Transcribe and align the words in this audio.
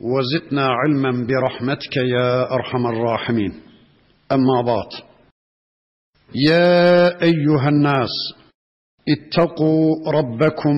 وزدنا 0.00 0.66
علما 0.68 1.26
برحمتك 1.26 1.96
يا 1.96 2.52
أرحم 2.54 2.86
الراحمين. 2.86 3.52
أما 4.32 4.62
بعد 4.62 4.90
يا 6.34 7.22
أيها 7.22 7.68
الناس 7.68 8.10
اتقوا 9.08 10.12
ربكم 10.12 10.76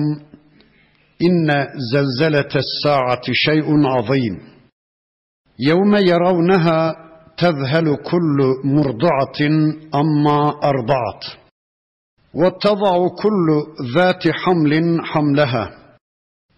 إن 1.23 1.67
زلزلة 1.93 2.49
الساعة 2.55 3.21
شيء 3.31 3.87
عظيم. 3.87 4.39
يوم 5.59 5.95
يرونها 5.95 6.95
تذهل 7.37 7.95
كل 7.95 8.37
مرضعة 8.63 9.39
أما 9.95 10.49
أرضعت 10.63 11.23
وتضع 12.33 13.07
كل 13.07 13.47
ذات 13.95 14.27
حمل 14.27 15.01
حملها 15.03 15.69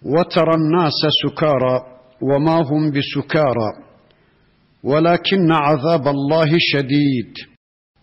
وترى 0.06 0.54
الناس 0.56 0.94
سكارى 1.24 1.95
وما 2.23 2.57
هم 2.71 2.91
بسكارى 2.91 3.71
ولكن 4.85 5.53
عذاب 5.53 6.09
الله 6.09 6.59
شديد 6.59 7.35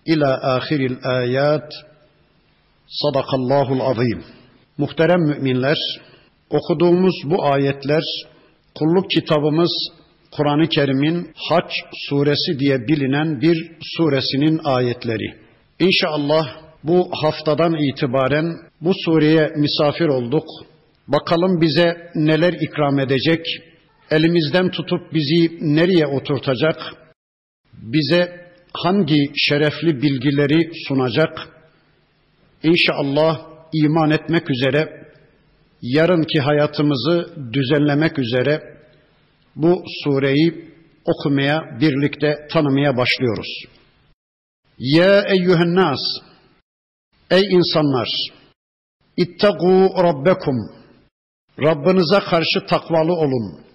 الى 0.10 0.40
اخر 0.44 0.76
الايات 0.76 1.70
صدق 3.04 3.36
الله 3.36 3.74
العظيم 3.74 4.22
Muhterem 4.78 5.22
müminler, 5.22 5.78
okuduğumuz 6.50 7.16
bu 7.26 7.46
ayetler 7.46 8.04
kulluk 8.76 9.12
kitabımız 9.12 9.72
Kur'an-ı 10.32 10.68
Kerim'in 10.70 11.32
Haç 11.50 11.72
suresi 12.10 12.60
diye 12.60 12.88
bilinen 12.88 13.42
bir 13.42 13.72
suresinin 13.98 14.60
ayetleri. 14.64 15.36
İnşallah 15.80 16.48
bu 16.84 17.10
haftadan 17.24 17.74
itibaren 17.74 18.58
bu 18.82 18.92
sureye 19.06 19.52
misafir 19.56 20.06
olduk. 20.06 20.46
Bakalım 21.08 21.62
bize 21.62 22.12
neler 22.16 22.54
ikram 22.54 23.00
edecek, 23.00 23.46
elimizden 24.13 24.71
tutup 24.71 25.13
bizi 25.15 25.59
nereye 25.61 26.07
oturtacak, 26.07 26.79
bize 27.73 28.51
hangi 28.73 29.33
şerefli 29.37 30.03
bilgileri 30.03 30.71
sunacak. 30.89 31.49
İnşallah 32.63 33.41
iman 33.73 34.11
etmek 34.11 34.51
üzere, 34.51 35.07
yarınki 35.83 36.41
hayatımızı 36.41 37.35
düzenlemek 37.53 38.19
üzere 38.19 38.63
bu 39.57 39.85
sureyi 40.05 40.73
okumaya, 41.05 41.61
birlikte 41.81 42.49
tanımaya 42.51 42.97
başlıyoruz. 42.97 43.65
Ya 44.79 45.21
eyyühen 45.21 45.75
nas, 45.75 46.01
Ey 47.31 47.43
insanlar! 47.51 48.09
İttegû 49.17 50.03
rabbekum. 50.05 50.57
Rabbinize 51.59 52.21
karşı 52.31 52.67
takvalı 52.67 53.13
olun. 53.13 53.72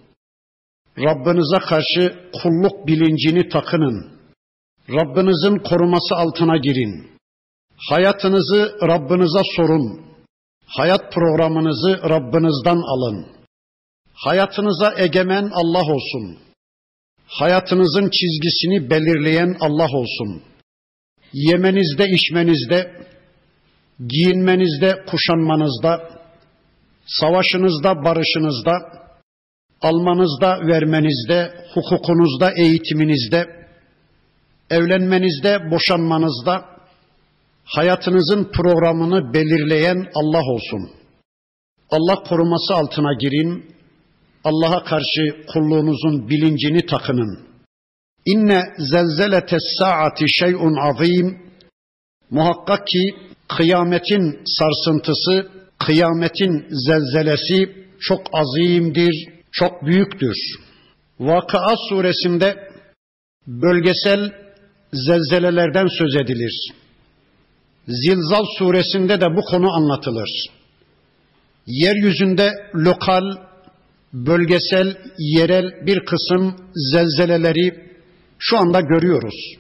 Rabbinize 1.00 1.58
karşı 1.70 2.30
kulluk 2.42 2.88
bilincini 2.88 3.50
takının. 3.50 4.18
Rabbinizin 4.90 5.58
koruması 5.58 6.16
altına 6.16 6.58
girin. 6.58 7.08
Hayatınızı 7.90 8.78
Rabbinize 8.82 9.42
sorun. 9.56 10.02
Hayat 10.66 11.14
programınızı 11.14 12.10
Rabbinizden 12.10 12.78
alın. 12.94 13.26
Hayatınıza 14.14 14.94
egemen 14.98 15.50
Allah 15.54 15.94
olsun. 15.94 16.38
Hayatınızın 17.28 18.10
çizgisini 18.10 18.90
belirleyen 18.90 19.58
Allah 19.60 19.90
olsun. 19.94 20.42
Yemenizde, 21.34 22.10
içmenizde, 22.10 23.08
giyinmenizde, 24.08 25.06
kuşanmanızda, 25.10 26.10
savaşınızda, 27.06 28.04
barışınızda, 28.06 28.72
almanızda, 29.82 30.60
vermenizde, 30.68 31.52
hukukunuzda, 31.74 32.52
eğitiminizde, 32.52 33.46
evlenmenizde, 34.70 35.72
boşanmanızda, 35.72 36.66
hayatınızın 37.66 38.52
programını 38.52 39.34
belirleyen 39.34 40.08
Allah 40.16 40.42
olsun. 40.42 40.90
Allah 41.92 42.24
koruması 42.24 42.74
altına 42.76 43.14
girin, 43.14 43.76
Allah'a 44.44 44.84
karşı 44.84 45.46
kulluğunuzun 45.54 46.30
bilincini 46.30 46.86
takının. 46.86 47.48
İnne 48.26 48.62
zelzeletes 48.78 49.64
saati 49.80 50.26
şey'un 50.30 50.76
azim. 50.76 51.48
Muhakkak 52.30 52.88
ki 52.88 53.16
kıyametin 53.58 54.40
sarsıntısı, 54.46 55.52
kıyametin 55.80 56.66
zelzelesi 56.70 57.88
çok 58.00 58.22
azimdir, 58.34 59.37
çok 59.60 59.86
büyüktür. 59.86 60.36
Vakıa 61.20 61.76
suresinde 61.90 62.56
bölgesel 63.48 64.32
zelzelelerden 64.94 65.88
söz 65.88 66.16
edilir. 66.16 66.72
Zilzal 67.88 68.46
suresinde 68.58 69.22
de 69.22 69.26
bu 69.36 69.42
konu 69.42 69.74
anlatılır. 69.74 70.30
Yeryüzünde 71.68 72.52
lokal, 72.76 73.24
bölgesel, 74.14 74.98
yerel 75.18 75.86
bir 75.86 76.06
kısım 76.06 76.56
zelzeleleri 76.94 77.94
şu 78.40 78.58
anda 78.58 78.82
görüyoruz. 78.82 79.56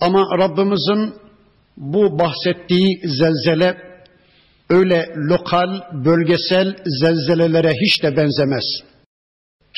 Ama 0.00 0.38
Rabbimizin 0.38 1.14
bu 1.76 2.18
bahsettiği 2.18 3.00
zelzele 3.04 3.76
öyle 4.70 5.14
lokal, 5.16 5.80
bölgesel 6.04 6.76
zelzelelere 6.86 7.72
hiç 7.72 8.02
de 8.02 8.16
benzemez. 8.16 8.64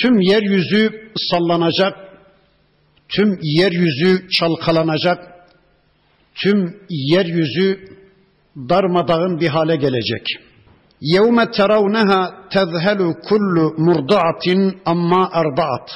Tüm 0.01 0.19
yeryüzü 0.19 1.11
sallanacak, 1.15 1.93
tüm 3.09 3.39
yeryüzü 3.41 4.29
çalkalanacak, 4.29 5.19
tüm 6.35 6.77
yeryüzü 6.89 7.79
darmadağın 8.69 9.39
bir 9.39 9.47
hale 9.47 9.75
gelecek. 9.75 10.27
يَوْمَ 11.01 11.37
تَرَوْنَهَا 11.57 12.21
تَذْهَلُ 12.55 12.99
كُلُّ 13.29 13.55
مُرْضَعَةٍ 13.87 14.75
amma 14.85 15.23
اَرْضَعَتْ 15.25 15.89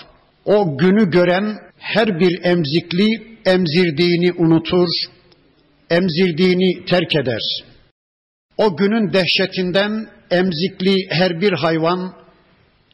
O 0.45 0.77
günü 0.77 1.11
gören 1.11 1.57
her 1.77 2.19
bir 2.19 2.43
emzikli 2.43 3.37
emzirdiğini 3.45 4.33
unutur, 4.37 4.87
emzirdiğini 5.89 6.85
terk 6.85 7.15
eder. 7.15 7.41
O 8.57 8.77
günün 8.77 9.13
dehşetinden 9.13 10.07
emzikli 10.31 10.95
her 11.09 11.41
bir 11.41 11.53
hayvan 11.53 12.13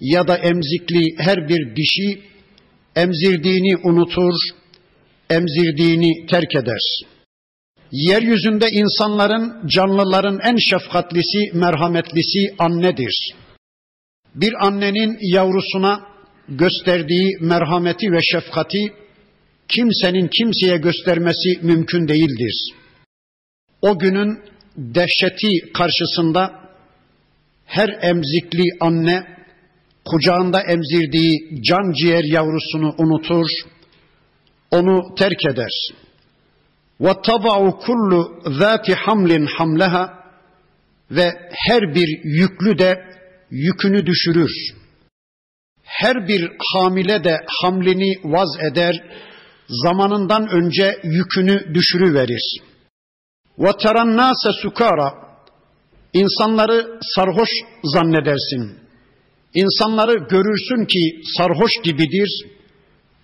ya 0.01 0.29
da 0.29 0.37
emzikli 0.37 1.15
her 1.19 1.49
bir 1.49 1.77
dişi 1.77 2.23
emzirdiğini 2.97 3.77
unutur, 3.77 4.35
emzirdiğini 5.31 6.27
terk 6.27 6.55
eder. 6.55 6.81
Yeryüzünde 7.93 8.71
insanların, 8.71 9.69
canlıların 9.69 10.39
en 10.45 10.57
şefkatlisi, 10.57 11.51
merhametlisi 11.53 12.55
annedir. 12.59 13.35
Bir 14.35 14.67
annenin 14.67 15.19
yavrusuna 15.21 16.01
gösterdiği 16.49 17.31
merhameti 17.41 18.13
ve 18.13 18.23
şefkati 18.23 18.93
kimsenin 19.69 20.29
kimseye 20.29 20.77
göstermesi 20.77 21.59
mümkün 21.63 22.09
değildir. 22.09 22.73
O 23.83 23.99
günün 23.99 24.41
dehşeti 24.77 25.73
karşısında 25.73 26.61
her 27.65 27.99
emzikli 28.03 28.65
anne 28.81 29.38
kucağında 30.08 30.62
emzirdiği 30.62 31.62
can 31.62 31.92
ciğer 31.92 32.24
yavrusunu 32.24 32.96
unutur, 32.98 33.46
onu 34.72 35.16
terk 35.16 35.46
eder. 35.46 35.72
وَتَضَعُ 37.00 37.80
kullu 37.86 38.42
ذَاتِ 38.46 38.96
hamlin 38.96 39.46
hamleha 39.46 40.24
ve 41.12 41.50
her 41.52 41.96
bir 41.96 42.20
yüklü 42.24 42.78
de 42.78 43.06
yükünü 43.52 44.06
düşürür. 44.06 44.52
Her 45.84 46.28
bir 46.28 46.52
hamile 46.74 47.24
de 47.24 47.38
hamlini 47.62 48.14
vaz 48.24 48.50
eder, 48.72 49.04
zamanından 49.68 50.48
önce 50.48 51.00
yükünü 51.04 51.74
düşürüverir. 51.74 52.62
وَتَرَى 53.58 54.00
النَّاسَ 54.00 54.62
sukara 54.62 55.24
İnsanları 56.14 57.00
sarhoş 57.16 57.50
zannedersin. 57.84 58.80
İnsanları 59.54 60.14
görürsün 60.14 60.86
ki 60.86 61.22
sarhoş 61.38 61.72
gibidir 61.84 62.46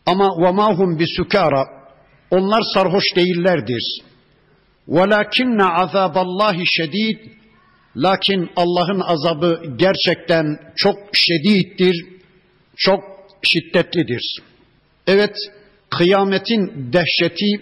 ama 0.05 0.25
وَمَا 0.25 0.75
هُمْ 0.79 0.99
بِسُكَارَ 0.99 1.79
Onlar 2.31 2.61
sarhoş 2.73 3.15
değillerdir. 3.15 4.01
وَلَكِنَّ 4.87 5.61
عَذَابَ 5.61 6.13
اللّٰهِ 6.13 6.65
şedid 6.65 7.17
Lakin 7.95 8.49
Allah'ın 8.55 8.99
azabı 8.99 9.61
gerçekten 9.75 10.59
çok 10.75 10.97
şedittir, 11.13 12.05
çok 12.75 13.03
şiddetlidir. 13.43 14.41
Evet, 15.07 15.35
kıyametin 15.89 16.93
dehşeti 16.93 17.61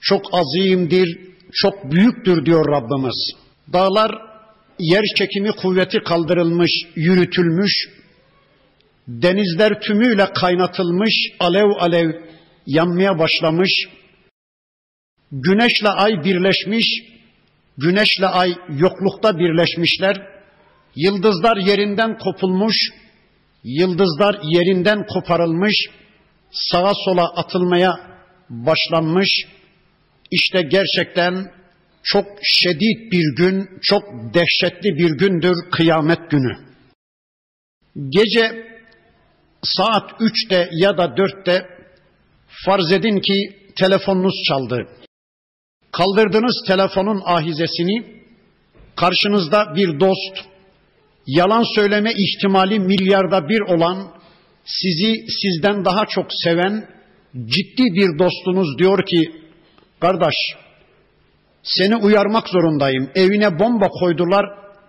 çok 0.00 0.22
azimdir, 0.34 1.18
çok 1.52 1.92
büyüktür 1.92 2.46
diyor 2.46 2.64
Rabbimiz. 2.68 3.34
Dağlar 3.72 4.25
yer 4.79 5.03
çekimi 5.15 5.51
kuvveti 5.51 5.99
kaldırılmış, 5.99 6.71
yürütülmüş, 6.95 7.73
denizler 9.07 9.81
tümüyle 9.81 10.33
kaynatılmış, 10.33 11.13
alev 11.39 11.69
alev 11.79 12.11
yanmaya 12.65 13.19
başlamış, 13.19 13.71
güneşle 15.31 15.89
ay 15.89 16.11
birleşmiş, 16.23 16.85
güneşle 17.77 18.27
ay 18.27 18.55
yoklukta 18.69 19.39
birleşmişler, 19.39 20.27
yıldızlar 20.95 21.57
yerinden 21.57 22.17
kopulmuş, 22.17 22.75
yıldızlar 23.63 24.39
yerinden 24.43 25.05
koparılmış, 25.05 25.75
sağa 26.51 26.93
sola 27.05 27.33
atılmaya 27.35 27.99
başlanmış, 28.49 29.29
işte 30.31 30.61
gerçekten 30.61 31.56
çok 32.07 32.25
şiddet 32.43 33.11
bir 33.11 33.35
gün, 33.35 33.69
çok 33.81 34.03
dehşetli 34.33 34.97
bir 34.97 35.17
gündür 35.17 35.55
kıyamet 35.71 36.31
günü. 36.31 36.57
Gece 38.09 38.67
saat 39.63 40.11
üçte 40.19 40.69
ya 40.71 40.97
da 40.97 41.17
dörtte 41.17 41.65
farz 42.65 42.91
edin 42.91 43.19
ki 43.19 43.57
telefonunuz 43.75 44.43
çaldı. 44.47 44.87
Kaldırdınız 45.91 46.63
telefonun 46.67 47.21
ahizesini, 47.25 48.21
karşınızda 48.95 49.75
bir 49.75 49.99
dost, 49.99 50.45
yalan 51.27 51.75
söyleme 51.75 52.13
ihtimali 52.13 52.79
milyarda 52.79 53.49
bir 53.49 53.61
olan, 53.61 54.11
sizi 54.65 55.25
sizden 55.41 55.85
daha 55.85 56.05
çok 56.05 56.25
seven, 56.43 56.89
ciddi 57.45 57.83
bir 57.83 58.19
dostunuz 58.19 58.77
diyor 58.79 59.05
ki, 59.05 59.31
kardeş 59.99 60.35
seni 61.67 61.95
uyarmak 61.95 62.49
zorundayım. 62.49 63.09
Evine 63.15 63.59
bomba 63.59 63.87
koydular. 63.87 64.45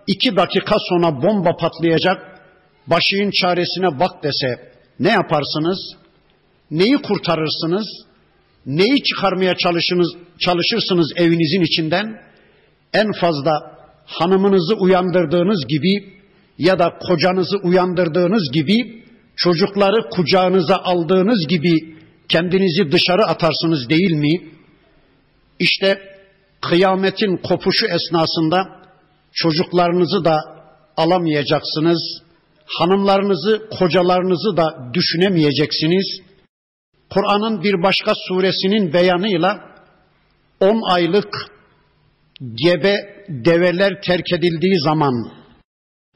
iki 0.07 0.35
dakika 0.35 0.75
sonra 0.89 1.21
bomba 1.21 1.55
patlayacak. 1.55 2.17
Başının 2.87 3.31
çaresine 3.31 3.99
bak 3.99 4.23
dese 4.23 4.71
ne 4.99 5.09
yaparsınız? 5.09 5.95
Neyi 6.71 6.97
kurtarırsınız? 6.97 7.87
Neyi 8.65 9.03
çıkarmaya 9.03 9.57
çalışınız, 9.57 10.13
çalışırsınız 10.39 11.11
evinizin 11.15 11.61
içinden? 11.61 12.21
En 12.93 13.11
fazla 13.11 13.51
hanımınızı 14.05 14.75
uyandırdığınız 14.75 15.67
gibi 15.67 16.13
ya 16.57 16.79
da 16.79 16.97
kocanızı 16.99 17.57
uyandırdığınız 17.57 18.51
gibi 18.51 19.03
çocukları 19.35 20.09
kucağınıza 20.09 20.75
aldığınız 20.75 21.47
gibi 21.47 21.95
kendinizi 22.29 22.91
dışarı 22.91 23.25
atarsınız 23.25 23.89
değil 23.89 24.11
mi? 24.11 24.41
İşte 25.59 26.08
kıyametin 26.61 27.37
kopuşu 27.37 27.85
esnasında 27.85 28.79
çocuklarınızı 29.33 30.25
da 30.25 30.37
alamayacaksınız. 30.97 32.21
Hanımlarınızı, 32.65 33.69
kocalarınızı 33.79 34.57
da 34.57 34.93
düşünemeyeceksiniz. 34.93 36.21
Kur'an'ın 37.09 37.63
bir 37.63 37.83
başka 37.83 38.13
suresinin 38.27 38.93
beyanıyla 38.93 39.59
10 40.59 40.93
aylık 40.93 41.33
gebe 42.65 42.95
develer 43.29 44.01
terk 44.01 44.33
edildiği 44.33 44.79
zaman 44.79 45.31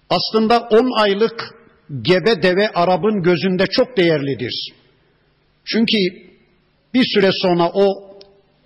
aslında 0.10 0.60
10 0.60 1.02
aylık 1.02 1.56
gebe 2.02 2.44
deve 2.44 2.70
Arap'ın 2.70 3.24
gözünde 3.24 3.68
çok 3.68 3.98
değerlidir. 3.98 4.74
Çünkü 5.66 5.98
bir 6.94 7.06
süre 7.14 7.32
sonra 7.32 7.72
o 7.74 8.13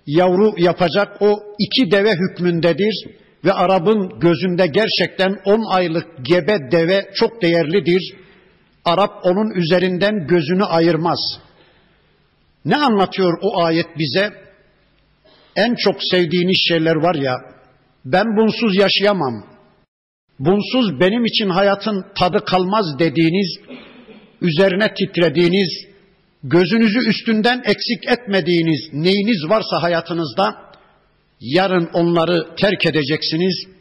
yavru 0.08 0.54
yapacak 0.56 1.22
o 1.22 1.42
iki 1.58 1.90
deve 1.90 2.12
hükmündedir 2.12 3.06
ve 3.44 3.52
Arap'ın 3.52 4.20
gözünde 4.20 4.66
gerçekten 4.66 5.36
on 5.44 5.74
aylık 5.74 6.06
gebe 6.22 6.58
deve 6.72 7.10
çok 7.14 7.42
değerlidir. 7.42 8.14
Arap 8.84 9.10
onun 9.22 9.50
üzerinden 9.50 10.26
gözünü 10.26 10.64
ayırmaz. 10.64 11.18
Ne 12.64 12.76
anlatıyor 12.76 13.38
o 13.42 13.62
ayet 13.62 13.86
bize? 13.98 14.30
En 15.56 15.74
çok 15.74 15.96
sevdiğiniz 16.10 16.56
şeyler 16.68 16.96
var 16.96 17.14
ya, 17.14 17.34
ben 18.04 18.24
bunsuz 18.36 18.76
yaşayamam. 18.76 19.44
Bunsuz 20.38 21.00
benim 21.00 21.24
için 21.24 21.48
hayatın 21.48 22.04
tadı 22.18 22.44
kalmaz 22.44 22.98
dediğiniz, 22.98 23.60
üzerine 24.40 24.94
titrediğiniz, 24.94 25.87
gözünüzü 26.42 27.08
üstünden 27.08 27.62
eksik 27.64 28.08
etmediğiniz 28.10 28.80
neyiniz 28.92 29.48
varsa 29.48 29.82
hayatınızda 29.82 30.68
yarın 31.40 31.90
onları 31.92 32.54
terk 32.56 32.86
edeceksiniz. 32.86 33.78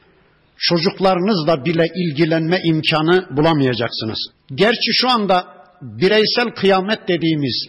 Çocuklarınızla 0.57 1.65
bile 1.65 1.86
ilgilenme 1.95 2.62
imkanı 2.63 3.38
bulamayacaksınız. 3.38 4.19
Gerçi 4.56 4.94
şu 4.94 5.09
anda 5.09 5.48
bireysel 5.81 6.50
kıyamet 6.56 7.07
dediğimiz 7.07 7.68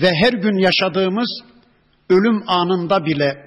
ve 0.00 0.14
her 0.14 0.32
gün 0.32 0.58
yaşadığımız 0.58 1.40
ölüm 2.10 2.42
anında 2.46 3.06
bile 3.06 3.46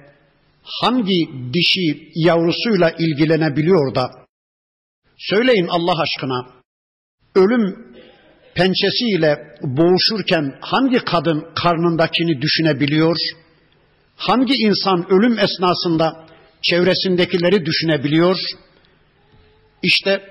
hangi 0.62 1.28
dişi 1.52 2.08
yavrusuyla 2.14 2.90
ilgilenebiliyor 2.90 3.94
da 3.94 4.10
söyleyin 5.18 5.66
Allah 5.66 6.00
aşkına 6.02 6.46
ölüm 7.34 7.89
pençesiyle 8.54 9.36
boğuşurken 9.62 10.54
hangi 10.60 10.98
kadın 10.98 11.46
karnındakini 11.54 12.42
düşünebiliyor? 12.42 13.16
Hangi 14.16 14.54
insan 14.54 15.06
ölüm 15.12 15.38
esnasında 15.38 16.26
çevresindekileri 16.62 17.66
düşünebiliyor? 17.66 18.38
İşte 19.82 20.22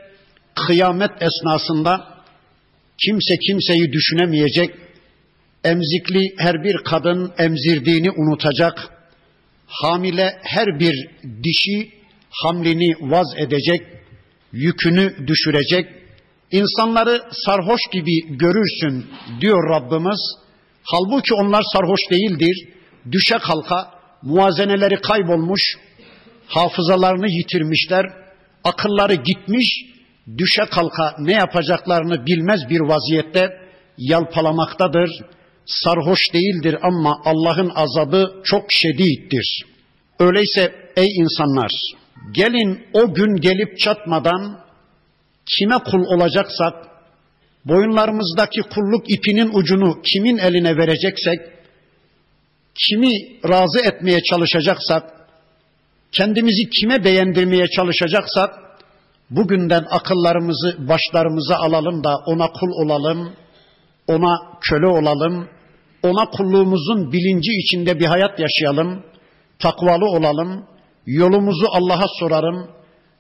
kıyamet 0.55 1.12
esnasında 1.22 2.24
kimse 3.05 3.38
kimseyi 3.38 3.91
düşünemeyecek. 3.91 4.75
Emzikli 5.63 6.36
her 6.38 6.63
bir 6.63 6.75
kadın 6.84 7.34
emzirdiğini 7.38 8.12
unutacak. 8.12 8.89
Hamile 9.67 10.39
her 10.41 10.79
bir 10.79 11.10
dişi 11.44 11.91
hamlini 12.29 12.94
vaz 13.00 13.27
edecek, 13.38 13.82
yükünü 14.51 15.27
düşürecek 15.27 15.99
İnsanları 16.51 17.22
sarhoş 17.32 17.82
gibi 17.91 18.38
görürsün 18.38 19.06
diyor 19.41 19.70
Rabbimiz. 19.70 20.20
Halbuki 20.84 21.34
onlar 21.34 21.63
sarhoş 21.74 22.00
değildir. 22.12 22.68
Düşe 23.12 23.38
kalka 23.38 23.91
muazeneleri 24.22 25.01
kaybolmuş, 25.01 25.62
hafızalarını 26.48 27.29
yitirmişler, 27.29 28.06
akılları 28.63 29.13
gitmiş, 29.13 29.68
düşe 30.38 30.65
kalka 30.65 31.15
ne 31.20 31.34
yapacaklarını 31.34 32.25
bilmez 32.25 32.62
bir 32.70 32.79
vaziyette 32.79 33.50
yalpalamaktadır. 33.98 35.10
Sarhoş 35.65 36.34
değildir 36.34 36.77
ama 36.82 37.22
Allah'ın 37.25 37.72
azabı 37.75 38.41
çok 38.44 38.72
şedittir. 38.72 39.65
Öyleyse 40.20 40.74
ey 40.96 41.08
insanlar 41.15 41.72
gelin 42.32 42.86
o 42.94 43.13
gün 43.13 43.36
gelip 43.36 43.79
çatmadan 43.79 44.60
kime 45.58 45.77
kul 45.77 46.03
olacaksak, 46.15 46.74
boyunlarımızdaki 47.65 48.62
kulluk 48.62 49.03
ipinin 49.10 49.50
ucunu 49.53 50.01
kimin 50.01 50.38
eline 50.38 50.77
vereceksek, 50.77 51.39
kimi 52.75 53.12
razı 53.50 53.79
etmeye 53.79 54.24
çalışacaksak, 54.24 55.03
kendimizi 56.12 56.70
kime 56.70 57.03
beğendirmeye 57.03 57.68
çalışacaksak, 57.68 58.50
bugünden 59.29 59.86
akıllarımızı 59.89 60.88
başlarımıza 60.88 61.56
alalım 61.56 62.03
da 62.03 62.18
ona 62.25 62.48
kul 62.48 62.70
olalım, 62.84 63.34
ona 64.08 64.38
köle 64.62 64.88
olalım, 64.88 65.50
ona 66.03 66.25
kulluğumuzun 66.29 67.12
bilinci 67.12 67.51
içinde 67.51 68.00
bir 68.00 68.06
hayat 68.06 68.39
yaşayalım, 68.39 69.03
takvalı 69.60 70.06
olalım, 70.06 70.65
yolumuzu 71.06 71.65
Allah'a 71.72 72.08
sorarım, 72.20 72.78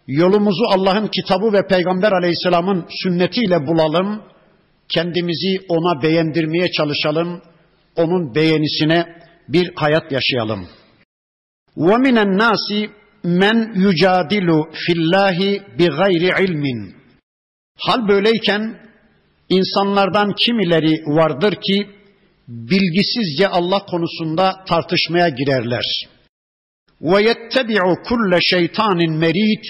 Yolumuzu 0.08 0.64
Allah'ın 0.68 1.06
kitabı 1.06 1.52
ve 1.52 1.66
Peygamber 1.66 2.12
aleyhisselamın 2.12 2.86
sünnetiyle 3.02 3.66
bulalım. 3.66 4.22
Kendimizi 4.88 5.60
ona 5.68 6.02
beğendirmeye 6.02 6.70
çalışalım. 6.70 7.42
Onun 7.96 8.34
beğenisine 8.34 9.06
bir 9.48 9.72
hayat 9.76 10.12
yaşayalım. 10.12 10.68
وَمِنَ 11.76 12.18
النَّاسِ 12.18 12.88
men 13.24 13.56
يُجَادِلُ 13.74 14.48
فِي 14.72 14.92
اللّٰهِ 14.92 15.60
بِغَيْرِ 15.78 16.44
ilmin. 16.44 16.94
Hal 17.78 18.08
böyleyken 18.08 18.84
İnsanlardan 19.48 20.34
kimileri 20.34 21.02
vardır 21.06 21.54
ki 21.54 21.86
bilgisizce 22.48 23.48
Allah 23.48 23.86
konusunda 23.86 24.64
tartışmaya 24.68 25.28
girerler. 25.28 26.08
Ve 27.00 27.22
yettebi'u 27.22 27.94
kulle 28.08 28.40
şeytanin 28.40 29.12
merid 29.12 29.64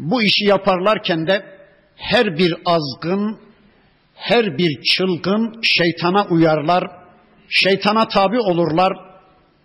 bu 0.00 0.22
işi 0.22 0.44
yaparlarken 0.44 1.26
de 1.26 1.44
her 1.96 2.38
bir 2.38 2.54
azgın, 2.64 3.38
her 4.14 4.58
bir 4.58 4.82
çılgın 4.82 5.60
şeytana 5.62 6.26
uyarlar, 6.30 6.84
şeytana 7.48 8.08
tabi 8.08 8.38
olurlar, 8.40 8.92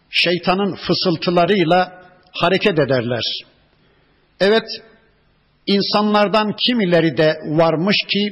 şeytanın 0.10 0.76
fısıltılarıyla 0.76 2.02
hareket 2.32 2.80
ederler. 2.80 3.24
Evet, 4.40 4.68
insanlardan 5.66 6.56
kimileri 6.56 7.18
de 7.18 7.34
varmış 7.46 7.98
ki 8.08 8.30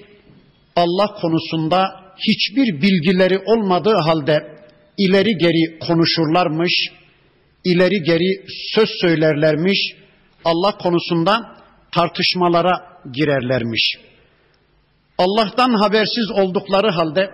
Allah 0.75 1.07
konusunda 1.22 2.03
hiçbir 2.17 2.81
bilgileri 2.81 3.39
olmadığı 3.39 3.95
halde 3.95 4.57
ileri 4.98 5.38
geri 5.38 5.79
konuşurlarmış, 5.79 6.74
ileri 7.63 8.03
geri 8.03 8.45
söz 8.75 8.89
söylerlermiş, 9.01 9.95
Allah 10.45 10.77
konusunda 10.77 11.62
tartışmalara 11.95 12.73
girerlermiş. 13.12 13.97
Allah'tan 15.17 15.73
habersiz 15.73 16.31
oldukları 16.31 16.89
halde 16.89 17.29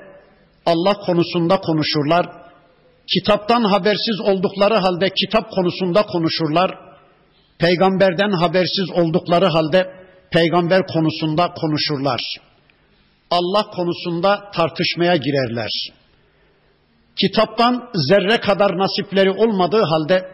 Allah 0.66 0.94
konusunda 0.94 1.62
konuşurlar. 1.62 2.26
Kitaptan 3.14 3.64
habersiz 3.64 4.20
oldukları 4.20 4.76
halde 4.76 5.10
kitap 5.10 5.52
konusunda 5.52 6.02
konuşurlar. 6.04 6.78
Peygamberden 7.60 8.32
habersiz 8.32 8.92
oldukları 8.94 9.46
halde 9.46 9.94
peygamber 10.32 10.88
konusunda 10.88 11.54
konuşurlar. 11.54 12.22
Allah 13.32 13.64
konusunda 13.64 14.52
tartışmaya 14.56 15.16
girerler. 15.16 15.70
Kitaptan 17.16 17.90
zerre 17.94 18.40
kadar 18.40 18.78
nasipleri 18.78 19.32
olmadığı 19.32 19.82
halde, 19.82 20.30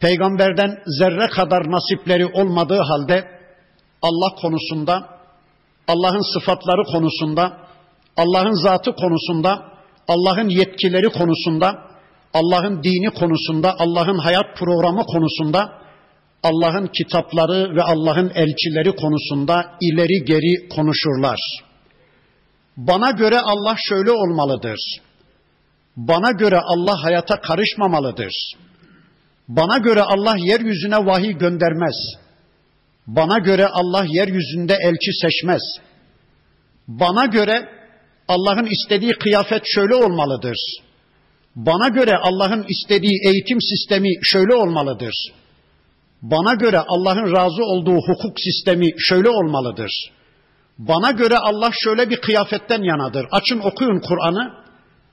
peygamberden 0.00 0.82
zerre 0.86 1.26
kadar 1.26 1.70
nasipleri 1.70 2.26
olmadığı 2.26 2.80
halde 2.80 3.33
Allah 4.08 4.34
konusunda, 4.42 4.94
Allah'ın 5.88 6.32
sıfatları 6.34 6.84
konusunda, 6.92 7.58
Allah'ın 8.16 8.62
zatı 8.62 8.92
konusunda, 8.92 9.62
Allah'ın 10.08 10.48
yetkileri 10.48 11.08
konusunda, 11.08 11.68
Allah'ın 12.34 12.82
dini 12.82 13.10
konusunda, 13.10 13.74
Allah'ın 13.78 14.18
hayat 14.18 14.56
programı 14.58 15.02
konusunda, 15.06 15.72
Allah'ın 16.42 16.86
kitapları 16.86 17.76
ve 17.76 17.82
Allah'ın 17.82 18.32
elçileri 18.34 18.96
konusunda 18.96 19.76
ileri 19.80 20.24
geri 20.24 20.68
konuşurlar. 20.68 21.40
Bana 22.76 23.10
göre 23.10 23.40
Allah 23.40 23.76
şöyle 23.88 24.10
olmalıdır. 24.10 24.80
Bana 25.96 26.30
göre 26.30 26.60
Allah 26.60 27.04
hayata 27.04 27.40
karışmamalıdır. 27.40 28.34
Bana 29.48 29.78
göre 29.78 30.02
Allah 30.02 30.36
yeryüzüne 30.38 31.06
vahiy 31.06 31.32
göndermez. 31.32 32.23
Bana 33.06 33.38
göre 33.38 33.66
Allah 33.66 34.04
yeryüzünde 34.08 34.76
elçi 34.82 35.12
seçmez. 35.22 35.62
Bana 36.88 37.26
göre 37.26 37.68
Allah'ın 38.28 38.66
istediği 38.66 39.12
kıyafet 39.12 39.62
şöyle 39.64 39.94
olmalıdır. 39.94 40.56
Bana 41.56 41.88
göre 41.88 42.16
Allah'ın 42.16 42.64
istediği 42.68 43.20
eğitim 43.26 43.60
sistemi 43.60 44.08
şöyle 44.22 44.54
olmalıdır. 44.54 45.14
Bana 46.22 46.54
göre 46.54 46.78
Allah'ın 46.78 47.32
razı 47.36 47.62
olduğu 47.64 47.96
hukuk 47.96 48.40
sistemi 48.40 48.90
şöyle 48.98 49.28
olmalıdır. 49.28 49.90
Bana 50.78 51.10
göre 51.10 51.38
Allah 51.38 51.70
şöyle 51.84 52.10
bir 52.10 52.16
kıyafetten 52.16 52.82
yanadır. 52.82 53.26
Açın 53.30 53.58
okuyun 53.58 54.00
Kur'an'ı. 54.00 54.64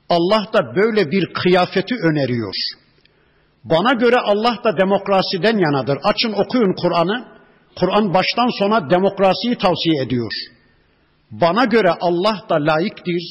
Allah 0.10 0.46
da 0.54 0.76
böyle 0.76 1.12
bir 1.12 1.34
kıyafeti 1.34 1.96
öneriyor. 1.96 2.54
Bana 3.64 3.94
göre 3.94 4.18
Allah 4.18 4.58
da 4.64 4.78
demokrasiden 4.78 5.58
yanadır. 5.58 5.98
Açın 6.04 6.34
okuyun 6.34 6.76
Kur'an'ı. 6.82 7.31
Kur'an 7.80 8.14
baştan 8.14 8.60
sona 8.60 8.90
demokrasiyi 8.90 9.56
tavsiye 9.56 10.02
ediyor. 10.04 10.32
Bana 11.32 11.66
göre 11.66 11.90
Allah 12.02 12.46
da 12.50 12.56
layıktır. 12.56 13.22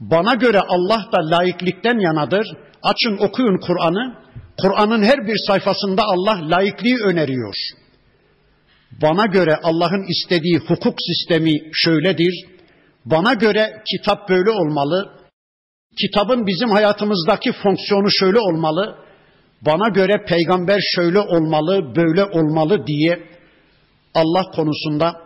Bana 0.00 0.34
göre 0.34 0.60
Allah 0.60 1.08
da 1.12 1.30
layıklıktan 1.30 1.98
yanadır. 1.98 2.46
Açın 2.82 3.16
okuyun 3.18 3.60
Kur'an'ı. 3.60 4.16
Kur'an'ın 4.60 5.02
her 5.02 5.26
bir 5.26 5.38
sayfasında 5.46 6.02
Allah 6.02 6.50
layıklığı 6.50 7.04
öneriyor. 7.04 7.54
Bana 9.02 9.26
göre 9.26 9.56
Allah'ın 9.62 10.06
istediği 10.08 10.58
hukuk 10.58 10.94
sistemi 11.06 11.52
şöyledir. 11.72 12.46
Bana 13.04 13.34
göre 13.34 13.82
kitap 13.92 14.28
böyle 14.28 14.50
olmalı. 14.50 15.12
Kitabın 16.00 16.46
bizim 16.46 16.70
hayatımızdaki 16.70 17.52
fonksiyonu 17.52 18.10
şöyle 18.10 18.38
olmalı. 18.38 18.96
Bana 19.62 19.88
göre 19.88 20.24
peygamber 20.28 20.80
şöyle 20.94 21.20
olmalı, 21.20 21.96
böyle 21.96 22.24
olmalı 22.24 22.86
diye 22.86 23.35
Allah 24.16 24.50
konusunda, 24.56 25.20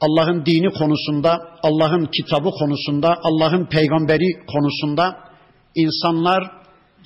Allah'ın 0.00 0.46
dini 0.46 0.70
konusunda, 0.70 1.38
Allah'ın 1.62 2.06
kitabı 2.06 2.50
konusunda, 2.50 3.18
Allah'ın 3.22 3.66
peygamberi 3.66 4.46
konusunda 4.46 5.16
insanlar 5.74 6.50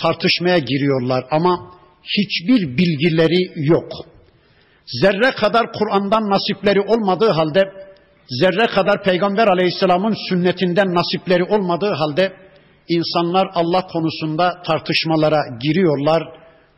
tartışmaya 0.03 0.59
giriyorlar 0.59 1.25
ama 1.31 1.71
hiçbir 2.03 2.79
bilgileri 2.79 3.67
yok 3.69 3.93
zerre 5.03 5.31
kadar 5.31 5.73
Kur'an'dan 5.73 6.31
nasipleri 6.31 6.81
olmadığı 6.81 7.31
halde, 7.31 7.73
zerre 8.29 8.67
kadar 8.67 9.03
Peygamber 9.03 9.47
aleyhisselamın 9.47 10.17
sünnetinden 10.29 10.95
nasipleri 10.95 11.45
olmadığı 11.45 11.93
halde, 11.93 12.33
insanlar 12.89 13.49
Allah 13.55 13.87
konusunda 13.87 14.63
tartışmalara 14.67 15.41
giriyorlar. 15.61 16.23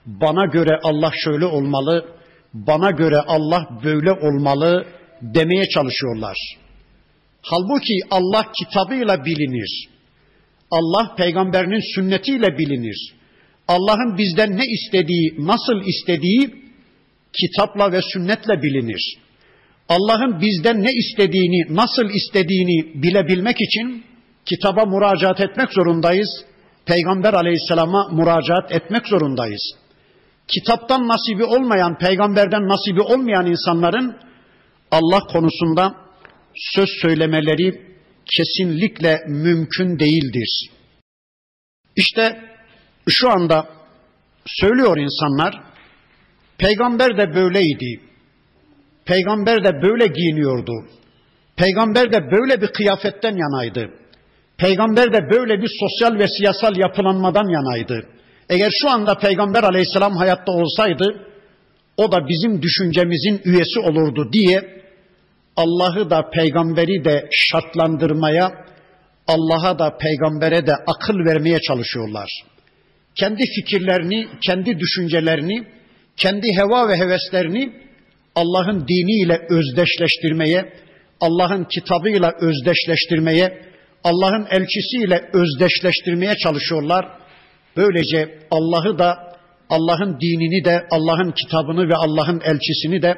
Bana 0.07 0.47
göre 0.47 0.81
Allah 0.83 1.11
şöyle 1.25 1.47
olmalı, 1.47 2.05
bana 2.55 2.91
göre 2.91 3.19
Allah 3.27 3.69
böyle 3.85 4.13
olmalı 4.13 4.87
demeye 5.23 5.69
çalışıyorlar. 5.69 6.37
Halbuki 7.43 7.99
Allah 8.11 8.47
kitabıyla 8.59 9.25
bilinir. 9.25 9.89
Allah 10.71 11.15
peygamberinin 11.17 11.95
sünnetiyle 11.95 12.59
bilinir. 12.59 13.15
Allah'ın 13.69 14.19
bizden 14.19 14.57
ne 14.57 14.65
istediği, 14.67 15.35
nasıl 15.39 15.81
istediği 15.87 16.55
kitapla 17.33 17.93
ve 17.93 18.03
sünnetle 18.03 18.63
bilinir. 18.63 19.19
Allah'ın 19.89 20.41
bizden 20.41 20.83
ne 20.83 20.93
istediğini, 20.93 21.77
nasıl 21.77 22.11
istediğini 22.11 23.03
bilebilmek 23.03 23.57
için 23.61 24.05
kitaba 24.47 24.85
müracaat 24.85 25.41
etmek 25.41 25.73
zorundayız. 25.73 26.29
Peygamber 26.87 27.33
aleyhisselama 27.33 28.09
müracaat 28.13 28.73
etmek 28.73 29.07
zorundayız. 29.07 29.63
Kitaptan 30.55 31.09
nasibi 31.09 31.45
olmayan, 31.45 31.99
peygamberden 31.99 32.69
nasibi 32.69 33.01
olmayan 33.01 33.47
insanların 33.47 34.17
Allah 34.91 35.21
konusunda 35.21 35.95
söz 36.55 36.89
söylemeleri 37.03 37.91
kesinlikle 38.37 39.19
mümkün 39.27 39.99
değildir. 39.99 40.71
İşte 41.97 42.41
şu 43.09 43.31
anda 43.31 43.69
söylüyor 44.47 44.99
insanlar, 44.99 45.71
Peygamber 46.59 47.19
de 47.19 47.35
böyleydi. 47.35 48.01
Peygamber 49.05 49.65
de 49.65 49.83
böyle 49.83 50.07
giyiniyordu. 50.07 50.73
Peygamber 51.57 52.13
de 52.13 52.31
böyle 52.31 52.61
bir 52.63 52.67
kıyafetten 52.67 53.37
yanaydı. 53.37 53.91
Peygamber 54.59 55.13
de 55.13 55.31
böyle 55.31 55.63
bir 55.63 55.71
sosyal 55.81 56.19
ve 56.19 56.27
siyasal 56.29 56.77
yapılanmadan 56.77 57.49
yanaydı. 57.49 58.07
Eğer 58.51 58.71
şu 58.81 58.91
anda 58.91 59.15
Peygamber 59.15 59.63
aleyhisselam 59.63 60.17
hayatta 60.17 60.53
olsaydı 60.53 61.27
o 61.97 62.13
da 62.13 62.29
bizim 62.29 62.63
düşüncemizin 62.63 63.41
üyesi 63.45 63.81
olurdu 63.81 64.33
diye 64.33 64.81
Allah'ı 65.57 66.11
da 66.11 66.31
peygamberi 66.31 67.05
de 67.05 67.29
şartlandırmaya, 67.31 68.53
Allah'a 69.27 69.79
da 69.79 69.97
peygambere 69.97 70.67
de 70.67 70.73
akıl 70.87 71.19
vermeye 71.27 71.61
çalışıyorlar. 71.61 72.31
Kendi 73.15 73.43
fikirlerini, 73.57 74.29
kendi 74.47 74.79
düşüncelerini 74.79 75.67
kendi 76.17 76.47
heva 76.57 76.89
ve 76.89 76.97
heveslerini 76.97 77.73
Allah'ın 78.35 78.89
diniyle 78.89 79.47
özdeşleştirmeye, 79.51 80.73
Allah'ın 81.21 81.65
kitabıyla 81.65 82.33
özdeşleştirmeye, 82.41 83.63
Allah'ın 84.05 84.47
elçisiyle 84.51 85.31
özdeşleştirmeye 85.33 86.35
çalışıyorlar. 86.37 87.07
Böylece 87.77 88.39
Allah'ı 88.51 88.99
da, 88.99 89.37
Allah'ın 89.71 90.21
dinini 90.21 90.65
de, 90.65 90.87
Allah'ın 90.91 91.33
kitabını 91.33 91.89
ve 91.89 91.95
Allah'ın 91.95 92.41
elçisini 92.41 93.03
de 93.03 93.15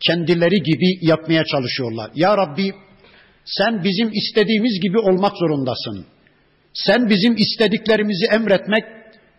kendileri 0.00 0.62
gibi 0.62 1.06
yapmaya 1.06 1.44
çalışıyorlar. 1.44 2.10
Ya 2.14 2.36
Rabbi 2.36 2.72
sen 3.44 3.84
bizim 3.84 4.10
istediğimiz 4.12 4.80
gibi 4.80 4.98
olmak 4.98 5.36
zorundasın. 5.36 6.06
Sen 6.74 7.08
bizim 7.08 7.36
istediklerimizi 7.36 8.26
emretmek, 8.26 8.84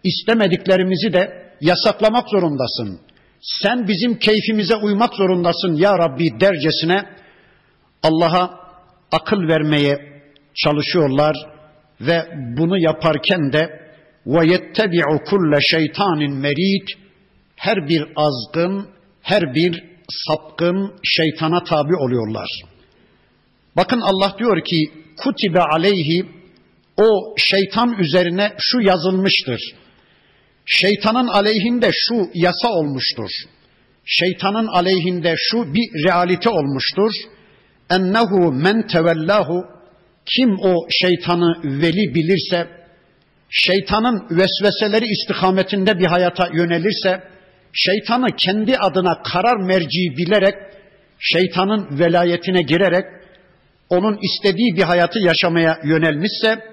istemediklerimizi 0.04 1.14
de 1.14 1.44
yasaklamak 1.62 2.30
zorundasın. 2.30 3.00
Sen 3.42 3.88
bizim 3.88 4.20
keyfimize 4.20 4.76
uymak 4.76 5.14
zorundasın 5.14 5.74
ya 5.74 5.98
Rabbi 5.98 6.40
dercesine 6.40 7.06
Allah'a 8.04 8.60
akıl 9.12 9.48
vermeye, 9.48 10.22
çalışıyorlar 10.56 11.36
ve 12.02 12.28
bunu 12.58 12.78
yaparken 12.78 13.54
de 13.54 13.83
ve 14.26 14.48
yettebi'u 14.48 15.24
kulle 15.30 15.62
şeytanin 15.62 16.34
merid 16.34 16.88
her 17.56 17.90
bir 17.90 18.04
azgın, 18.16 18.88
her 19.22 19.56
bir 19.56 19.84
sapkın 20.10 20.94
şeytana 21.04 21.64
tabi 21.64 21.96
oluyorlar. 21.96 22.50
Bakın 23.76 24.02
Allah 24.02 24.36
diyor 24.40 24.64
ki 24.64 24.92
kutibe 25.18 25.62
aleyhi 25.62 26.26
o 26.98 27.36
şeytan 27.38 28.00
üzerine 28.00 28.54
şu 28.60 28.82
yazılmıştır. 28.82 29.62
Şeytanın 30.66 31.28
aleyhinde 31.28 31.90
şu 31.94 32.30
yasa 32.34 32.70
olmuştur. 32.70 33.30
Şeytanın 34.06 34.68
aleyhinde 34.68 35.36
şu 35.38 35.74
bir 35.74 36.08
realite 36.08 36.50
olmuştur. 36.50 37.12
Ennehu 37.90 38.52
men 38.52 38.88
tevellahu 38.88 39.66
kim 40.26 40.60
o 40.60 40.88
şeytanı 40.90 41.62
veli 41.64 42.16
bilirse, 42.16 42.68
şeytanın 43.53 44.27
vesveseleri 44.31 45.05
istikametinde 45.07 45.99
bir 45.99 46.07
hayata 46.07 46.49
yönelirse, 46.53 47.23
şeytanı 47.73 48.27
kendi 48.37 48.79
adına 48.79 49.23
karar 49.23 49.57
merci 49.57 50.17
bilerek, 50.17 50.55
şeytanın 51.19 51.99
velayetine 51.99 52.63
girerek, 52.63 53.05
onun 53.89 54.19
istediği 54.23 54.77
bir 54.77 54.83
hayatı 54.83 55.19
yaşamaya 55.19 55.79
yönelmişse, 55.85 56.65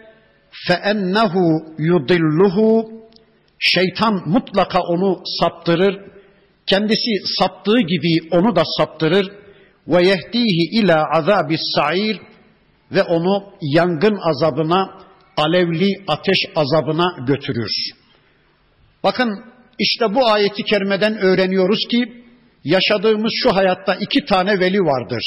فَاَنَّهُ 0.67 1.34
يُضِلُّهُ 1.79 2.88
Şeytan 3.60 4.22
mutlaka 4.25 4.79
onu 4.79 5.22
saptırır, 5.39 6.01
kendisi 6.65 7.12
saptığı 7.39 7.79
gibi 7.79 8.29
onu 8.31 8.55
da 8.55 8.63
saptırır 8.77 9.31
ve 9.88 10.03
yehdihi 10.03 10.79
ila 10.79 11.03
azabis 11.12 11.62
sair 11.75 12.19
ve 12.91 13.03
onu 13.03 13.43
yangın 13.62 14.17
azabına, 14.29 14.98
alevli 15.40 16.04
ateş 16.09 16.38
azabına 16.56 17.25
götürür. 17.26 17.70
Bakın 19.04 19.44
işte 19.78 20.14
bu 20.14 20.26
ayeti 20.26 20.62
kerimeden 20.62 21.18
öğreniyoruz 21.18 21.88
ki 21.90 22.12
yaşadığımız 22.64 23.32
şu 23.42 23.56
hayatta 23.56 23.94
iki 23.94 24.25
tane 24.25 24.61
veli 24.61 24.78
vardır. 24.78 25.25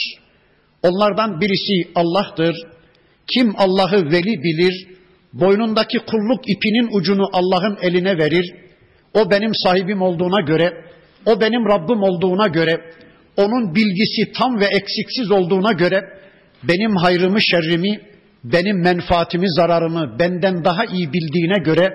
Onlardan 0.84 1.42
birisi 1.42 1.92
Allah'tır. 1.96 2.56
Kim 3.28 3.54
Allah'ı 3.58 4.12
veli 4.12 4.44
bilir, 4.44 4.88
boynundaki 5.34 5.98
kulluk 6.00 6.50
ipinin 6.50 7.00
ucunu 7.00 7.30
Allah'ın 7.34 7.78
eline 7.82 8.18
verir. 8.18 8.56
O 9.14 9.32
benim 9.32 9.52
sahibim 9.56 10.02
olduğuna 10.02 10.42
göre, 10.42 10.86
o 11.26 11.42
benim 11.42 11.66
Rabbim 11.66 12.04
olduğuna 12.04 12.48
göre, 12.48 12.82
onun 13.38 13.76
bilgisi 13.76 14.32
tam 14.32 14.60
ve 14.60 14.66
eksiksiz 14.66 15.32
olduğuna 15.32 15.72
göre 15.72 16.02
benim 16.64 16.96
hayrımı 16.96 17.42
şerrimi, 17.42 18.00
benim 18.44 18.82
menfaatimi 18.84 19.46
zararımı 19.50 20.20
benden 20.20 20.66
daha 20.66 20.86
iyi 20.86 21.14
bildiğine 21.14 21.64
göre 21.64 21.90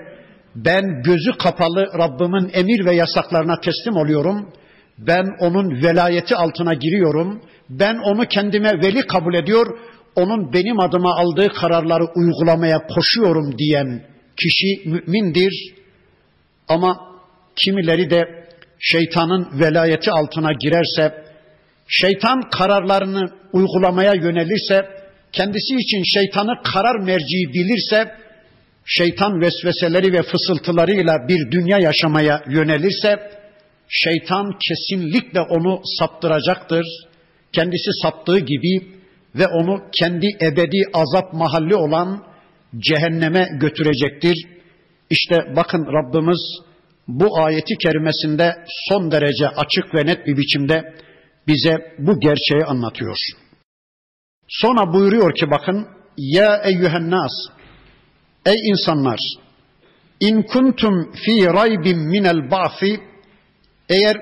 ben 0.55 1.03
gözü 1.03 1.39
kapalı 1.39 1.87
Rabbimin 1.99 2.51
emir 2.53 2.85
ve 2.85 2.95
yasaklarına 2.95 3.61
teslim 3.61 3.97
oluyorum. 3.97 4.53
Ben 4.99 5.27
onun 5.41 5.83
velayeti 5.83 6.37
altına 6.37 6.75
giriyorum. 6.75 7.43
Ben 7.71 7.97
onu 7.97 8.25
kendime 8.27 8.73
veli 8.83 9.01
kabul 9.07 9.35
ediyor. 9.35 9.79
Onun 10.17 10.53
benim 10.53 10.81
adıma 10.81 11.15
aldığı 11.15 11.49
kararları 11.49 12.05
uygulamaya 12.17 12.87
koşuyorum 12.87 13.59
diyen 13.59 14.03
kişi 14.37 14.89
mümindir. 14.89 15.75
Ama 16.69 16.97
kimileri 17.57 18.11
de 18.11 18.49
şeytanın 18.79 19.49
velayeti 19.61 20.11
altına 20.11 20.53
girerse, 20.53 21.25
şeytan 21.89 22.41
kararlarını 22.51 23.31
uygulamaya 23.53 24.15
yönelirse, 24.15 24.98
kendisi 25.33 25.75
için 25.75 26.03
şeytanı 26.15 26.63
karar 26.73 27.01
merci 27.01 27.53
bilirse, 27.55 28.15
şeytan 28.85 29.41
vesveseleri 29.41 30.13
ve 30.13 30.23
fısıltılarıyla 30.23 31.29
bir 31.29 31.51
dünya 31.51 31.79
yaşamaya 31.79 32.45
yönelirse, 32.51 33.31
şeytan 33.89 34.59
kesinlikle 34.69 35.41
onu 35.41 35.81
saptıracaktır. 35.99 36.85
Kendisi 37.53 37.91
saptığı 38.03 38.39
gibi 38.39 38.87
ve 39.35 39.47
onu 39.47 39.83
kendi 39.93 40.27
ebedi 40.43 40.83
azap 40.93 41.33
mahalli 41.33 41.75
olan 41.75 42.25
cehenneme 42.79 43.49
götürecektir. 43.61 44.47
İşte 45.11 45.37
bakın 45.57 45.87
Rabbimiz 45.87 46.41
bu 47.09 47.39
ayeti 47.41 47.75
kerimesinde 47.77 48.55
son 48.89 49.11
derece 49.11 49.49
açık 49.49 49.95
ve 49.95 50.07
net 50.07 50.27
bir 50.27 50.37
biçimde 50.37 50.95
bize 51.47 51.77
bu 51.99 52.21
gerçeği 52.21 52.65
anlatıyor. 52.67 53.17
Sonra 54.49 54.93
buyuruyor 54.93 55.35
ki 55.35 55.51
bakın 55.51 55.89
ya 56.17 56.63
eyyühen 56.65 57.11
nas 57.11 57.33
ey 58.47 58.71
insanlar 58.71 59.19
in 60.21 60.43
kuntum 60.43 61.13
fi 61.13 61.47
raybin 61.47 61.99
minel 61.99 62.51
ba'fi 62.51 63.01
eğer 63.89 64.17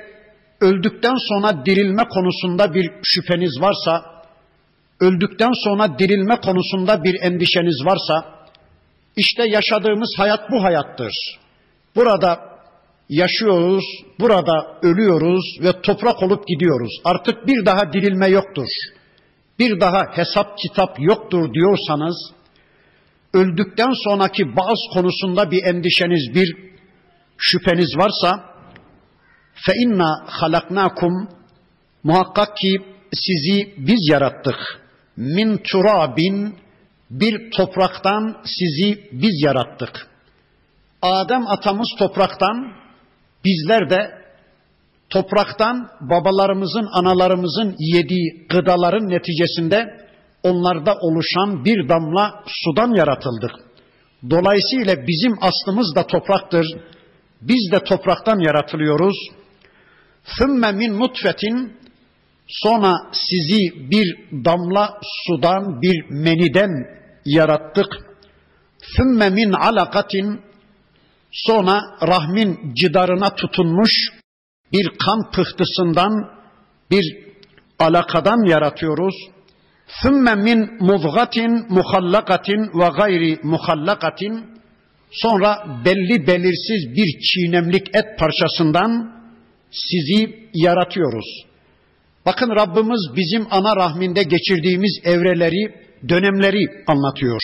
öldükten 0.61 1.17
sonra 1.29 1.67
dirilme 1.67 2.05
konusunda 2.09 2.75
bir 2.75 2.91
şüpheniz 3.03 3.61
varsa 3.61 4.17
öldükten 5.01 5.53
sonra 5.65 5.99
dirilme 5.99 6.37
konusunda 6.37 7.05
bir 7.05 7.15
endişeniz 7.23 7.85
varsa 7.85 8.37
işte 9.17 9.49
yaşadığımız 9.49 10.15
hayat 10.17 10.51
bu 10.51 10.63
hayattır. 10.63 11.13
Burada 11.97 12.41
yaşıyoruz, 13.09 13.85
burada 14.21 14.79
ölüyoruz 14.83 15.45
ve 15.63 15.81
toprak 15.83 16.23
olup 16.23 16.47
gidiyoruz. 16.47 17.01
Artık 17.05 17.47
bir 17.47 17.67
daha 17.67 17.93
dirilme 17.93 18.29
yoktur. 18.29 18.69
Bir 19.59 19.81
daha 19.81 20.17
hesap 20.17 20.59
kitap 20.59 21.01
yoktur 21.01 21.55
diyorsanız, 21.55 22.33
öldükten 23.35 23.93
sonraki 24.05 24.57
bazı 24.57 24.93
konusunda 24.93 25.51
bir 25.51 25.65
endişeniz, 25.65 26.35
bir 26.35 26.57
şüpheniz 27.39 27.97
varsa, 27.97 28.57
inna 29.77 30.25
halaknakum 30.27 31.29
muhakkak 32.03 32.57
ki 32.57 32.77
sizi 33.13 33.75
biz 33.77 34.11
yarattık. 34.11 34.57
Min 35.17 35.57
turabin 35.57 36.57
bir 37.11 37.51
topraktan 37.51 38.43
sizi 38.45 39.09
biz 39.13 39.43
yarattık. 39.45 40.07
Adem 41.03 41.47
atamız 41.47 41.89
topraktan, 41.99 42.73
Bizler 43.47 43.91
de 43.91 44.26
Topraktan 45.11 45.89
babalarımızın, 46.01 46.89
analarımızın 46.93 47.75
yediği 47.79 48.47
gıdaların 48.49 49.09
neticesinde 49.09 50.07
onlarda 50.43 50.95
oluşan 51.01 51.65
bir 51.65 51.89
damla 51.89 52.45
sudan 52.47 52.95
yaratıldık. 52.95 53.51
Dolayısıyla 54.31 55.07
bizim 55.07 55.33
aslımız 55.41 55.95
da 55.97 56.07
topraktır. 56.07 56.67
Biz 57.41 57.73
de 57.73 57.79
topraktan 57.85 58.39
yaratılıyoruz. 58.39 59.17
Sümme 60.25 60.73
min 60.73 61.01
nutfetin 61.01 61.77
sonra 62.47 62.93
sizi 63.13 63.91
bir 63.91 64.17
damla 64.45 65.01
sudan, 65.27 65.83
bir 65.83 66.11
meniden 66.11 66.71
yarattık. 67.25 67.87
Sümme 68.97 69.31
min 69.31 69.53
alakatin 69.53 70.41
sonra 71.33 71.83
rahmin 72.03 72.75
cidarına 72.75 73.35
tutunmuş 73.35 73.93
bir 74.74 74.88
kan 75.06 75.32
pıhtısından, 75.32 76.12
bir 76.92 77.32
alakadan 77.80 78.50
yaratıyoruz. 78.50 79.16
ثُمَّ 80.04 80.26
مِنْ 80.48 80.60
مُضْغَةٍ 80.90 81.38
مُخَلَّقَةٍ 81.78 82.50
وَغَيْرِ 82.80 83.24
مُخَلَّقَةٍ 83.54 84.44
Sonra 85.12 85.82
belli 85.86 86.28
belirsiz 86.28 86.96
bir 86.96 87.20
çiğnemlik 87.20 87.96
et 87.96 88.06
parçasından 88.20 89.22
sizi 89.72 90.50
yaratıyoruz. 90.54 91.26
Bakın 92.26 92.50
Rabbimiz 92.50 93.16
bizim 93.16 93.48
ana 93.52 93.76
rahminde 93.76 94.24
geçirdiğimiz 94.24 95.00
evreleri, 95.04 95.74
dönemleri 96.10 96.66
anlatıyor. 96.88 97.42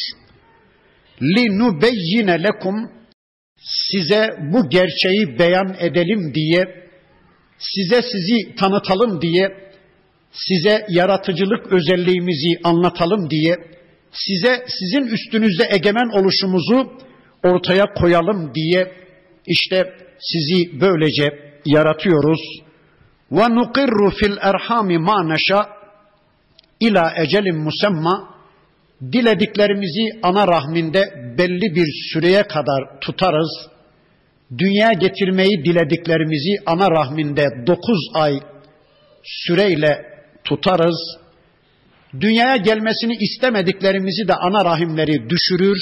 لِنُبَيِّنَ 1.21 2.29
لَكُمْ 2.47 2.89
size 3.61 4.29
bu 4.53 4.69
gerçeği 4.69 5.39
beyan 5.39 5.75
edelim 5.79 6.33
diye, 6.33 6.80
size 7.62 8.02
sizi 8.02 8.54
tanıtalım 8.54 9.22
diye, 9.22 9.72
size 10.32 10.86
yaratıcılık 10.88 11.72
özelliğimizi 11.72 12.60
anlatalım 12.64 13.30
diye, 13.30 13.56
size 14.12 14.64
sizin 14.66 15.06
üstünüzde 15.06 15.68
egemen 15.70 16.08
oluşumuzu 16.20 16.92
ortaya 17.44 17.84
koyalım 17.94 18.54
diye 18.54 18.92
işte 19.46 19.92
sizi 20.18 20.80
böylece 20.80 21.28
yaratıyoruz. 21.64 22.40
Ve 23.32 23.54
nukirru 23.54 24.10
fil 24.10 24.36
erhami 24.40 24.98
ma 24.98 25.24
neşa 25.24 25.68
ila 26.80 27.14
ecelin 27.16 27.58
musemma 27.58 28.32
Dilediklerimizi 29.12 30.20
ana 30.22 30.48
rahminde 30.48 31.04
belli 31.38 31.74
bir 31.74 31.86
süreye 32.12 32.42
kadar 32.42 33.00
tutarız 33.00 33.68
Dünya 34.57 34.93
getirmeyi 34.93 35.65
dilediklerimizi 35.65 36.55
ana 36.65 36.91
rahminde 36.91 37.45
dokuz 37.67 37.99
ay 38.13 38.39
süreyle 39.23 40.05
tutarız. 40.43 41.17
Dünyaya 42.19 42.57
gelmesini 42.57 43.13
istemediklerimizi 43.19 44.27
de 44.27 44.33
ana 44.33 44.65
rahimleri 44.65 45.29
düşürür. 45.29 45.77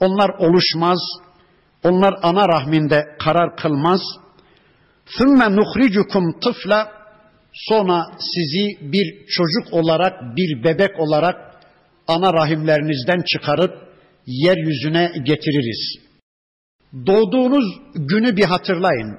Onlar 0.00 0.28
oluşmaz. 0.28 0.98
Onlar 1.84 2.14
ana 2.22 2.48
rahminde 2.48 3.04
karar 3.18 3.56
kılmaz. 3.56 4.00
ثُمَّ 5.06 5.60
نُخْرِجُكُمْ 5.60 6.40
tıfla 6.40 6.98
Sonra 7.52 8.06
sizi 8.18 8.92
bir 8.92 9.26
çocuk 9.26 9.72
olarak, 9.72 10.36
bir 10.36 10.64
bebek 10.64 11.00
olarak 11.00 11.36
ana 12.08 12.32
rahimlerinizden 12.34 13.22
çıkarıp 13.22 13.72
yeryüzüne 14.26 15.12
getiririz. 15.24 16.01
Doğduğunuz 17.07 17.65
günü 17.95 18.37
bir 18.37 18.43
hatırlayın. 18.43 19.17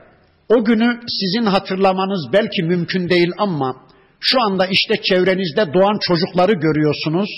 O 0.48 0.64
günü 0.64 1.00
sizin 1.20 1.46
hatırlamanız 1.46 2.32
belki 2.32 2.62
mümkün 2.62 3.08
değil 3.08 3.30
ama 3.38 3.76
şu 4.20 4.42
anda 4.42 4.66
işte 4.66 4.94
çevrenizde 5.02 5.74
doğan 5.74 5.98
çocukları 6.00 6.52
görüyorsunuz. 6.52 7.30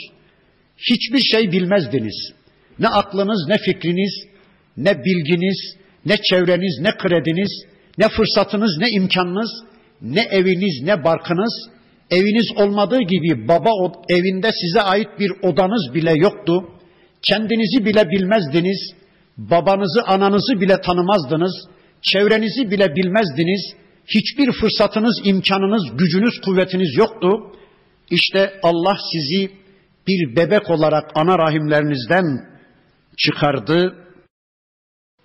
Hiçbir 0.79 1.21
şey 1.21 1.53
bilmezdiniz. 1.53 2.33
Ne 2.79 2.89
aklınız, 2.89 3.49
ne 3.49 3.59
fikriniz, 3.59 4.15
ne 4.77 5.05
bilginiz, 5.05 5.77
ne 6.07 6.17
çevreniz, 6.17 6.79
ne 6.81 6.91
krediniz, 6.97 7.51
ne 7.99 8.09
fırsatınız, 8.09 8.79
ne 8.79 8.89
imkanınız, 8.91 9.51
ne 10.03 10.21
eviniz, 10.21 10.83
ne 10.83 11.05
barkınız, 11.05 11.69
eviniz 12.11 12.47
olmadığı 12.57 13.01
gibi 13.01 13.49
baba 13.49 13.71
evinde 14.09 14.51
size 14.53 14.81
ait 14.81 15.09
bir 15.21 15.31
odanız 15.43 15.95
bile 15.95 16.13
yoktu. 16.17 16.71
Kendinizi 17.23 17.85
bile 17.85 18.11
bilmezdiniz, 18.11 18.95
babanızı, 19.38 20.02
ananızı 20.08 20.62
bile 20.62 20.82
tanımazdınız, 20.82 21.68
çevrenizi 22.02 22.72
bile 22.72 22.96
bilmezdiniz. 22.96 23.74
Hiçbir 24.08 24.52
fırsatınız, 24.52 25.22
imkanınız, 25.24 25.98
gücünüz, 25.98 26.42
kuvvetiniz 26.42 26.98
yoktu. 26.98 27.30
İşte 28.10 28.60
Allah 28.64 28.98
sizi 29.12 29.52
bir 30.08 30.36
bebek 30.36 30.70
olarak 30.70 31.12
ana 31.16 31.38
rahimlerinizden 31.40 32.26
çıkardı. 33.18 33.96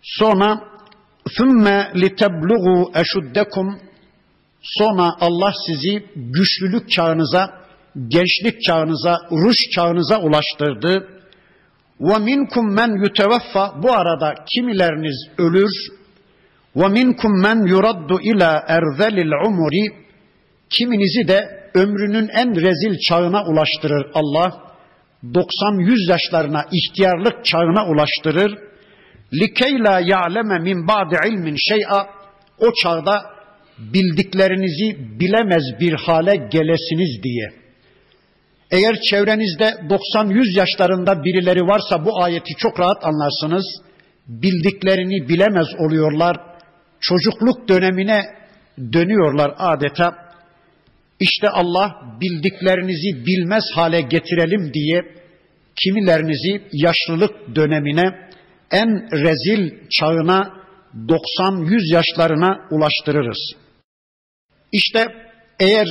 Sonra 0.03 0.61
ثُمَّ 1.29 1.93
لِتَبْلُغُوا 1.95 2.93
اَشُدَّكُمْ 2.93 3.79
Sonra 4.62 5.15
Allah 5.21 5.53
sizi 5.67 6.07
güçlülük 6.17 6.91
çağınıza, 6.91 7.61
gençlik 8.09 8.62
çağınıza, 8.62 9.19
ruş 9.31 9.57
çağınıza 9.75 10.21
ulaştırdı. 10.21 11.10
Ve 12.02 12.18
minkum 12.18 12.74
men 12.76 13.04
yutevaffa 13.04 13.84
bu 13.84 13.92
arada 13.94 14.36
kimileriniz 14.54 15.18
ölür. 15.38 15.72
Ve 16.76 16.88
minkum 16.88 17.42
men 17.42 17.68
yuraddu 17.68 18.22
ila 18.22 18.66
erzelil 18.68 19.32
umuri 19.48 19.86
kiminizi 20.70 21.28
de 21.28 21.70
ömrünün 21.74 22.28
en 22.28 22.56
rezil 22.56 22.98
çağına 23.08 23.44
ulaştırır 23.46 24.12
Allah. 24.14 24.52
90-100 25.24 26.12
yaşlarına 26.12 26.66
ihtiyarlık 26.72 27.46
çağına 27.46 27.88
ulaştırır. 27.88 28.58
La 29.62 30.00
ya'leme 30.00 30.60
min 30.60 30.88
ba'di 30.88 31.28
ilmin 31.28 31.56
şey'a 31.70 32.08
o 32.60 32.74
çağda 32.84 33.26
bildiklerinizi 33.78 35.20
bilemez 35.20 35.64
bir 35.80 35.94
hale 35.94 36.36
gelesiniz 36.36 37.24
diye. 37.24 37.61
Eğer 38.72 39.02
çevrenizde 39.10 39.64
90-100 39.64 40.60
yaşlarında 40.60 41.24
birileri 41.24 41.62
varsa 41.62 42.06
bu 42.06 42.24
ayeti 42.24 42.54
çok 42.58 42.80
rahat 42.80 43.06
anlarsınız. 43.06 43.66
Bildiklerini 44.28 45.30
bilemez 45.30 45.68
oluyorlar. 45.80 46.38
Çocukluk 47.00 47.68
dönemine 47.68 48.24
dönüyorlar 48.94 49.54
adeta. 49.58 50.16
İşte 51.20 51.50
Allah 51.50 51.96
bildiklerinizi 52.22 53.26
bilmez 53.26 53.64
hale 53.76 54.02
getirelim 54.02 54.74
diye 54.74 55.02
kimilerinizi 55.84 56.62
yaşlılık 56.72 57.56
dönemine 57.56 58.30
en 58.72 58.90
rezil 59.12 59.72
çağına 59.90 60.54
90-100 60.96 61.94
yaşlarına 61.94 62.68
ulaştırırız. 62.72 63.38
İşte 64.72 65.08
eğer 65.60 65.88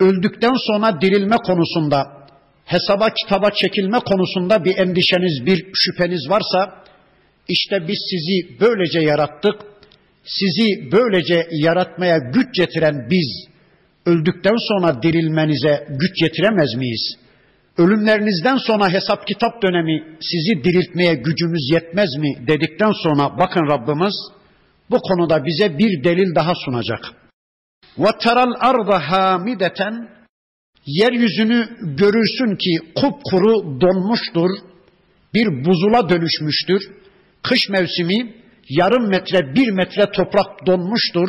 öldükten 0.00 0.54
sonra 0.66 1.00
dirilme 1.00 1.36
konusunda, 1.36 2.06
hesaba 2.64 3.08
kitaba 3.10 3.50
çekilme 3.50 3.98
konusunda 3.98 4.64
bir 4.64 4.78
endişeniz, 4.78 5.46
bir 5.46 5.66
şüpheniz 5.74 6.30
varsa, 6.30 6.84
işte 7.48 7.88
biz 7.88 7.98
sizi 8.10 8.60
böylece 8.60 9.00
yarattık, 9.00 9.54
sizi 10.24 10.92
böylece 10.92 11.46
yaratmaya 11.50 12.18
güç 12.18 12.54
getiren 12.54 13.08
biz, 13.10 13.48
öldükten 14.06 14.56
sonra 14.68 15.02
dirilmenize 15.02 15.86
güç 15.90 16.20
getiremez 16.20 16.74
miyiz? 16.74 17.16
Ölümlerinizden 17.78 18.56
sonra 18.56 18.92
hesap 18.92 19.26
kitap 19.26 19.62
dönemi 19.62 20.16
sizi 20.20 20.64
diriltmeye 20.64 21.14
gücümüz 21.14 21.70
yetmez 21.72 22.16
mi 22.16 22.46
dedikten 22.46 22.92
sonra 22.92 23.38
bakın 23.38 23.68
Rabbimiz 23.70 24.14
bu 24.90 24.98
konuda 24.98 25.44
bize 25.44 25.78
bir 25.78 26.04
delil 26.04 26.34
daha 26.34 26.52
sunacak. 26.64 27.00
Teral 27.98 28.52
arda 28.60 29.10
hamideten 29.10 30.08
yeryüzünü 30.86 31.68
görürsün 31.80 32.56
ki 32.56 32.92
kupkuru 32.94 33.80
donmuştur, 33.80 34.50
bir 35.34 35.64
buzula 35.64 36.08
dönüşmüştür. 36.08 36.82
Kış 37.42 37.68
mevsimi 37.68 38.34
yarım 38.68 39.08
metre, 39.08 39.54
bir 39.54 39.70
metre 39.70 40.10
toprak 40.12 40.66
donmuştur. 40.66 41.28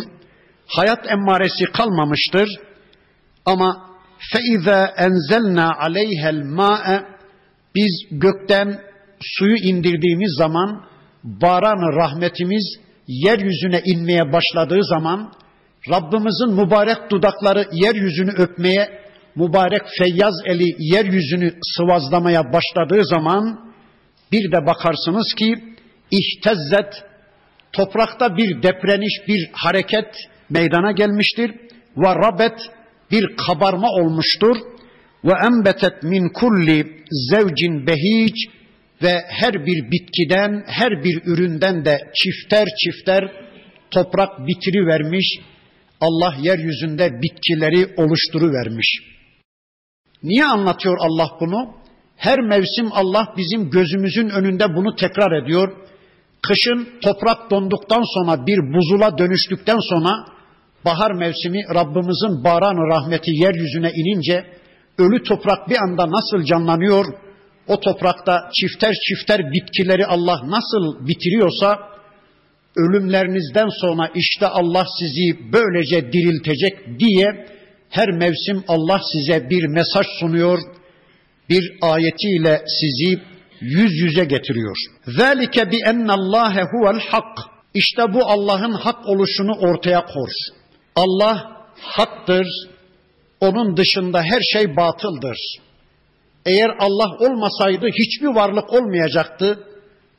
Hayat 0.67 1.12
emmaresi 1.12 1.65
kalmamıştır. 1.65 2.49
Ama 3.45 3.89
feiza 4.32 4.93
enzelna 4.97 5.77
aleyhel 5.79 6.43
ma'e 6.43 7.03
biz 7.75 8.08
gökten 8.12 8.82
suyu 9.21 9.55
indirdiğimiz 9.55 10.36
zaman 10.38 10.86
baran 11.23 11.95
rahmetimiz 11.97 12.79
yeryüzüne 13.08 13.82
inmeye 13.86 14.34
başladığı 14.34 14.84
zaman 14.84 15.34
Rabbimizin 15.88 16.65
mübarek 16.65 16.98
dudakları 17.12 17.65
yeryüzünü 17.72 18.32
öpmeye, 18.32 19.02
mübarek 19.36 19.82
feyyaz 19.98 20.34
eli 20.46 20.76
yeryüzünü 20.80 21.52
sıvazlamaya 21.62 22.54
başladığı 22.54 23.06
zaman 23.06 23.72
bir 24.32 24.52
de 24.52 24.65
bakarsınız 24.65 25.34
ki 25.34 25.56
ihtezzet 26.12 27.04
toprakta 27.74 28.38
bir 28.38 28.63
depreniş, 28.63 29.28
bir 29.28 29.50
hareket 29.54 30.15
meydana 30.50 30.92
gelmiştir. 30.92 31.52
Ve 31.98 32.15
rabet 32.15 32.60
bir 33.12 33.36
kabarma 33.48 33.88
olmuştur. 33.88 34.58
Ve 35.24 35.34
embetet 35.46 36.04
min 36.04 36.30
kulli 36.30 37.04
zevcin 37.32 37.88
behic 37.88 38.36
ve 39.04 39.22
her 39.28 39.65
bir 39.65 39.92
bitkiden, 39.92 40.63
her 40.68 41.04
bir 41.04 41.22
üründen 41.26 41.86
de 41.86 42.00
çifter 42.15 42.68
çifter 42.84 43.32
toprak 43.92 44.48
bitiri 44.48 44.88
vermiş, 44.88 45.39
Allah 46.01 46.35
yeryüzünde 46.41 47.21
bitkileri 47.21 47.93
oluşturuvermiş. 47.97 48.88
Niye 50.23 50.45
anlatıyor 50.45 50.97
Allah 50.99 51.29
bunu? 51.39 51.73
Her 52.15 52.39
mevsim 52.39 52.89
Allah 52.91 53.33
bizim 53.38 53.69
gözümüzün 53.69 54.29
önünde 54.29 54.75
bunu 54.75 54.95
tekrar 54.95 55.43
ediyor. 55.43 55.77
Kışın 56.41 56.88
toprak 57.01 57.51
donduktan 57.51 58.03
sonra 58.13 58.45
bir 58.47 58.73
buzula 58.73 59.17
dönüştükten 59.17 59.77
sonra 59.89 60.25
bahar 60.85 61.12
mevsimi 61.12 61.62
Rabbimizin 61.75 62.43
baran 62.43 62.77
rahmeti 62.95 63.31
yeryüzüne 63.31 63.91
inince 63.91 64.45
ölü 64.97 65.23
toprak 65.23 65.69
bir 65.69 65.77
anda 65.77 66.12
nasıl 66.12 66.45
canlanıyor? 66.45 67.05
O 67.67 67.79
toprakta 67.79 68.49
çifter 68.53 68.93
çifter 68.93 69.51
bitkileri 69.51 70.05
Allah 70.05 70.41
nasıl 70.45 71.07
bitiriyorsa 71.07 71.88
ölümlerinizden 72.75 73.69
sonra 73.82 74.12
işte 74.15 74.47
Allah 74.47 74.86
sizi 74.99 75.51
böylece 75.53 76.13
diriltecek 76.13 76.99
diye 76.99 77.45
her 77.89 78.12
mevsim 78.12 78.63
Allah 78.67 79.01
size 79.13 79.49
bir 79.49 79.67
mesaj 79.67 80.05
sunuyor, 80.19 80.60
bir 81.49 81.77
ayetiyle 81.82 82.62
sizi 82.79 83.21
yüz 83.62 83.91
yüze 84.01 84.25
getiriyor. 84.25 84.77
Zalike 85.08 85.71
bi 85.71 85.77
ennallâhe 85.86 86.62
huvel 86.62 86.99
hak. 86.99 87.38
İşte 87.73 88.13
bu 88.13 88.25
Allah'ın 88.25 88.71
hak 88.71 89.08
oluşunu 89.08 89.51
ortaya 89.51 90.05
kor. 90.05 90.29
Allah 90.95 91.51
haktır. 91.82 92.47
Onun 93.41 93.77
dışında 93.77 94.23
her 94.23 94.41
şey 94.41 94.75
batıldır. 94.75 95.38
Eğer 96.45 96.69
Allah 96.79 97.10
olmasaydı 97.19 97.88
hiçbir 97.88 98.27
varlık 98.27 98.73
olmayacaktı. 98.73 99.63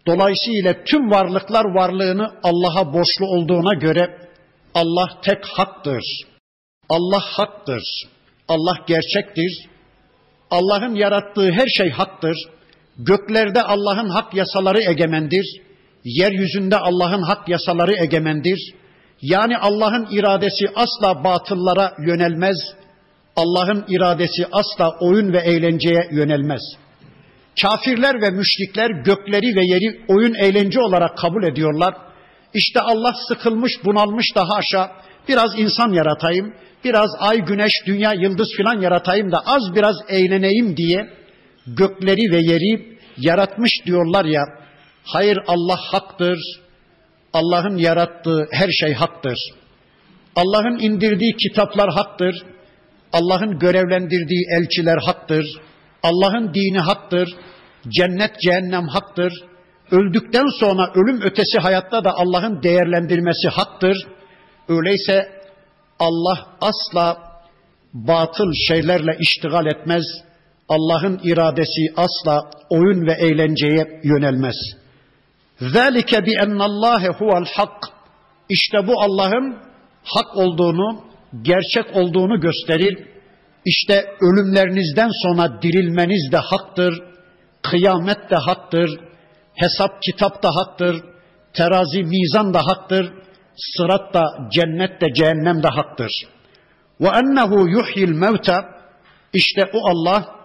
Dolayısıyla 0.07 0.75
tüm 0.85 1.11
varlıklar 1.11 1.65
varlığını 1.65 2.31
Allah'a 2.43 2.93
borçlu 2.93 3.27
olduğuna 3.27 3.75
göre 3.75 4.29
Allah 4.75 5.09
tek 5.23 5.47
haktır. 5.47 6.03
Allah 6.89 7.21
haktır. 7.21 7.83
Allah 8.49 8.75
gerçektir. 8.87 9.69
Allah'ın 10.51 10.95
yarattığı 10.95 11.53
her 11.53 11.67
şey 11.67 11.91
haktır. 11.91 12.37
Göklerde 12.99 13.63
Allah'ın 13.63 14.09
hak 14.09 14.35
yasaları 14.35 14.81
egemendir. 14.91 15.61
Yeryüzünde 16.05 16.77
Allah'ın 16.77 17.23
hak 17.23 17.49
yasaları 17.49 17.95
egemendir. 17.97 18.75
Yani 19.23 19.59
Allah'ın 19.59 20.09
iradesi 20.11 20.69
asla 20.75 21.25
batıllara 21.25 21.95
yönelmez. 22.07 22.57
Allah'ın 23.37 23.85
iradesi 23.89 24.47
asla 24.53 24.99
oyun 25.01 25.33
ve 25.33 25.39
eğlenceye 25.39 26.09
yönelmez. 26.13 26.63
Kafirler 27.63 28.23
ve 28.23 28.31
müşrikler 28.31 28.91
gökleri 28.91 29.57
ve 29.57 29.65
yeri 29.65 30.01
oyun 30.09 30.35
eğlence 30.35 30.81
olarak 30.81 31.19
kabul 31.19 31.43
ediyorlar. 31.45 31.95
İşte 32.55 32.81
Allah 32.81 33.15
sıkılmış, 33.29 33.73
bunalmış 33.85 34.27
daha 34.35 34.55
aşağı 34.55 34.89
biraz 35.29 35.59
insan 35.59 35.93
yaratayım, 35.93 36.55
biraz 36.85 37.11
ay, 37.19 37.39
güneş, 37.39 37.73
dünya, 37.87 38.13
yıldız 38.13 38.49
filan 38.57 38.81
yaratayım 38.81 39.33
da 39.33 39.39
az 39.47 39.75
biraz 39.75 39.97
eğleneyim 40.09 40.77
diye 40.77 41.11
gökleri 41.67 42.33
ve 42.33 42.53
yeri 42.53 42.99
yaratmış 43.17 43.73
diyorlar 43.87 44.25
ya. 44.25 44.43
Hayır 45.05 45.39
Allah 45.47 45.77
haktır. 45.77 46.39
Allah'ın 47.33 47.77
yarattığı 47.77 48.47
her 48.53 48.69
şey 48.71 48.95
haktır. 48.95 49.39
Allah'ın 50.37 50.79
indirdiği 50.79 51.37
kitaplar 51.37 51.91
haktır. 51.91 52.43
Allah'ın 53.13 53.59
görevlendirdiği 53.59 54.45
elçiler 54.59 54.99
haktır. 54.99 55.61
Allah'ın 56.03 56.55
dini 56.55 56.79
haktır, 56.79 57.29
cennet 57.89 58.41
cehennem 58.41 58.89
haktır, 58.89 59.33
öldükten 59.91 60.47
sonra 60.61 60.93
ölüm 60.95 61.23
ötesi 61.23 61.59
hayatta 61.59 62.05
da 62.05 62.13
Allah'ın 62.15 62.63
değerlendirmesi 62.63 63.49
haktır. 63.49 64.07
Öyleyse 64.69 65.41
Allah 65.99 66.47
asla 66.61 67.19
batıl 67.95 68.53
şeylerle 68.69 69.17
iştigal 69.21 69.67
etmez. 69.67 70.05
Allah'ın 70.69 71.21
iradesi 71.25 71.93
asla 71.97 72.51
oyun 72.71 73.07
ve 73.07 73.13
eğlenceye 73.13 74.01
yönelmez. 74.05 74.57
Zalike 75.61 76.27
bi 76.27 76.33
ennallâhe 76.43 77.09
huvel 77.09 77.45
hak. 77.57 77.89
İşte 78.49 78.87
bu 78.87 79.01
Allah'ın 79.01 79.57
hak 80.05 80.37
olduğunu, 80.37 81.05
gerçek 81.43 81.97
olduğunu 81.97 82.41
gösterir. 82.41 83.10
İşte 83.65 84.05
ölümlerinizden 84.21 85.11
sonra 85.23 85.63
dirilmeniz 85.63 86.33
de 86.33 86.37
haktır, 86.37 87.03
kıyamet 87.63 88.31
de 88.31 88.37
haktır, 88.37 89.01
hesap 89.55 90.03
kitap 90.03 90.43
da 90.43 90.49
haktır, 90.55 91.05
terazi 91.53 92.03
mizan 92.03 92.55
da 92.55 92.67
haktır, 92.67 93.13
sırat 93.57 94.15
da 94.15 94.25
cennet 94.53 95.01
de 95.01 95.07
cehennem 95.15 95.63
de 95.63 95.69
haktır. 95.69 96.13
Ve 97.01 97.09
ennehu 97.09 97.69
yuhyil 97.69 98.13
mevta 98.13 98.81
işte 99.33 99.71
o 99.73 99.89
Allah 99.89 100.37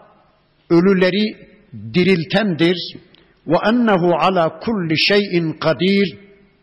ölüleri 0.70 1.48
diriltendir. 1.94 2.78
Ve 3.48 3.56
ennehu 3.70 4.16
ala 4.20 4.60
kulli 4.60 5.00
şeyin 5.00 5.54
kadir 5.54 6.18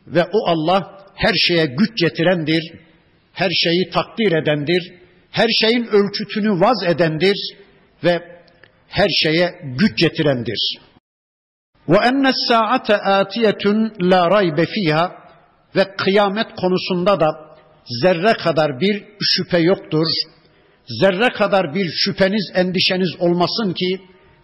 ve 0.07 0.25
o 0.25 0.47
Allah 0.47 0.99
her 1.15 1.35
şeye 1.35 1.67
güç 1.67 2.01
getirendir. 2.01 2.73
Her 3.33 3.51
şeyi 3.51 3.91
takdir 3.91 4.33
edendir. 4.33 5.02
Her 5.33 5.49
şeyin 5.49 5.85
ölçütünü 5.87 6.61
vaz 6.61 6.83
edendir 6.87 7.37
ve 8.05 8.43
her 8.89 9.09
şeye 9.09 9.61
güç 9.63 9.99
getirendir. 9.99 10.79
Ve 11.89 11.97
enne 11.97 12.33
saate 12.49 12.97
atiyetun 12.97 13.93
la 14.01 14.31
raybe 14.31 14.67
fiha 14.67 15.13
ve 15.77 15.97
kıyamet 15.97 16.47
konusunda 16.57 17.21
da 17.21 17.57
zerre 18.03 18.33
kadar 18.33 18.81
bir 18.81 19.05
şüphe 19.21 19.59
yoktur. 19.59 20.07
Zerre 21.01 21.29
kadar 21.29 21.75
bir 21.75 21.91
şüpheniz, 21.91 22.51
endişeniz 22.55 23.11
olmasın 23.19 23.73
ki 23.73 24.01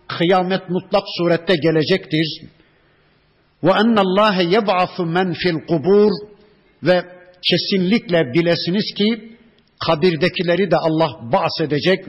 kıyamet 0.09 0.71
mutlak 0.71 1.05
surette 1.19 1.55
gelecektir. 1.57 2.43
Ve 3.63 3.71
ennallâhe 3.71 4.43
yeb'afu 4.45 5.07
men 5.07 5.33
fil 5.33 5.67
kubur 5.69 6.11
ve 6.83 7.05
kesinlikle 7.43 8.33
bilesiniz 8.35 8.95
ki 8.95 9.38
kabirdekileri 9.87 10.71
de 10.71 10.77
Allah 10.77 11.11
bahsedecek, 11.33 12.05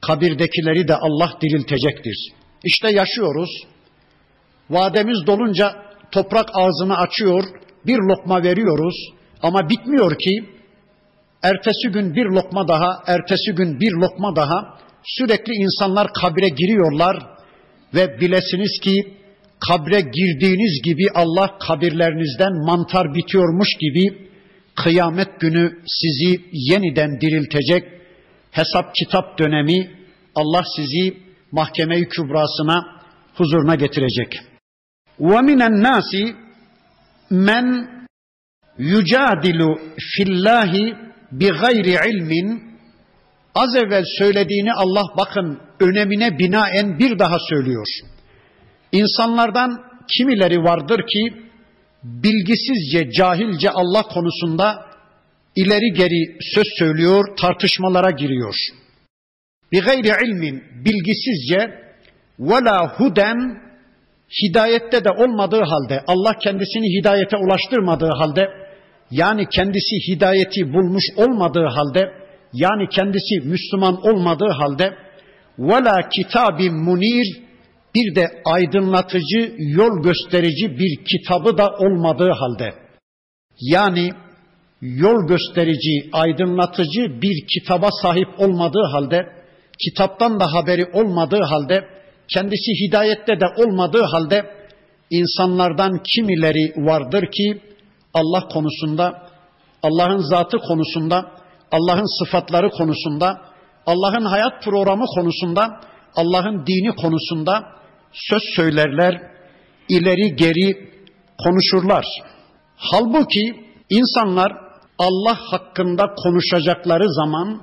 kabirdekileri 0.00 0.88
de 0.88 0.96
Allah 0.96 1.32
diriltecektir. 1.42 2.32
İşte 2.64 2.90
yaşıyoruz. 2.90 3.50
Vademiz 4.70 5.26
dolunca 5.26 5.72
toprak 6.12 6.48
ağzını 6.54 6.98
açıyor, 6.98 7.44
bir 7.86 7.98
lokma 7.98 8.42
veriyoruz 8.42 8.94
ama 9.42 9.68
bitmiyor 9.68 10.18
ki 10.18 10.44
ertesi 11.42 11.88
gün 11.88 12.14
bir 12.14 12.24
lokma 12.24 12.68
daha, 12.68 13.02
ertesi 13.06 13.52
gün 13.52 13.80
bir 13.80 13.92
lokma 13.92 14.36
daha 14.36 14.78
sürekli 15.04 15.52
insanlar 15.52 16.08
kabre 16.12 16.48
giriyorlar 16.48 17.16
ve 17.94 18.20
bilesiniz 18.20 18.80
ki 18.82 19.14
kabre 19.68 20.00
girdiğiniz 20.00 20.82
gibi 20.82 21.10
Allah 21.14 21.58
kabirlerinizden 21.58 22.52
mantar 22.66 23.14
bitiyormuş 23.14 23.68
gibi 23.80 24.27
kıyamet 24.77 25.39
günü 25.39 25.79
sizi 25.85 26.41
yeniden 26.51 27.21
diriltecek. 27.21 27.83
Hesap 28.51 28.95
kitap 28.95 29.39
dönemi 29.39 29.91
Allah 30.35 30.63
sizi 30.75 31.17
mahkeme-i 31.51 32.09
kübrasına 32.09 33.01
huzuruna 33.35 33.75
getirecek. 33.75 34.39
وَمِنَ 35.19 35.61
النَّاسِ 35.63 36.35
men 37.29 37.89
yücadilu 38.77 39.79
fillahi 39.97 40.95
bi 41.31 41.47
gayri 41.49 41.97
ilmin 42.09 42.63
az 43.55 43.75
evvel 43.75 44.03
söylediğini 44.17 44.73
Allah 44.73 45.03
bakın 45.17 45.59
önemine 45.79 46.39
binaen 46.39 46.99
bir 46.99 47.19
daha 47.19 47.37
söylüyor. 47.49 47.87
İnsanlardan 48.91 49.83
kimileri 50.17 50.57
vardır 50.57 50.99
ki 51.07 51.43
bilgisizce, 52.02 53.10
cahilce 53.10 53.70
Allah 53.70 54.02
konusunda 54.02 54.88
ileri 55.56 55.92
geri 55.92 56.36
söz 56.54 56.66
söylüyor, 56.78 57.36
tartışmalara 57.36 58.10
giriyor. 58.10 58.54
Bi 59.72 59.80
gayri 59.80 60.26
ilmin 60.26 60.62
bilgisizce 60.84 61.58
ve 62.38 62.64
la 62.64 62.98
huden 62.98 63.68
hidayette 64.42 65.04
de 65.04 65.10
olmadığı 65.10 65.62
halde 65.62 66.04
Allah 66.06 66.38
kendisini 66.38 67.00
hidayete 67.00 67.36
ulaştırmadığı 67.36 68.10
halde 68.18 68.48
yani 69.10 69.46
kendisi 69.48 69.96
hidayeti 70.08 70.72
bulmuş 70.72 71.04
olmadığı 71.16 71.66
halde 71.66 72.12
yani 72.52 72.88
kendisi 72.88 73.40
Müslüman 73.44 74.06
olmadığı 74.06 74.50
halde 74.50 74.94
ve 75.58 75.84
la 75.84 76.08
kitabim 76.08 76.74
munir 76.74 77.47
bir 77.94 78.14
de 78.14 78.42
aydınlatıcı, 78.44 79.54
yol 79.58 80.02
gösterici 80.02 80.78
bir 80.78 81.04
kitabı 81.04 81.58
da 81.58 81.70
olmadığı 81.78 82.30
halde, 82.30 82.74
yani 83.60 84.10
yol 84.80 85.26
gösterici, 85.26 86.10
aydınlatıcı 86.12 87.22
bir 87.22 87.46
kitaba 87.46 87.88
sahip 88.02 88.28
olmadığı 88.38 88.84
halde, 88.92 89.26
kitaptan 89.84 90.40
da 90.40 90.52
haberi 90.54 90.86
olmadığı 90.92 91.42
halde, 91.42 91.84
kendisi 92.34 92.72
hidayette 92.86 93.40
de 93.40 93.46
olmadığı 93.56 94.02
halde 94.02 94.58
insanlardan 95.10 96.02
kimileri 96.02 96.72
vardır 96.76 97.24
ki 97.30 97.60
Allah 98.14 98.48
konusunda, 98.48 99.28
Allah'ın 99.82 100.18
zatı 100.18 100.58
konusunda, 100.58 101.30
Allah'ın 101.72 102.24
sıfatları 102.24 102.70
konusunda, 102.70 103.40
Allah'ın 103.86 104.24
hayat 104.24 104.62
programı 104.64 105.04
konusunda, 105.14 105.80
Allah'ın 106.16 106.66
dini 106.66 106.94
konusunda 106.94 107.77
söz 108.12 108.42
söylerler, 108.56 109.22
ileri 109.88 110.36
geri 110.36 110.90
konuşurlar. 111.44 112.06
Halbuki 112.76 113.54
insanlar 113.90 114.52
Allah 114.98 115.38
hakkında 115.50 116.14
konuşacakları 116.24 117.12
zaman 117.12 117.62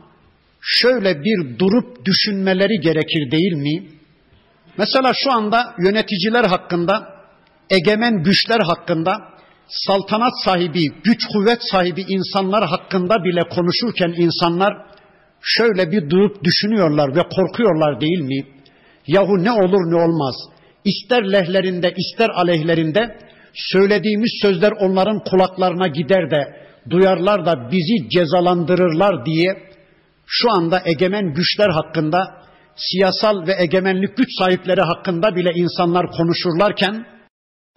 şöyle 0.61 1.23
bir 1.23 1.59
durup 1.59 2.05
düşünmeleri 2.05 2.79
gerekir 2.81 3.31
değil 3.31 3.53
mi? 3.53 3.89
Mesela 4.77 5.11
şu 5.13 5.31
anda 5.31 5.75
yöneticiler 5.79 6.43
hakkında, 6.43 7.15
egemen 7.69 8.23
güçler 8.23 8.59
hakkında, 8.59 9.17
saltanat 9.67 10.33
sahibi, 10.43 10.87
güç 11.03 11.25
kuvvet 11.33 11.59
sahibi 11.71 12.01
insanlar 12.01 12.67
hakkında 12.67 13.23
bile 13.23 13.41
konuşurken 13.49 14.13
insanlar 14.17 14.73
şöyle 15.41 15.91
bir 15.91 16.09
durup 16.09 16.43
düşünüyorlar 16.43 17.15
ve 17.15 17.21
korkuyorlar 17.35 18.01
değil 18.01 18.19
mi? 18.19 18.54
Yahu 19.07 19.43
ne 19.43 19.51
olur 19.51 19.91
ne 19.91 19.95
olmaz. 19.95 20.35
İster 20.85 21.31
lehlerinde 21.31 21.93
ister 21.97 22.29
aleyhlerinde 22.29 23.17
söylediğimiz 23.53 24.31
sözler 24.41 24.71
onların 24.71 25.23
kulaklarına 25.23 25.87
gider 25.87 26.31
de 26.31 26.65
duyarlar 26.89 27.45
da 27.45 27.71
bizi 27.71 28.09
cezalandırırlar 28.09 29.25
diye 29.25 29.47
şu 30.25 30.51
anda 30.51 30.81
egemen 30.85 31.33
güçler 31.33 31.69
hakkında 31.69 32.45
siyasal 32.75 33.47
ve 33.47 33.55
egemenlik 33.59 34.17
güç 34.17 34.29
sahipleri 34.39 34.81
hakkında 34.81 35.35
bile 35.35 35.51
insanlar 35.55 36.11
konuşurlarken 36.11 37.05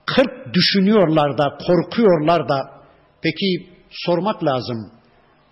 kırk 0.07 0.55
düşünüyorlar 0.55 1.39
da, 1.39 1.59
korkuyorlar 1.67 2.49
da. 2.49 2.71
Peki 3.23 3.67
sormak 3.91 4.45
lazım. 4.45 4.93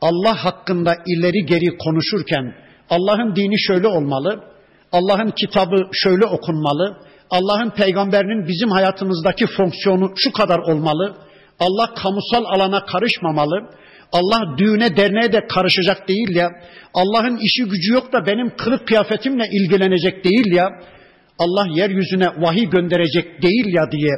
Allah 0.00 0.44
hakkında 0.44 0.96
ileri 1.06 1.46
geri 1.46 1.78
konuşurken 1.78 2.54
Allah'ın 2.90 3.36
dini 3.36 3.60
şöyle 3.60 3.88
olmalı, 3.88 4.44
Allah'ın 4.92 5.30
kitabı 5.30 5.88
şöyle 5.92 6.26
okunmalı, 6.26 6.96
Allah'ın 7.30 7.70
peygamberinin 7.70 8.48
bizim 8.48 8.70
hayatımızdaki 8.70 9.46
fonksiyonu 9.46 10.12
şu 10.16 10.32
kadar 10.32 10.58
olmalı, 10.58 11.16
Allah 11.60 11.94
kamusal 11.94 12.44
alana 12.44 12.84
karışmamalı, 12.84 13.70
Allah 14.12 14.58
düğüne 14.58 14.96
derneğe 14.96 15.32
de 15.32 15.46
karışacak 15.46 16.08
değil 16.08 16.36
ya. 16.36 16.50
Allah'ın 16.94 17.36
işi 17.36 17.64
gücü 17.64 17.92
yok 17.92 18.12
da 18.12 18.26
benim 18.26 18.56
kılık 18.56 18.88
kıyafetimle 18.88 19.48
ilgilenecek 19.52 20.24
değil 20.24 20.52
ya. 20.52 20.68
Allah 21.38 21.66
yeryüzüne 21.74 22.28
vahiy 22.36 22.70
gönderecek 22.70 23.42
değil 23.42 23.74
ya 23.74 23.90
diye 23.92 24.12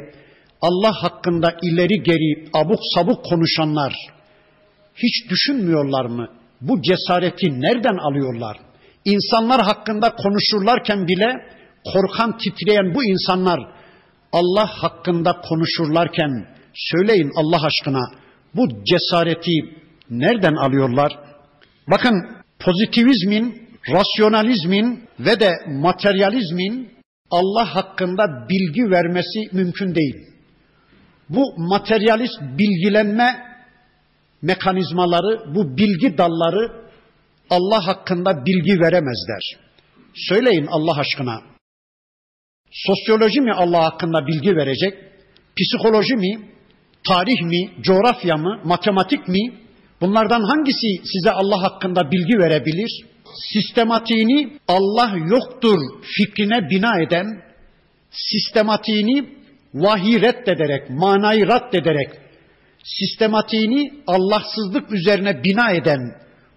Allah 0.61 0.93
hakkında 1.01 1.55
ileri 1.61 2.03
geri 2.03 2.49
abuk 2.53 2.79
sabuk 2.95 3.25
konuşanlar 3.25 3.93
hiç 4.95 5.29
düşünmüyorlar 5.29 6.05
mı? 6.05 6.27
Bu 6.61 6.81
cesareti 6.81 7.61
nereden 7.61 7.97
alıyorlar? 7.97 8.57
İnsanlar 9.05 9.61
hakkında 9.61 10.15
konuşurlarken 10.15 11.07
bile 11.07 11.31
korkan, 11.93 12.37
titreyen 12.37 12.95
bu 12.95 13.03
insanlar 13.03 13.59
Allah 14.31 14.67
hakkında 14.67 15.41
konuşurlarken 15.41 16.47
söyleyin 16.73 17.31
Allah 17.35 17.65
aşkına 17.65 18.01
bu 18.55 18.67
cesareti 18.83 19.51
nereden 20.09 20.53
alıyorlar? 20.53 21.19
Bakın 21.91 22.27
pozitivizmin, 22.59 23.69
rasyonalizmin 23.93 25.03
ve 25.19 25.39
de 25.39 25.51
materyalizmin 25.67 26.89
Allah 27.31 27.75
hakkında 27.75 28.47
bilgi 28.49 28.91
vermesi 28.91 29.39
mümkün 29.51 29.95
değil. 29.95 30.15
Bu 31.29 31.53
materyalist 31.57 32.41
bilgilenme 32.41 33.49
mekanizmaları, 34.41 35.55
bu 35.55 35.77
bilgi 35.77 36.17
dalları 36.17 36.78
Allah 37.49 37.87
hakkında 37.87 38.45
bilgi 38.45 38.79
veremezler. 38.79 39.59
Söyleyin 40.15 40.67
Allah 40.67 40.99
aşkına. 40.99 41.41
Sosyoloji 42.71 43.41
mi 43.41 43.53
Allah 43.53 43.83
hakkında 43.83 44.27
bilgi 44.27 44.55
verecek? 44.55 44.93
Psikoloji 45.57 46.15
mi? 46.15 46.49
Tarih 47.07 47.41
mi? 47.41 47.71
Coğrafya 47.81 48.37
mı? 48.37 48.61
Matematik 48.63 49.27
mi? 49.27 49.53
Bunlardan 50.01 50.41
hangisi 50.41 50.87
size 51.03 51.31
Allah 51.31 51.61
hakkında 51.61 52.11
bilgi 52.11 52.37
verebilir? 52.37 53.05
Sistematiğini 53.53 54.57
Allah 54.67 55.17
yoktur 55.17 55.79
fikrine 56.03 56.69
bina 56.69 57.01
eden, 57.01 57.25
sistematiğini 58.11 59.29
vahiy 59.73 60.21
reddederek, 60.21 60.89
manayı 60.89 61.47
reddederek, 61.47 62.09
sistematiğini 62.83 63.93
Allahsızlık 64.07 64.91
üzerine 64.91 65.43
bina 65.43 65.71
eden 65.71 65.99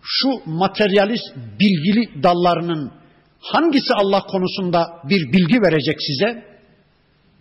şu 0.02 0.28
materyalist 0.46 1.36
bilgili 1.60 2.22
dallarının 2.22 2.92
hangisi 3.40 3.94
Allah 3.94 4.20
konusunda 4.20 4.86
bir 5.04 5.32
bilgi 5.32 5.62
verecek 5.62 5.96
size? 6.00 6.44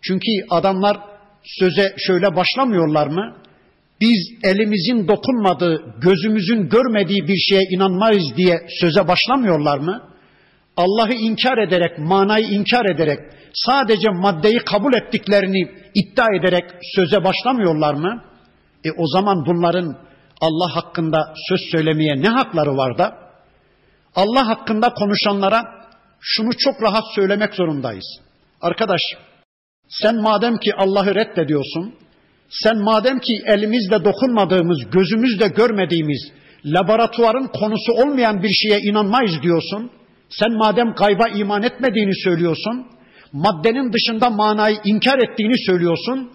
Çünkü 0.01 0.31
adamlar 0.49 0.97
söze 1.43 1.95
şöyle 1.97 2.35
başlamıyorlar 2.35 3.07
mı? 3.07 3.35
Biz 4.01 4.27
elimizin 4.43 5.07
dokunmadığı, 5.07 5.95
gözümüzün 6.01 6.69
görmediği 6.69 7.27
bir 7.27 7.37
şeye 7.37 7.61
inanmayız 7.71 8.37
diye 8.37 8.67
söze 8.81 9.07
başlamıyorlar 9.07 9.77
mı? 9.77 10.03
Allah'ı 10.77 11.13
inkar 11.13 11.57
ederek, 11.57 11.99
manayı 11.99 12.45
inkar 12.45 12.95
ederek, 12.95 13.19
sadece 13.53 14.09
maddeyi 14.09 14.59
kabul 14.59 14.93
ettiklerini 14.93 15.71
iddia 15.95 16.27
ederek 16.39 16.63
söze 16.95 17.23
başlamıyorlar 17.23 17.93
mı? 17.93 18.23
E 18.83 18.91
o 18.91 19.07
zaman 19.07 19.45
bunların 19.45 19.97
Allah 20.41 20.75
hakkında 20.75 21.33
söz 21.49 21.59
söylemeye 21.71 22.21
ne 22.21 22.27
hakları 22.27 22.77
var 22.77 22.97
da? 22.97 23.17
Allah 24.15 24.47
hakkında 24.47 24.93
konuşanlara 24.93 25.81
şunu 26.19 26.49
çok 26.57 26.81
rahat 26.81 27.03
söylemek 27.15 27.55
zorundayız. 27.55 28.05
Arkadaş, 28.61 29.01
sen 29.89 30.21
madem 30.21 30.57
ki 30.57 30.75
Allah'ı 30.75 31.15
reddediyorsun, 31.15 31.95
sen 32.49 32.77
madem 32.77 33.19
ki 33.19 33.41
elimizle 33.45 34.05
dokunmadığımız, 34.05 34.79
gözümüzle 34.91 35.47
görmediğimiz, 35.47 36.31
laboratuvarın 36.65 37.47
konusu 37.47 37.93
olmayan 37.93 38.43
bir 38.43 38.49
şeye 38.49 38.79
inanmayız 38.79 39.41
diyorsun, 39.41 39.91
sen 40.29 40.57
madem 40.57 40.93
gayba 40.93 41.27
iman 41.27 41.63
etmediğini 41.63 42.15
söylüyorsun, 42.23 42.87
maddenin 43.33 43.93
dışında 43.93 44.29
manayı 44.29 44.77
inkar 44.83 45.19
ettiğini 45.19 45.65
söylüyorsun, 45.65 46.31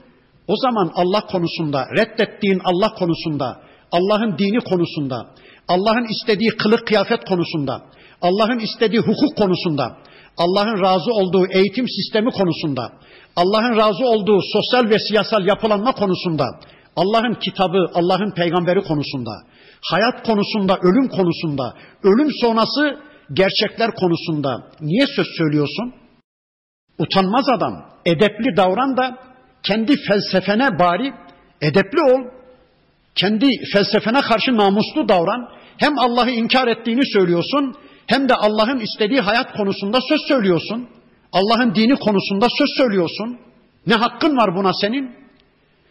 o 0.48 0.54
zaman 0.56 0.90
Allah 0.94 1.20
konusunda, 1.20 1.86
reddettiğin 1.96 2.60
Allah 2.64 2.94
konusunda, 2.94 3.65
Allah'ın 3.92 4.38
dini 4.38 4.60
konusunda, 4.60 5.16
Allah'ın 5.68 6.06
istediği 6.10 6.50
kılık 6.50 6.86
kıyafet 6.86 7.24
konusunda, 7.24 7.82
Allah'ın 8.22 8.58
istediği 8.58 9.00
hukuk 9.00 9.36
konusunda, 9.36 9.96
Allah'ın 10.36 10.82
razı 10.82 11.12
olduğu 11.12 11.46
eğitim 11.46 11.86
sistemi 11.88 12.30
konusunda, 12.30 12.92
Allah'ın 13.36 13.76
razı 13.76 14.04
olduğu 14.04 14.40
sosyal 14.52 14.90
ve 14.90 14.98
siyasal 14.98 15.46
yapılanma 15.46 15.92
konusunda, 15.92 16.44
Allah'ın 16.96 17.34
kitabı, 17.34 17.90
Allah'ın 17.94 18.30
peygamberi 18.30 18.82
konusunda, 18.82 19.30
hayat 19.90 20.26
konusunda, 20.26 20.78
ölüm 20.82 21.08
konusunda, 21.08 21.74
ölüm 22.02 22.30
sonrası 22.40 23.00
gerçekler 23.32 23.90
konusunda 23.90 24.70
niye 24.80 25.06
söz 25.16 25.26
söylüyorsun? 25.38 25.94
Utanmaz 26.98 27.48
adam, 27.48 27.84
edepli 28.06 28.56
davran 28.56 28.96
da 28.96 29.18
kendi 29.62 29.96
felsefene 29.96 30.78
bari 30.78 31.14
edepli 31.60 32.00
ol. 32.00 32.35
Kendi 33.16 33.50
felsefene 33.72 34.20
karşı 34.20 34.56
namuslu 34.56 35.08
davran. 35.08 35.48
Hem 35.76 35.98
Allah'ı 35.98 36.30
inkar 36.30 36.68
ettiğini 36.68 37.06
söylüyorsun, 37.12 37.74
hem 38.06 38.28
de 38.28 38.34
Allah'ın 38.34 38.78
istediği 38.78 39.20
hayat 39.20 39.56
konusunda 39.56 39.98
söz 40.08 40.20
söylüyorsun. 40.28 40.88
Allah'ın 41.32 41.74
dini 41.74 41.96
konusunda 41.96 42.46
söz 42.58 42.68
söylüyorsun. 42.76 43.38
Ne 43.86 43.94
hakkın 43.94 44.36
var 44.36 44.56
buna 44.56 44.72
senin? 44.80 45.16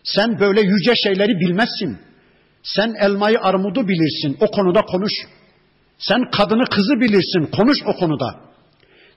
Sen 0.04 0.40
böyle 0.40 0.62
yüce 0.62 0.94
şeyleri 1.04 1.40
bilmezsin. 1.40 1.98
Sen 2.64 2.94
elmayı 3.02 3.40
armudu 3.40 3.88
bilirsin, 3.88 4.38
o 4.40 4.52
konuda 4.52 4.82
konuş. 4.82 5.14
Sen 5.98 6.32
kadını 6.32 6.66
kızı 6.66 7.00
bilirsin, 7.00 7.52
konuş 7.52 7.78
o 7.86 7.94
konuda. 7.94 8.40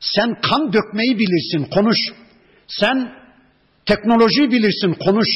Sen 0.01 0.40
kan 0.40 0.73
dökmeyi 0.73 1.18
bilirsin, 1.18 1.64
konuş. 1.64 1.99
Sen 2.68 3.12
teknolojiyi 3.87 4.51
bilirsin, 4.51 4.92
konuş. 4.92 5.29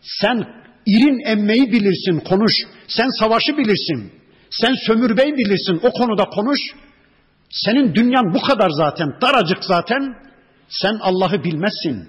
Sen 0.00 0.46
irin 0.86 1.26
emmeyi 1.26 1.72
bilirsin, 1.72 2.20
konuş. 2.20 2.52
Sen 2.88 3.08
savaşı 3.18 3.56
bilirsin. 3.56 4.12
Sen 4.50 4.74
sömürbeyi 4.86 5.36
bilirsin, 5.36 5.80
o 5.82 5.90
konuda 5.90 6.24
konuş. 6.24 6.60
Senin 7.50 7.94
dünyan 7.94 8.34
bu 8.34 8.40
kadar 8.40 8.70
zaten, 8.70 9.08
daracık 9.20 9.64
zaten. 9.64 10.14
Sen 10.68 10.98
Allah'ı 11.00 11.44
bilmezsin. 11.44 12.08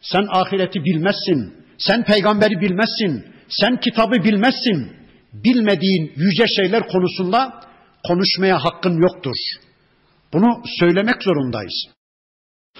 Sen 0.00 0.26
ahireti 0.30 0.84
bilmezsin. 0.84 1.54
Sen 1.78 2.04
peygamberi 2.04 2.60
bilmezsin. 2.60 3.24
Sen 3.48 3.80
kitabı 3.80 4.24
bilmezsin. 4.24 4.92
Bilmediğin 5.32 6.12
yüce 6.16 6.46
şeyler 6.56 6.88
konusunda 6.88 7.60
konuşmaya 8.06 8.64
hakkın 8.64 9.02
yoktur. 9.02 9.36
Bunu 10.32 10.62
söylemek 10.80 11.22
zorundayız. 11.22 11.84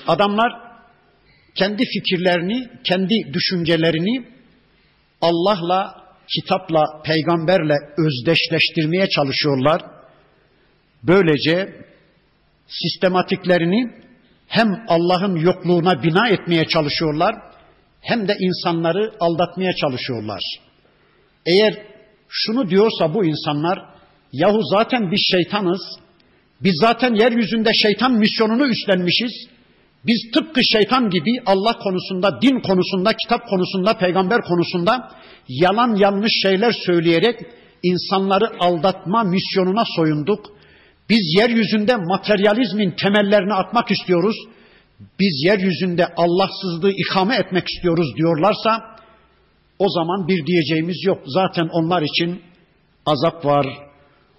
Adamlar 0.07 0.53
kendi 1.55 1.85
fikirlerini, 1.85 2.69
kendi 2.85 3.15
düşüncelerini 3.33 4.38
Allah'la, 5.21 6.05
kitapla, 6.35 6.85
peygamberle 7.05 7.75
özdeşleştirmeye 7.99 9.09
çalışıyorlar. 9.09 9.83
Böylece 11.03 11.85
sistematiklerini 12.67 13.91
hem 14.47 14.85
Allah'ın 14.89 15.37
yokluğuna 15.37 16.03
bina 16.03 16.29
etmeye 16.29 16.65
çalışıyorlar 16.65 17.35
hem 18.01 18.29
de 18.29 18.37
insanları 18.41 19.15
aldatmaya 19.21 19.73
çalışıyorlar. 19.73 20.43
Eğer 21.47 21.75
şunu 22.29 22.71
diyorsa 22.71 23.15
bu 23.15 23.25
insanlar 23.25 23.79
yahu 24.33 24.61
zaten 24.63 25.11
biz 25.13 25.21
şeytanız, 25.33 25.81
biz 26.61 26.75
zaten 26.81 27.15
yeryüzünde 27.15 27.75
şeytan 27.75 28.13
misyonunu 28.13 28.67
üstlenmişiz. 28.67 29.49
Biz 30.07 30.31
tıpkı 30.35 30.61
şeytan 30.73 31.11
gibi 31.11 31.31
Allah 31.47 31.79
konusunda, 31.79 32.43
din 32.43 32.61
konusunda, 32.61 33.13
kitap 33.13 33.49
konusunda, 33.49 33.99
peygamber 33.99 34.41
konusunda 34.41 35.11
yalan 35.49 35.97
yanlış 35.97 36.33
şeyler 36.43 36.73
söyleyerek 36.87 37.41
insanları 37.83 38.51
aldatma 38.61 39.23
misyonuna 39.23 39.85
soyunduk. 39.97 40.47
Biz 41.11 41.35
yeryüzünde 41.39 41.97
materyalizmin 41.97 42.91
temellerini 42.91 43.55
atmak 43.55 43.91
istiyoruz. 43.91 44.37
Biz 45.21 45.45
yeryüzünde 45.45 46.07
Allahsızlığı 46.17 46.91
ikame 46.91 47.37
etmek 47.37 47.69
istiyoruz 47.69 48.17
diyorlarsa 48.17 48.97
o 49.79 49.87
zaman 49.89 50.29
bir 50.29 50.47
diyeceğimiz 50.47 51.05
yok. 51.07 51.19
Zaten 51.27 51.69
onlar 51.73 52.03
için 52.03 52.43
azap 53.07 53.45
var. 53.45 53.67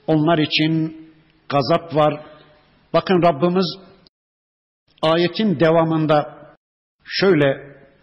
Onlar 0.07 0.38
için 0.38 0.97
gazap 1.49 1.95
var. 1.95 2.22
Bakın 2.93 3.22
Rabbimiz 3.24 3.66
ayetin 5.02 5.60
devamında 5.60 6.36
şöyle 7.06 7.58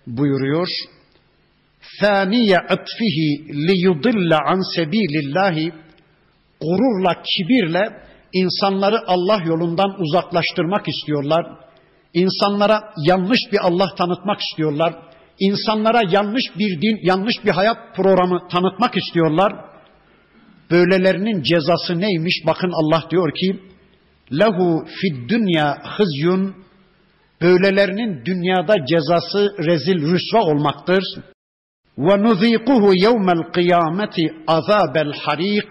buyuruyor. 0.07 0.69
Faniye 2.01 2.59
atfihi 2.59 3.49
li 3.67 3.79
yudilla 3.79 4.39
an 4.47 4.75
sebilillahi 4.75 5.73
gururla, 6.61 7.23
kibirle 7.23 8.07
insanları 8.33 8.97
Allah 9.07 9.43
yolundan 9.47 10.01
uzaklaştırmak 10.01 10.89
istiyorlar. 10.89 11.47
İnsanlara 12.15 12.93
yanlış 12.97 13.41
bir 13.53 13.67
Allah 13.67 13.95
tanıtmak 13.99 14.41
istiyorlar. 14.41 14.95
İnsanlara 15.39 16.03
yanlış 16.11 16.45
bir 16.59 16.83
din, 16.83 16.99
yanlış 17.03 17.45
bir 17.45 17.51
hayat 17.51 17.97
programı 17.97 18.49
tanıtmak 18.49 18.97
istiyorlar. 18.97 19.53
Böylelerinin 20.71 21.43
cezası 21.43 22.01
neymiş? 22.01 22.43
Bakın 22.47 22.73
Allah 22.73 23.11
diyor 23.11 23.35
ki 23.35 23.61
lehu 24.33 24.85
fid 25.01 25.29
dünya 25.29 25.79
hızyun 25.97 26.66
böylelerinin 27.43 28.25
dünyada 28.25 28.75
cezası 28.87 29.55
rezil 29.59 30.13
rüsva 30.13 30.43
olmaktır. 30.43 31.05
Ve 31.99 32.23
nuzikuhu 32.23 32.95
yevmel 32.95 33.53
kıyameti 33.53 34.35
azabel 34.47 35.13
harik 35.13 35.65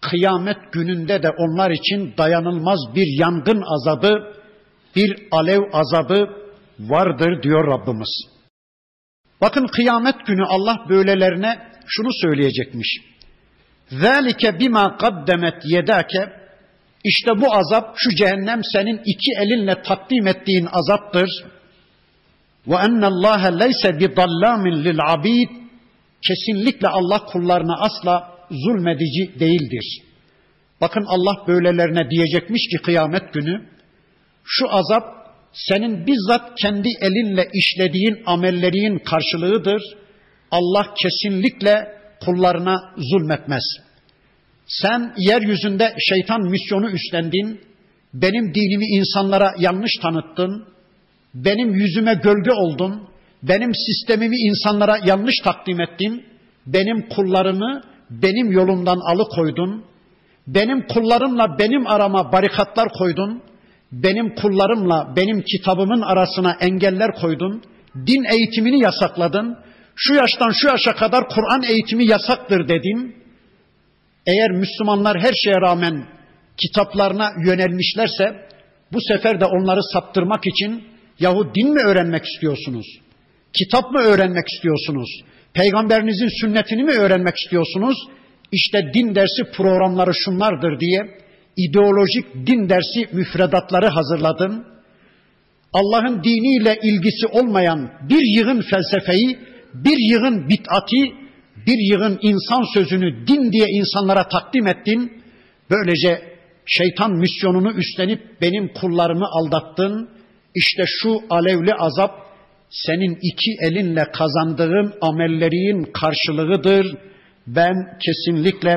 kıyamet 0.00 0.72
gününde 0.72 1.22
de 1.22 1.30
onlar 1.38 1.70
için 1.70 2.14
dayanılmaz 2.18 2.78
bir 2.94 3.20
yangın 3.20 3.62
azabı, 3.74 4.32
bir 4.96 5.28
alev 5.30 5.60
azabı 5.72 6.28
vardır 6.78 7.42
diyor 7.42 7.66
Rabbimiz. 7.66 8.40
Bakın 9.40 9.66
kıyamet 9.66 10.26
günü 10.26 10.44
Allah 10.44 10.76
böylelerine 10.88 11.58
şunu 11.86 12.08
söyleyecekmiş. 12.22 13.00
Zalike 13.90 14.58
bima 14.58 14.96
kaddemet 14.96 15.62
yedake 15.64 16.39
işte 17.04 17.30
bu 17.40 17.54
azap 17.54 17.94
şu 17.96 18.10
cehennem 18.16 18.60
senin 18.72 19.00
iki 19.04 19.30
elinle 19.42 19.82
takdim 19.82 20.26
ettiğin 20.26 20.68
azaptır. 20.72 21.30
Ve 22.66 22.74
ennallâhe 22.74 23.58
leyse 23.58 24.00
bi 24.00 24.16
dallamin 24.16 24.84
lil 24.84 24.98
abid. 25.06 25.48
Kesinlikle 26.28 26.88
Allah 26.88 27.24
kullarına 27.24 27.74
asla 27.78 28.38
zulmedici 28.50 29.40
değildir. 29.40 30.02
Bakın 30.80 31.04
Allah 31.08 31.46
böylelerine 31.48 32.10
diyecekmiş 32.10 32.62
ki 32.68 32.76
kıyamet 32.82 33.32
günü 33.32 33.68
şu 34.44 34.74
azap 34.74 35.04
senin 35.52 36.06
bizzat 36.06 36.58
kendi 36.60 36.88
elinle 37.00 37.48
işlediğin 37.54 38.22
amellerin 38.26 38.98
karşılığıdır. 38.98 39.82
Allah 40.50 40.94
kesinlikle 41.02 42.00
kullarına 42.24 42.94
zulmetmez. 42.96 43.64
Sen 44.70 45.12
yeryüzünde 45.16 45.94
şeytan 46.08 46.40
misyonu 46.50 46.90
üstlendin, 46.90 47.60
benim 48.14 48.54
dinimi 48.54 48.86
insanlara 48.86 49.54
yanlış 49.58 49.92
tanıttın, 50.02 50.64
benim 51.34 51.74
yüzüme 51.74 52.14
gölge 52.14 52.52
oldun, 52.52 53.08
benim 53.42 53.72
sistemimi 53.74 54.36
insanlara 54.36 54.98
yanlış 55.04 55.34
takdim 55.44 55.80
ettin, 55.80 56.24
benim 56.66 57.08
kullarımı 57.08 57.82
benim 58.10 58.52
yolumdan 58.52 58.98
alıkoydun, 59.12 59.84
benim 60.46 60.86
kullarımla 60.86 61.58
benim 61.58 61.86
arama 61.86 62.32
barikatlar 62.32 62.88
koydun, 62.98 63.42
benim 63.92 64.34
kullarımla 64.34 65.12
benim 65.16 65.42
kitabımın 65.42 66.00
arasına 66.00 66.56
engeller 66.60 67.14
koydun, 67.20 67.62
din 67.96 68.24
eğitimini 68.24 68.82
yasakladın, 68.82 69.56
şu 69.96 70.14
yaştan 70.14 70.50
şu 70.50 70.68
yaşa 70.68 70.92
kadar 70.92 71.28
Kur'an 71.28 71.62
eğitimi 71.62 72.06
yasaktır 72.06 72.68
dedin. 72.68 73.19
Eğer 74.26 74.50
Müslümanlar 74.50 75.20
her 75.20 75.32
şeye 75.44 75.56
rağmen 75.56 76.06
kitaplarına 76.56 77.32
yönelmişlerse 77.46 78.48
bu 78.92 78.98
sefer 79.08 79.40
de 79.40 79.44
onları 79.44 79.80
saptırmak 79.92 80.46
için 80.46 80.84
yahu 81.20 81.54
din 81.54 81.74
mi 81.74 81.80
öğrenmek 81.80 82.24
istiyorsunuz? 82.24 82.86
Kitap 83.52 83.92
mı 83.92 84.00
öğrenmek 84.00 84.48
istiyorsunuz? 84.48 85.08
Peygamberinizin 85.54 86.40
sünnetini 86.40 86.82
mi 86.82 86.92
öğrenmek 86.92 87.36
istiyorsunuz? 87.36 87.96
İşte 88.52 88.90
din 88.94 89.14
dersi 89.14 89.42
programları 89.56 90.14
şunlardır 90.14 90.80
diye 90.80 91.00
ideolojik 91.56 92.46
din 92.46 92.68
dersi 92.68 93.08
müfredatları 93.12 93.86
hazırladım. 93.86 94.64
Allah'ın 95.72 96.24
diniyle 96.24 96.78
ilgisi 96.82 97.26
olmayan 97.26 97.90
bir 98.08 98.22
yığın 98.36 98.60
felsefeyi, 98.70 99.38
bir 99.74 100.10
yığın 100.10 100.48
bitati, 100.48 101.12
bir 101.70 101.92
yığın 101.92 102.18
insan 102.22 102.74
sözünü 102.74 103.26
din 103.26 103.52
diye 103.52 103.66
insanlara 103.68 104.28
takdim 104.28 104.66
ettin. 104.66 105.22
Böylece 105.70 106.38
şeytan 106.66 107.12
misyonunu 107.12 107.72
üstlenip 107.72 108.40
benim 108.40 108.72
kullarımı 108.72 109.26
aldattın. 109.26 110.10
İşte 110.54 110.82
şu 110.86 111.20
alevli 111.30 111.74
azap 111.74 112.10
senin 112.70 113.18
iki 113.22 113.50
elinle 113.66 114.04
kazandığın 114.12 114.94
amellerin 115.00 115.92
karşılığıdır. 115.92 116.96
Ben 117.46 117.74
kesinlikle 118.00 118.76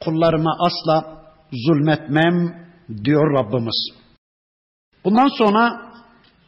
kullarıma 0.00 0.56
asla 0.60 1.24
zulmetmem 1.52 2.66
diyor 3.04 3.38
Rabbimiz. 3.38 3.88
Bundan 5.04 5.28
sonra 5.38 5.92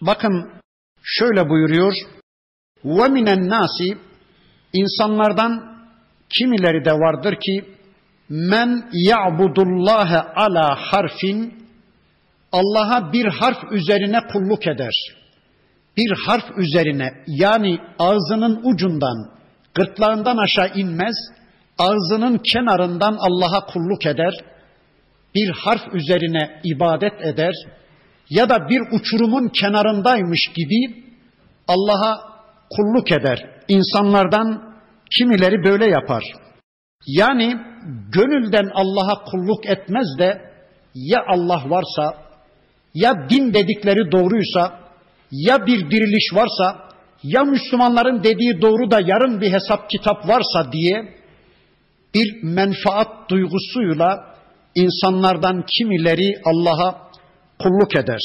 bakın 0.01 0.51
şöyle 1.03 1.49
buyuruyor. 1.49 1.95
Minen 2.85 3.49
nasi 3.49 3.99
insanlardan 4.73 5.72
kimileri 6.39 6.85
de 6.85 6.93
vardır 6.93 7.35
ki 7.41 7.65
men 8.29 8.85
ya'budullaha 8.93 10.33
ala 10.37 10.77
harfin 10.77 11.63
Allah'a 12.53 13.13
bir 13.13 13.27
harf 13.27 13.73
üzerine 13.73 14.19
kulluk 14.33 14.67
eder. 14.67 14.95
Bir 15.97 16.13
harf 16.27 16.59
üzerine 16.59 17.09
yani 17.27 17.79
ağzının 17.99 18.61
ucundan, 18.65 19.31
gırtlağından 19.75 20.37
aşağı 20.37 20.71
inmez, 20.75 21.17
ağzının 21.79 22.39
kenarından 22.39 23.17
Allah'a 23.21 23.67
kulluk 23.67 24.07
eder 24.07 24.33
bir 25.35 25.51
harf 25.51 25.95
üzerine 25.95 26.61
ibadet 26.65 27.27
eder 27.27 27.55
ya 28.31 28.49
da 28.49 28.69
bir 28.69 28.81
uçurumun 28.81 29.49
kenarındaymış 29.49 30.41
gibi 30.57 31.05
Allah'a 31.69 32.21
kulluk 32.71 33.13
eder. 33.13 33.51
İnsanlardan 33.69 34.72
kimileri 35.19 35.65
böyle 35.65 35.87
yapar. 35.87 36.25
Yani 37.07 37.57
gönülden 38.13 38.71
Allah'a 38.75 39.25
kulluk 39.25 39.67
etmez 39.67 40.07
de 40.19 40.53
ya 40.95 41.19
Allah 41.29 41.63
varsa 41.67 42.15
ya 42.95 43.29
din 43.31 43.55
dedikleri 43.55 44.13
doğruysa 44.13 44.81
ya 45.31 45.67
bir 45.67 45.91
diriliş 45.91 46.35
varsa 46.35 46.89
ya 47.23 47.45
Müslümanların 47.45 48.25
dediği 48.25 48.63
doğru 48.63 48.91
da 48.91 49.01
yarın 49.01 49.41
bir 49.41 49.53
hesap 49.53 49.91
kitap 49.91 50.29
varsa 50.29 50.73
diye 50.73 51.15
bir 52.15 52.43
menfaat 52.43 53.31
duygusuyla 53.31 54.37
insanlardan 54.75 55.67
kimileri 55.67 56.35
Allah'a 56.45 57.11
kulluk 57.59 57.97
eder 57.97 58.23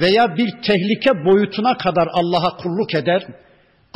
veya 0.00 0.36
bir 0.36 0.50
tehlike 0.50 1.24
boyutuna 1.24 1.76
kadar 1.76 2.08
Allah'a 2.12 2.56
kulluk 2.56 2.94
eder 2.94 3.26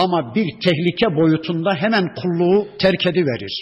ama 0.01 0.35
bir 0.35 0.47
tehlike 0.65 1.17
boyutunda 1.17 1.75
hemen 1.75 2.15
kulluğu 2.15 2.69
terk 2.79 3.07
ediverir. 3.07 3.61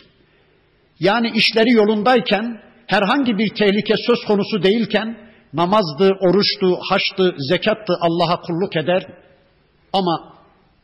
Yani 1.00 1.30
işleri 1.34 1.72
yolundayken 1.72 2.60
herhangi 2.86 3.38
bir 3.38 3.48
tehlike 3.48 3.94
söz 4.06 4.24
konusu 4.24 4.62
değilken 4.62 5.16
namazdı, 5.52 6.16
oruçtu, 6.20 6.78
haçtı, 6.90 7.34
zekattı 7.48 7.92
Allah'a 8.00 8.40
kulluk 8.40 8.76
eder 8.76 9.06
ama 9.92 10.34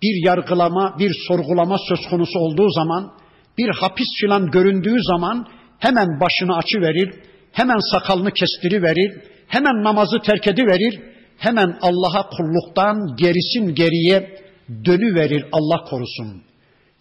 bir 0.03 0.27
yargılama, 0.27 0.99
bir 0.99 1.13
sorgulama 1.29 1.77
söz 1.89 2.09
konusu 2.11 2.39
olduğu 2.39 2.71
zaman, 2.71 3.13
bir 3.59 3.69
hapis 3.69 4.09
filan 4.21 4.51
göründüğü 4.51 4.97
zaman 5.03 5.47
hemen 5.79 6.21
başını 6.21 6.57
açı 6.57 6.81
verir, 6.81 7.15
hemen 7.53 7.79
sakalını 7.93 8.31
kestiri 8.31 8.83
verir, 8.83 9.21
hemen 9.49 9.85
namazı 9.85 10.19
terk 10.19 10.47
verir, 10.47 11.01
hemen 11.39 11.79
Allah'a 11.83 12.29
kulluktan 12.29 13.17
gerisin 13.17 13.75
geriye 13.75 14.44
dönü 14.85 15.15
verir 15.15 15.45
Allah 15.53 15.85
korusun. 15.85 16.43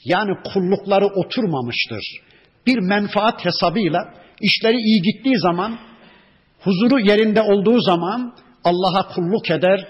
Yani 0.05 0.31
kullukları 0.53 1.05
oturmamıştır. 1.05 2.05
Bir 2.67 2.79
menfaat 2.79 3.45
hesabıyla 3.45 4.13
işleri 4.41 4.77
iyi 4.77 5.01
gittiği 5.01 5.39
zaman, 5.39 5.79
huzuru 6.59 6.99
yerinde 6.99 7.41
olduğu 7.41 7.81
zaman 7.81 8.35
Allah'a 8.63 9.07
kulluk 9.07 9.51
eder 9.51 9.87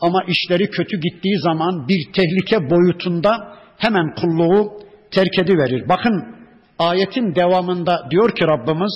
ama 0.00 0.24
işleri 0.28 0.70
kötü 0.70 1.00
gittiği 1.00 1.38
zaman 1.38 1.88
bir 1.88 2.12
tehlike 2.12 2.70
boyutunda 2.70 3.56
hemen 3.78 4.14
kulluğu 4.14 4.72
terk 5.10 5.38
verir. 5.58 5.88
Bakın 5.88 6.40
Ayetin 6.78 7.34
devamında 7.34 8.06
diyor 8.10 8.34
ki 8.34 8.44
Rabbimiz 8.44 8.92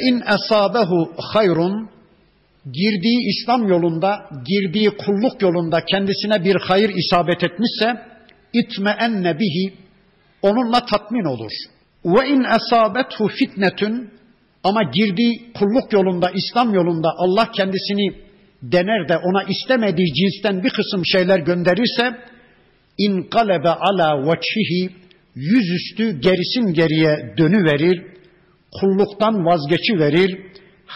in 0.00 0.22
esabehu 0.34 1.12
hayrun 1.32 1.90
girdiği 2.66 3.30
İslam 3.30 3.68
yolunda, 3.68 4.28
girdiği 4.46 4.90
kulluk 4.90 5.42
yolunda 5.42 5.84
kendisine 5.84 6.44
bir 6.44 6.56
hayır 6.56 6.90
isabet 6.96 7.44
etmişse 7.44 8.02
itme 8.52 8.96
enne 9.00 9.38
bihi 9.38 9.74
onunla 10.42 10.84
tatmin 10.86 11.24
olur. 11.24 11.52
Ve 12.04 12.28
in 12.28 12.44
esabethu 12.44 13.28
fitnetun 13.28 14.10
ama 14.64 14.82
girdiği 14.82 15.52
kulluk 15.54 15.92
yolunda, 15.92 16.30
İslam 16.34 16.74
yolunda 16.74 17.08
Allah 17.18 17.50
kendisini 17.50 18.14
dener 18.62 19.08
de 19.08 19.16
ona 19.16 19.42
istemediği 19.42 20.14
cinsten 20.14 20.64
bir 20.64 20.70
kısım 20.70 21.06
şeyler 21.06 21.38
gönderirse 21.38 22.18
in 22.98 23.22
kalebe 23.22 23.68
ala 23.68 24.32
veçhihi 24.32 24.90
yüzüstü 25.34 26.20
gerisin 26.20 26.72
geriye 26.72 27.34
dönü 27.38 27.64
verir, 27.64 28.02
kulluktan 28.80 29.46
vazgeçi 29.46 29.98
verir, 29.98 30.38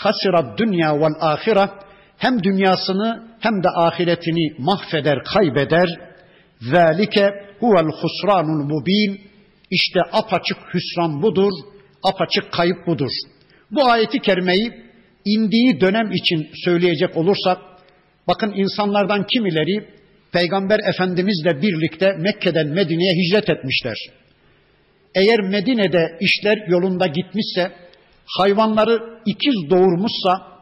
hasirat 0.03 0.59
dünya 0.59 1.01
vel 1.01 1.15
ahire 1.21 1.69
hem 2.19 2.43
dünyasını 2.43 3.29
hem 3.41 3.63
de 3.63 3.69
ahiretini 3.69 4.55
mahveder, 4.59 5.25
kaybeder. 5.25 5.89
Zalike 6.61 7.31
huvel 7.61 7.91
husranul 8.01 8.65
mubin. 8.65 9.21
İşte 9.71 10.01
apaçık 10.13 10.59
hüsran 10.75 11.23
budur. 11.23 11.53
apaçık 12.03 12.53
kayıp 12.53 12.87
budur. 12.87 13.11
Bu 13.71 13.91
ayeti 13.91 14.19
kerimeyi 14.19 14.73
indiği 15.25 15.81
dönem 15.81 16.13
için 16.13 16.49
söyleyecek 16.65 17.17
olursak, 17.17 17.59
bakın 18.29 18.53
insanlardan 18.57 19.27
kimileri 19.27 19.89
Peygamber 20.33 20.79
Efendimizle 20.89 21.63
birlikte 21.63 22.13
Mekke'den 22.19 22.67
Medine'ye 22.67 23.11
hicret 23.13 23.51
etmişler. 23.51 23.97
Eğer 25.15 25.41
Medine'de 25.41 26.19
işler 26.21 26.69
yolunda 26.69 27.07
gitmişse, 27.07 27.73
hayvanları 28.27 29.21
ikiz 29.27 29.71
doğurmuşsa, 29.71 30.57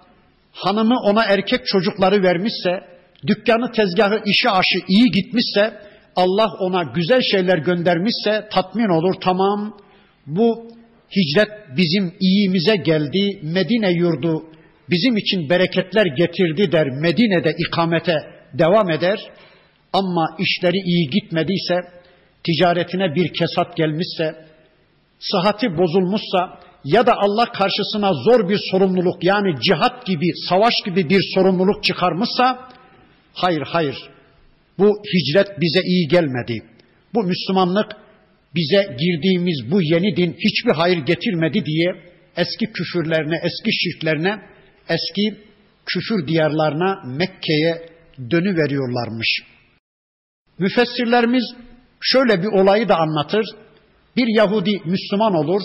hanımı 0.53 0.95
ona 1.01 1.25
erkek 1.25 1.67
çocukları 1.67 2.23
vermişse, 2.23 2.71
dükkanı, 3.27 3.73
tezgahı, 3.73 4.21
işi 4.27 4.51
aşı 4.51 4.79
iyi 4.89 5.11
gitmişse, 5.11 5.81
Allah 6.17 6.51
ona 6.61 6.83
güzel 6.83 7.21
şeyler 7.31 7.59
göndermişse 7.59 8.49
tatmin 8.53 8.89
olur. 8.89 9.15
Tamam 9.21 9.79
bu 10.27 10.69
hicret 11.17 11.49
bizim 11.77 12.15
iyimize 12.21 12.77
geldi. 12.77 13.41
Medine 13.43 13.93
yurdu 13.93 14.43
bizim 14.91 15.17
için 15.17 15.51
bereketler 15.51 16.07
getirdi 16.07 16.73
der. 16.73 16.87
Medine'de 16.91 17.55
ikamete 17.59 18.17
devam 18.53 18.91
eder. 18.91 19.19
Ama 19.93 20.37
işleri 20.39 20.77
iyi 20.77 21.11
gitmediyse, 21.11 21.75
ticaretine 22.45 23.15
bir 23.15 23.33
kesat 23.33 23.77
gelmişse, 23.77 24.35
sıhhati 25.19 25.79
bozulmuşsa 25.79 26.61
ya 26.85 27.07
da 27.07 27.13
Allah 27.17 27.53
karşısına 27.53 28.13
zor 28.13 28.49
bir 28.49 28.61
sorumluluk 28.71 29.25
yani 29.25 29.61
cihat 29.61 30.07
gibi, 30.07 30.27
savaş 30.49 30.75
gibi 30.85 31.09
bir 31.09 31.21
sorumluluk 31.35 31.85
çıkarmışsa 31.85 32.69
hayır 33.35 33.63
hayır 33.67 33.97
bu 34.79 35.03
hicret 35.15 35.49
bize 35.61 35.81
iyi 35.85 36.09
gelmedi. 36.09 36.63
Bu 37.15 37.23
Müslümanlık 37.23 37.93
bize 38.55 38.97
girdiğimiz 38.99 39.71
bu 39.71 39.83
yeni 39.83 40.17
din 40.17 40.33
hiçbir 40.33 40.73
hayır 40.73 40.99
getirmedi 40.99 41.65
diye 41.65 41.87
eski 42.37 42.67
küfürlerine, 42.73 43.41
eski 43.43 43.73
şirklerine, 43.73 44.39
eski 44.89 45.45
küfür 45.87 46.29
diyarlarına 46.29 47.03
Mekke'ye 47.07 47.89
dönüveriyorlarmış. 48.31 49.43
Müfessirlerimiz 50.59 51.45
şöyle 52.01 52.43
bir 52.43 52.47
olayı 52.47 52.89
da 52.89 52.97
anlatır. 52.97 53.47
Bir 54.17 54.37
Yahudi 54.37 54.81
Müslüman 54.85 55.35
olur, 55.35 55.63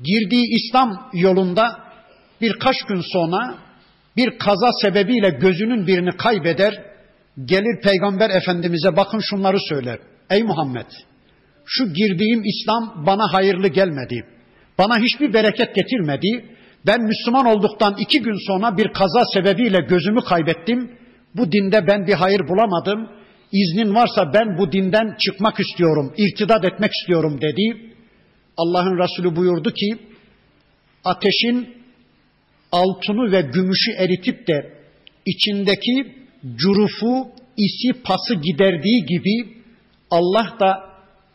girdiği 0.00 0.44
İslam 0.56 1.10
yolunda 1.12 1.78
birkaç 2.40 2.76
gün 2.82 3.00
sonra 3.12 3.58
bir 4.16 4.38
kaza 4.38 4.70
sebebiyle 4.82 5.30
gözünün 5.30 5.86
birini 5.86 6.10
kaybeder, 6.10 6.82
gelir 7.44 7.80
Peygamber 7.82 8.30
Efendimiz'e 8.30 8.96
bakın 8.96 9.18
şunları 9.18 9.60
söyler. 9.68 9.98
Ey 10.30 10.42
Muhammed, 10.42 10.86
şu 11.64 11.92
girdiğim 11.92 12.42
İslam 12.44 13.06
bana 13.06 13.32
hayırlı 13.32 13.68
gelmedi. 13.68 14.26
Bana 14.78 14.98
hiçbir 14.98 15.32
bereket 15.32 15.74
getirmedi. 15.74 16.44
Ben 16.86 17.02
Müslüman 17.02 17.46
olduktan 17.46 17.96
iki 17.98 18.22
gün 18.22 18.46
sonra 18.46 18.76
bir 18.76 18.92
kaza 18.92 19.24
sebebiyle 19.34 19.78
gözümü 19.80 20.20
kaybettim. 20.20 20.90
Bu 21.34 21.52
dinde 21.52 21.86
ben 21.86 22.06
bir 22.06 22.14
hayır 22.14 22.40
bulamadım. 22.48 23.08
İznin 23.52 23.94
varsa 23.94 24.32
ben 24.34 24.58
bu 24.58 24.72
dinden 24.72 25.16
çıkmak 25.18 25.60
istiyorum, 25.60 26.14
irtidat 26.16 26.64
etmek 26.64 26.92
istiyorum 26.92 27.40
dedi. 27.40 27.94
Allah'ın 28.58 28.98
Resulü 28.98 29.36
buyurdu 29.36 29.70
ki, 29.70 29.98
ateşin 31.04 31.68
altını 32.72 33.32
ve 33.32 33.40
gümüşü 33.40 33.92
eritip 33.92 34.46
de 34.48 34.72
içindeki 35.26 36.14
curufu, 36.56 37.28
isi, 37.56 38.02
pası 38.02 38.34
giderdiği 38.34 39.06
gibi 39.06 39.58
Allah 40.10 40.56
da 40.60 40.88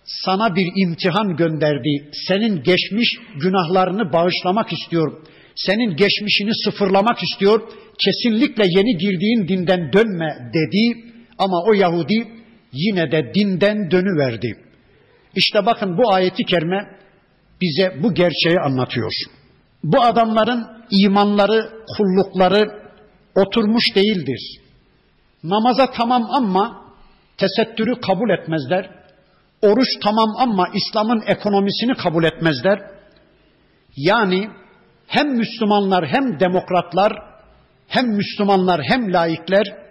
sana 0.05 0.55
bir 0.55 0.67
imtihan 0.76 1.36
gönderdi. 1.36 2.09
Senin 2.28 2.63
geçmiş 2.63 3.09
günahlarını 3.41 4.13
bağışlamak 4.13 4.74
istiyor. 4.74 5.21
Senin 5.55 5.95
geçmişini 5.95 6.51
sıfırlamak 6.65 7.24
istiyor. 7.24 7.61
Kesinlikle 7.99 8.63
yeni 8.67 8.97
girdiğin 8.97 9.47
dinden 9.47 9.93
dönme 9.93 10.51
dedi. 10.53 11.13
Ama 11.38 11.63
o 11.67 11.74
Yahudi 11.74 12.28
yine 12.74 13.11
de 13.11 13.32
dinden 13.36 13.91
dönüverdi. 13.91 14.57
İşte 15.36 15.65
bakın 15.65 15.97
bu 15.97 16.13
ayeti 16.13 16.43
kerime 16.43 17.03
bize 17.62 18.04
bu 18.04 18.14
gerçeği 18.14 18.60
anlatıyor. 18.60 19.14
Bu 19.84 20.01
adamların 20.01 20.68
imanları, 20.89 21.72
kullukları 21.97 22.84
oturmuş 23.36 23.95
değildir. 23.95 24.60
Namaza 25.43 25.91
tamam 25.91 26.24
ama 26.32 26.84
tesettürü 27.38 28.01
kabul 28.01 28.30
etmezler. 28.30 28.89
Oruç 29.62 29.88
tamam 30.04 30.30
ama 30.38 30.68
İslam'ın 30.74 31.24
ekonomisini 31.28 31.93
kabul 31.95 32.24
etmezler. 32.24 32.80
Yani 33.95 34.49
hem 35.08 35.38
Müslümanlar 35.38 36.08
hem 36.08 36.39
demokratlar 36.39 37.14
hem 37.88 38.08
Müslümanlar 38.08 38.82
hem 38.84 39.14
laikler 39.14 39.84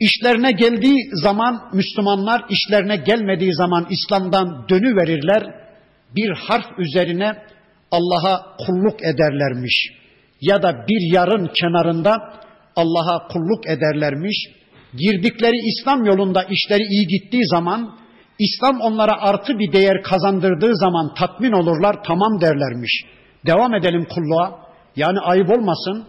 işlerine 0.00 0.52
geldiği 0.52 1.10
zaman 1.12 1.70
Müslümanlar 1.72 2.44
işlerine 2.48 2.96
gelmediği 2.96 3.54
zaman 3.54 3.86
İslam'dan 3.90 4.68
dönü 4.68 4.96
verirler. 4.96 5.67
Bir 6.16 6.30
harf 6.30 6.78
üzerine 6.78 7.42
Allah'a 7.90 8.56
kulluk 8.66 9.02
ederlermiş 9.02 9.92
ya 10.40 10.62
da 10.62 10.84
bir 10.88 11.14
yarın 11.14 11.46
kenarında 11.46 12.32
Allah'a 12.76 13.28
kulluk 13.28 13.66
ederlermiş 13.66 14.58
girdikleri 14.96 15.56
İslam 15.56 16.04
yolunda 16.04 16.42
işleri 16.42 16.82
iyi 16.82 17.06
gittiği 17.06 17.46
zaman, 17.46 17.98
İslam 18.38 18.80
onlara 18.80 19.20
artı 19.20 19.58
bir 19.58 19.72
değer 19.72 20.02
kazandırdığı 20.02 20.76
zaman 20.76 21.14
tatmin 21.14 21.52
olurlar, 21.52 21.96
tamam 22.06 22.40
derlermiş. 22.40 23.04
Devam 23.46 23.74
edelim 23.74 24.06
kulluğa. 24.14 24.68
Yani 24.96 25.20
ayıp 25.20 25.50
olmasın. 25.50 26.06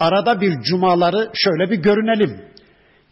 Arada 0.00 0.40
bir 0.40 0.60
cumaları 0.62 1.30
şöyle 1.34 1.70
bir 1.70 1.76
görünelim. 1.76 2.40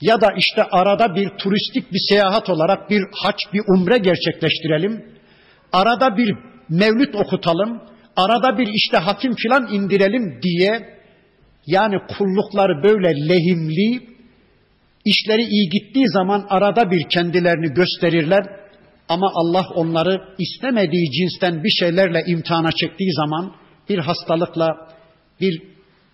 Ya 0.00 0.20
da 0.20 0.32
işte 0.36 0.62
arada 0.62 1.14
bir 1.14 1.28
turistik 1.28 1.92
bir 1.92 2.00
seyahat 2.08 2.50
olarak 2.50 2.90
bir 2.90 3.02
haç, 3.22 3.36
bir 3.52 3.62
umre 3.66 3.98
gerçekleştirelim. 3.98 5.04
Arada 5.72 6.16
bir 6.16 6.34
mevlüt 6.68 7.14
okutalım. 7.14 7.80
Arada 8.16 8.58
bir 8.58 8.66
işte 8.66 8.96
hatim 8.96 9.34
filan 9.34 9.68
indirelim 9.72 10.40
diye 10.42 11.00
yani 11.66 11.96
kullukları 12.18 12.82
böyle 12.82 13.28
lehimli, 13.28 14.10
İşleri 15.04 15.42
iyi 15.42 15.68
gittiği 15.68 16.08
zaman 16.08 16.46
arada 16.48 16.90
bir 16.90 17.08
kendilerini 17.08 17.74
gösterirler 17.74 18.44
ama 19.08 19.30
Allah 19.34 19.66
onları 19.74 20.20
istemediği 20.38 21.10
cinsten 21.10 21.64
bir 21.64 21.70
şeylerle 21.70 22.22
imtihana 22.26 22.72
çektiği 22.72 23.12
zaman 23.12 23.52
bir 23.88 23.98
hastalıkla, 23.98 24.88
bir 25.40 25.62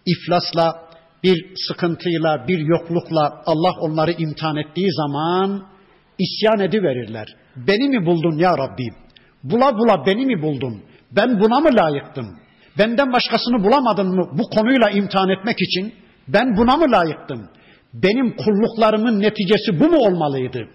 iflasla, 0.06 0.88
bir 1.22 1.54
sıkıntıyla, 1.68 2.48
bir 2.48 2.58
yoklukla 2.58 3.42
Allah 3.46 3.72
onları 3.80 4.12
imtihan 4.12 4.56
ettiği 4.56 4.88
zaman 4.92 5.66
isyan 6.18 6.60
ediverirler. 6.60 7.36
Beni 7.56 7.88
mi 7.88 8.06
buldun 8.06 8.38
ya 8.38 8.58
Rabbim? 8.58 8.94
Bula 9.50 9.78
bula 9.78 10.06
beni 10.06 10.26
mi 10.26 10.42
buldun? 10.42 10.82
Ben 11.12 11.40
buna 11.40 11.60
mı 11.60 11.68
layıktım? 11.72 12.26
Benden 12.78 13.12
başkasını 13.12 13.64
bulamadın 13.64 14.06
mı 14.06 14.28
bu 14.32 14.42
konuyla 14.50 14.90
imtihan 14.90 15.28
etmek 15.28 15.62
için? 15.62 15.94
Ben 16.28 16.56
buna 16.56 16.76
mı 16.76 16.86
layıktım? 16.92 17.48
benim 18.02 18.36
kulluklarımın 18.36 19.20
neticesi 19.20 19.80
bu 19.80 19.88
mu 19.88 19.96
olmalıydı? 19.96 20.68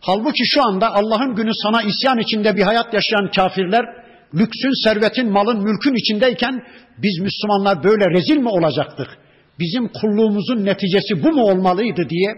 Halbuki 0.00 0.46
şu 0.46 0.62
anda 0.62 0.94
Allah'ın 0.94 1.34
günü 1.34 1.50
sana 1.62 1.82
isyan 1.82 2.18
içinde 2.18 2.56
bir 2.56 2.62
hayat 2.62 2.94
yaşayan 2.94 3.30
kafirler, 3.36 3.84
lüksün, 4.34 4.84
servetin, 4.84 5.32
malın, 5.32 5.62
mülkün 5.62 5.94
içindeyken 5.94 6.62
biz 6.98 7.18
Müslümanlar 7.18 7.84
böyle 7.84 8.04
rezil 8.10 8.36
mi 8.36 8.48
olacaktık? 8.48 9.08
Bizim 9.58 9.88
kulluğumuzun 9.88 10.64
neticesi 10.64 11.22
bu 11.22 11.32
mu 11.32 11.42
olmalıydı 11.42 12.08
diye 12.08 12.34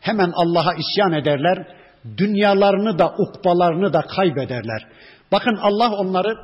hemen 0.00 0.32
Allah'a 0.34 0.74
isyan 0.74 1.12
ederler. 1.12 1.66
Dünyalarını 2.16 2.98
da 2.98 3.14
ukbalarını 3.18 3.92
da 3.92 4.00
kaybederler. 4.00 4.86
Bakın 5.32 5.56
Allah 5.62 5.92
onları 5.92 6.34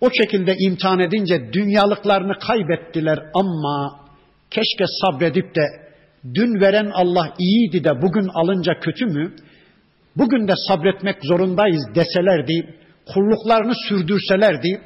o 0.00 0.10
şekilde 0.10 0.54
imtihan 0.56 1.00
edince 1.00 1.52
dünyalıklarını 1.52 2.38
kaybettiler 2.38 3.18
ama 3.34 4.00
keşke 4.50 4.84
sabredip 5.00 5.54
de 5.56 5.90
Dün 6.34 6.60
veren 6.60 6.90
Allah 6.94 7.34
iyiydi 7.38 7.84
de 7.84 8.02
bugün 8.02 8.28
alınca 8.34 8.80
kötü 8.80 9.06
mü? 9.06 9.32
Bugün 10.16 10.48
de 10.48 10.52
sabretmek 10.68 11.16
zorundayız 11.22 11.82
deselerdi, 11.94 12.74
kulluklarını 13.14 13.72
sürdürselerdi, 13.88 14.80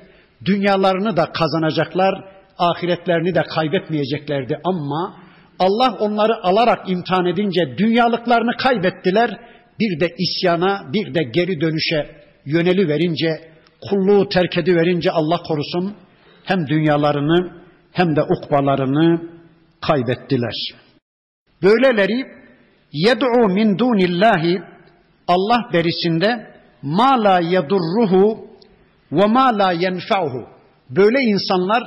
dünyalarını 0.44 1.16
da 1.16 1.32
kazanacaklar, 1.32 2.14
ahiretlerini 2.58 3.34
de 3.34 3.42
kaybetmeyeceklerdi 3.42 4.60
ama 4.64 5.16
Allah 5.58 5.96
onları 6.00 6.32
alarak 6.42 6.90
imtihan 6.90 7.26
edince 7.26 7.78
dünyalıklarını 7.78 8.56
kaybettiler. 8.56 9.30
Bir 9.80 10.00
de 10.00 10.14
isyana, 10.18 10.92
bir 10.92 11.14
de 11.14 11.22
geri 11.22 11.60
dönüşe 11.60 12.10
yöneli 12.44 12.88
verince, 12.88 13.40
kulluğu 13.90 14.28
terk 14.28 14.56
verince 14.68 15.10
Allah 15.10 15.38
korusun 15.48 15.96
hem 16.44 16.66
dünyalarını 16.66 17.52
hem 17.92 18.16
de 18.16 18.22
ukbalarını 18.22 19.22
kaybettiler. 19.80 20.74
Böyleleri 21.62 22.26
yed'u 22.92 23.48
min 23.48 23.78
dunillahi 23.78 24.62
Allah 25.28 25.70
berisinde 25.72 26.46
ma 26.82 27.24
la 27.24 27.40
yedurruhu 27.40 28.46
ve 29.12 29.26
ma 29.26 29.58
la 29.58 29.72
yenfa'uhu. 29.72 30.48
Böyle 30.90 31.20
insanlar 31.20 31.82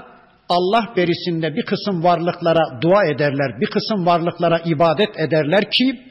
Allah 0.49 0.93
berisinde 0.97 1.55
bir 1.55 1.65
kısım 1.65 2.03
varlıklara 2.03 2.81
dua 2.81 3.05
ederler, 3.05 3.61
bir 3.61 3.67
kısım 3.67 4.05
varlıklara 4.05 4.59
ibadet 4.65 5.19
ederler 5.19 5.71
ki 5.71 6.06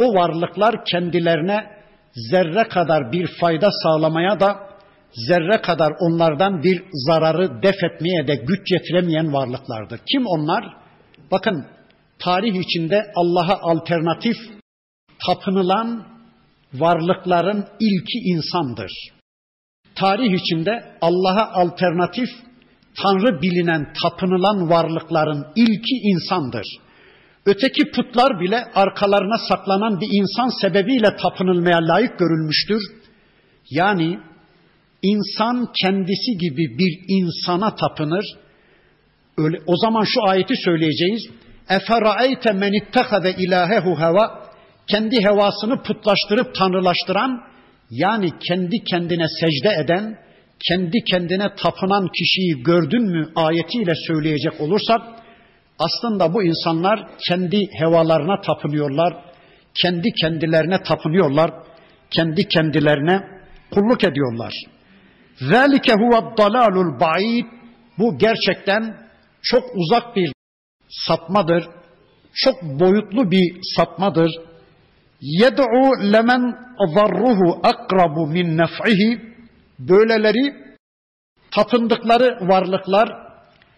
o 0.00 0.14
varlıklar 0.14 0.84
kendilerine 0.84 1.70
zerre 2.30 2.68
kadar 2.68 3.12
bir 3.12 3.26
fayda 3.40 3.68
sağlamaya 3.82 4.40
da 4.40 4.56
zerre 5.28 5.62
kadar 5.62 5.92
onlardan 6.00 6.62
bir 6.62 6.82
zararı 6.92 7.62
def 7.62 7.84
etmeye 7.84 8.26
de 8.28 8.34
güç 8.34 8.72
yetiremeyen 8.72 9.32
varlıklardır. 9.32 10.00
Kim 10.12 10.26
onlar? 10.26 10.64
Bakın 11.30 11.66
tarih 12.18 12.54
içinde 12.54 13.12
Allah'a 13.14 13.58
alternatif 13.60 14.36
tapınılan 15.26 16.06
varlıkların 16.74 17.66
ilki 17.80 18.18
insandır. 18.24 18.92
Tarih 19.94 20.32
içinde 20.32 20.84
Allah'a 21.00 21.52
alternatif 21.52 22.28
Tanrı 23.02 23.42
bilinen, 23.42 23.92
tapınılan 24.02 24.70
varlıkların 24.70 25.46
ilki 25.56 25.94
insandır. 26.02 26.66
Öteki 27.46 27.90
putlar 27.90 28.40
bile 28.40 28.64
arkalarına 28.74 29.38
saklanan 29.48 30.00
bir 30.00 30.08
insan 30.12 30.60
sebebiyle 30.60 31.16
tapınılmaya 31.16 31.78
layık 31.78 32.18
görülmüştür. 32.18 32.82
Yani 33.70 34.18
insan 35.02 35.72
kendisi 35.82 36.38
gibi 36.38 36.78
bir 36.78 37.00
insana 37.08 37.74
tapınır. 37.74 38.24
Öyle, 39.38 39.56
o 39.66 39.76
zaman 39.76 40.04
şu 40.04 40.28
ayeti 40.28 40.54
söyleyeceğiz. 40.56 41.22
Efera'eyte 41.68 42.52
men 42.52 42.72
ittehade 42.72 43.34
ilahehu 43.34 43.98
heva 43.98 44.50
kendi 44.86 45.24
hevasını 45.24 45.82
putlaştırıp 45.82 46.54
tanrılaştıran 46.54 47.40
yani 47.90 48.30
kendi 48.48 48.84
kendine 48.84 49.26
secde 49.40 49.82
eden, 49.84 50.18
kendi 50.68 51.04
kendine 51.10 51.54
tapınan 51.54 52.08
kişiyi 52.18 52.62
gördün 52.62 53.02
mü 53.02 53.32
ayetiyle 53.36 53.92
söyleyecek 54.06 54.60
olursak 54.60 55.00
aslında 55.80 56.34
bu 56.34 56.42
insanlar 56.42 57.08
kendi 57.28 57.58
hevalarına 57.78 58.40
tapınıyorlar, 58.40 59.14
kendi 59.82 60.12
kendilerine 60.12 60.82
tapınıyorlar, 60.82 61.50
kendi 62.10 62.48
kendilerine 62.48 63.20
kulluk 63.70 64.04
ediyorlar. 64.04 64.54
Zalike 65.40 65.92
huve 65.92 66.36
dalalul 66.38 67.00
ba'id. 67.00 67.46
Bu 67.98 68.18
gerçekten 68.18 68.96
çok 69.42 69.64
uzak 69.74 70.16
bir 70.16 70.32
sapmadır. 70.88 71.68
Çok 72.34 72.62
boyutlu 72.62 73.30
bir 73.30 73.56
sapmadır. 73.76 74.30
Yed'u 75.20 76.12
lemen 76.12 76.54
zarruhu 76.94 77.60
akrabu 77.62 78.26
min 78.26 78.58
nef'ihi. 78.58 79.20
Böyleleri 79.78 80.54
tapındıkları 81.50 82.38
varlıklar 82.40 83.08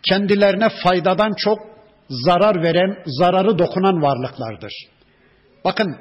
kendilerine 0.08 0.68
faydadan 0.82 1.32
çok 1.36 1.71
zarar 2.24 2.62
veren, 2.62 3.02
zararı 3.06 3.58
dokunan 3.58 4.02
varlıklardır. 4.02 4.72
Bakın 5.64 5.96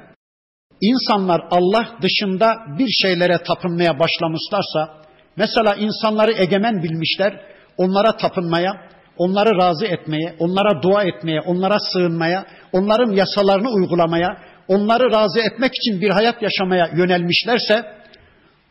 insanlar 0.80 1.40
Allah 1.50 1.88
dışında 2.02 2.56
bir 2.78 2.88
şeylere 2.88 3.38
tapınmaya 3.42 3.98
başlamışlarsa 3.98 5.02
Mesela 5.36 5.74
insanları 5.74 6.32
egemen 6.32 6.82
bilmişler, 6.82 7.40
onlara 7.76 8.16
tapınmaya, 8.16 8.72
onları 9.16 9.58
razı 9.58 9.86
etmeye, 9.86 10.36
onlara 10.38 10.82
dua 10.82 11.04
etmeye, 11.04 11.40
onlara 11.40 11.78
sığınmaya, 11.92 12.46
onların 12.72 13.12
yasalarını 13.12 13.70
uygulamaya, 13.70 14.36
onları 14.68 15.12
razı 15.12 15.40
etmek 15.40 15.72
için 15.74 16.00
bir 16.00 16.10
hayat 16.10 16.42
yaşamaya 16.42 16.90
yönelmişlerse, 16.96 17.84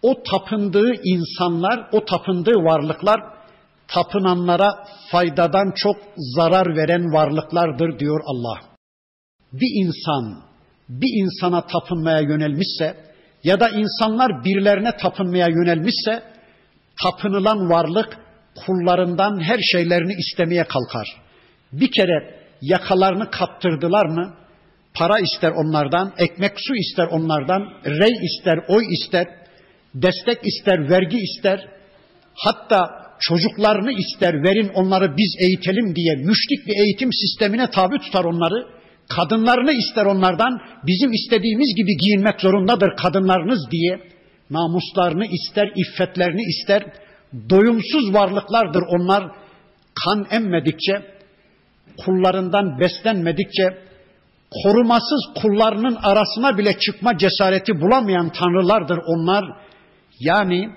o 0.01 0.23
tapındığı 0.23 0.93
insanlar, 1.03 1.89
o 1.91 2.05
tapındığı 2.05 2.55
varlıklar, 2.55 3.21
tapınanlara 3.93 4.69
faydadan 5.11 5.71
çok 5.75 5.95
zarar 6.17 6.77
veren 6.77 7.13
varlıklardır 7.13 7.99
diyor 7.99 8.21
Allah. 8.25 8.59
Bir 9.53 9.85
insan, 9.85 10.43
bir 10.89 11.23
insana 11.23 11.61
tapınmaya 11.67 12.19
yönelmişse, 12.19 12.95
ya 13.43 13.59
da 13.59 13.69
insanlar 13.69 14.43
birilerine 14.43 14.97
tapınmaya 14.97 15.47
yönelmişse, 15.47 16.23
tapınılan 17.03 17.69
varlık 17.69 18.17
kullarından 18.65 19.39
her 19.39 19.59
şeylerini 19.59 20.13
istemeye 20.13 20.63
kalkar. 20.63 21.07
Bir 21.71 21.91
kere 21.91 22.41
yakalarını 22.61 23.31
kaptırdılar 23.31 24.05
mı 24.05 24.33
para 24.93 25.19
ister 25.19 25.51
onlardan, 25.51 26.13
ekmek 26.17 26.53
su 26.57 26.75
ister 26.75 27.07
onlardan, 27.07 27.61
rey 27.85 28.25
ister, 28.25 28.59
oy 28.67 28.83
ister, 28.93 29.27
destek 29.93 30.39
ister, 30.43 30.89
vergi 30.89 31.17
ister. 31.17 31.67
Hatta 32.35 33.00
çocuklarını 33.21 33.91
ister, 33.91 34.33
verin 34.33 34.69
onları 34.73 35.17
biz 35.17 35.35
eğitelim 35.39 35.95
diye 35.95 36.15
müşrik 36.15 36.67
bir 36.67 36.75
eğitim 36.83 37.09
sistemine 37.13 37.69
tabi 37.69 37.99
tutar 37.99 38.23
onları. 38.23 38.67
Kadınlarını 39.09 39.71
ister 39.71 40.05
onlardan, 40.05 40.61
bizim 40.87 41.11
istediğimiz 41.13 41.75
gibi 41.75 41.97
giyinmek 41.97 42.41
zorundadır 42.41 42.89
kadınlarınız 42.97 43.71
diye 43.71 43.99
namuslarını 44.49 45.25
ister, 45.25 45.71
iffetlerini 45.75 46.41
ister. 46.41 46.83
Doyumsuz 47.49 48.13
varlıklardır 48.13 48.83
onlar. 48.87 49.23
Kan 50.05 50.27
emmedikçe, 50.31 50.93
kullarından 52.05 52.79
beslenmedikçe, 52.79 53.77
korumasız 54.63 55.41
kullarının 55.41 55.95
arasına 55.95 56.57
bile 56.57 56.79
çıkma 56.79 57.17
cesareti 57.17 57.81
bulamayan 57.81 58.29
tanrılardır 58.29 58.99
onlar. 59.07 59.43
Yani 60.19 60.69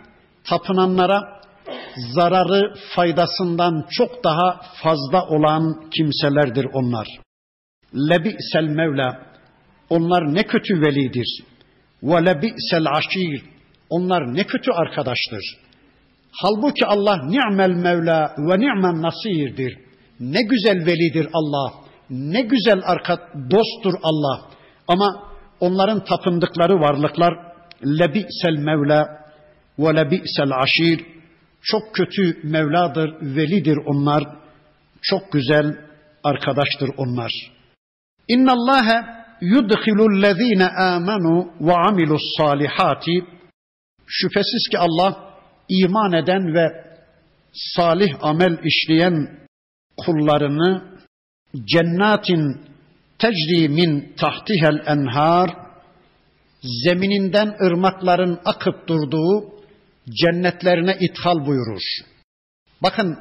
tapınanlara 0.45 1.34
zararı 1.97 2.74
faydasından 2.95 3.86
çok 3.90 4.24
daha 4.24 4.61
fazla 4.82 5.26
olan 5.26 5.90
kimselerdir 5.90 6.66
onlar. 6.72 7.09
Lebi'sel 8.11 8.64
Mevla, 8.64 9.26
onlar 9.90 10.34
ne 10.34 10.42
kötü 10.42 10.80
velidir. 10.80 11.45
Ve 12.03 12.26
lebi'sel 12.26 12.86
aşir, 12.86 13.42
onlar 13.90 14.34
ne 14.34 14.45
kötü 14.45 14.72
arkadaştır. 14.72 15.59
Halbuki 16.42 16.86
Allah 16.86 17.16
ni'mel 17.26 17.70
mevla 17.70 18.34
ve 18.38 18.59
ni'men 18.59 19.03
nasirdir. 19.03 19.78
Ne 20.20 20.42
güzel 20.42 20.86
velidir 20.86 21.28
Allah. 21.32 21.72
Ne 22.11 22.42
güzel 22.42 22.82
arka 22.84 23.18
dosttur 23.51 23.95
Allah. 24.03 24.40
Ama 24.88 25.22
onların 25.61 26.05
tapındıkları 26.05 26.80
varlıklar 26.80 27.34
lebi'sel 27.84 28.57
mevla 28.59 29.09
ve 29.78 29.97
lebi'sel 29.97 30.51
aşir. 30.62 31.13
Çok 31.64 31.94
kötü 31.94 32.40
Mevladır, 32.42 33.36
velidir 33.36 33.76
onlar. 33.86 34.24
Çok 35.02 35.32
güzel 35.32 35.76
arkadaştır 36.24 36.90
onlar. 36.96 37.32
İnna 38.28 38.52
Allah 38.52 39.24
yudkhilul 39.40 40.22
lezine 40.22 40.68
amenu 40.68 41.52
ve 41.60 41.72
amilus 41.72 42.22
salihati 42.36 43.24
Şüphesiz 44.06 44.68
ki 44.70 44.78
Allah 44.78 45.34
iman 45.68 46.12
eden 46.12 46.54
ve 46.54 46.84
salih 47.52 48.14
amel 48.20 48.58
işleyen 48.64 49.28
kullarını 49.96 50.82
cennatin 51.64 52.60
tecri 53.18 53.68
min 53.68 54.14
tahtihel 54.16 54.82
enhar 54.86 55.50
zemininden 56.62 57.56
ırmakların 57.66 58.40
akıp 58.44 58.88
durduğu 58.88 59.54
cennetlerine 60.11 60.96
ithal 61.00 61.46
buyurur. 61.46 61.82
Bakın 62.82 63.18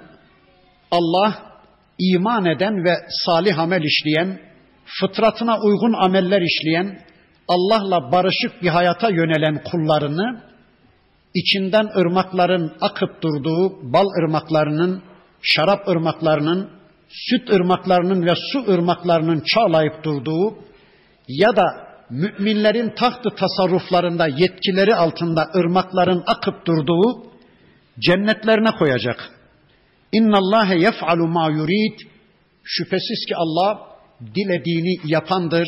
Allah 0.91 1.53
iman 1.99 2.45
eden 2.45 2.83
ve 2.83 2.95
salih 3.25 3.59
amel 3.59 3.83
işleyen, 3.83 4.39
fıtratına 4.85 5.59
uygun 5.59 5.93
ameller 5.93 6.41
işleyen, 6.41 6.99
Allah'la 7.47 8.11
barışık 8.11 8.63
bir 8.63 8.69
hayata 8.69 9.09
yönelen 9.09 9.63
kullarını 9.63 10.43
içinden 11.33 11.85
ırmakların 11.97 12.73
akıp 12.81 13.21
durduğu 13.21 13.93
bal 13.93 14.07
ırmaklarının, 14.19 15.03
şarap 15.41 15.87
ırmaklarının, 15.87 16.69
süt 17.09 17.49
ırmaklarının 17.49 18.25
ve 18.25 18.33
su 18.51 18.71
ırmaklarının 18.73 19.43
çağlayıp 19.53 20.03
durduğu 20.03 20.55
ya 21.27 21.55
da 21.55 21.82
müminlerin 22.09 22.89
tahtı 22.89 23.29
tasarruflarında 23.29 24.27
yetkileri 24.27 24.95
altında 24.95 25.49
ırmakların 25.55 26.23
akıp 26.27 26.65
durduğu 26.65 27.23
cennetlerine 27.99 28.71
koyacak. 28.71 29.29
İnna 30.11 30.37
Allahe 30.37 30.79
yef'alu 30.79 31.27
ma 31.27 31.49
yurid. 31.49 31.99
Şüphesiz 32.63 33.25
ki 33.27 33.35
Allah 33.35 33.79
dilediğini 34.35 35.11
yapandır, 35.11 35.67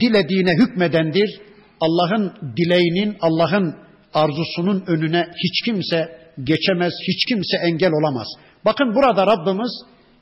dilediğine 0.00 0.52
hükmedendir. 0.54 1.40
Allah'ın 1.80 2.32
dileğinin, 2.56 3.16
Allah'ın 3.20 3.76
arzusunun 4.14 4.84
önüne 4.86 5.28
hiç 5.44 5.64
kimse 5.64 6.18
geçemez, 6.44 6.92
hiç 7.08 7.24
kimse 7.24 7.56
engel 7.56 7.90
olamaz. 7.92 8.26
Bakın 8.64 8.94
burada 8.94 9.26
Rabbimiz 9.26 9.72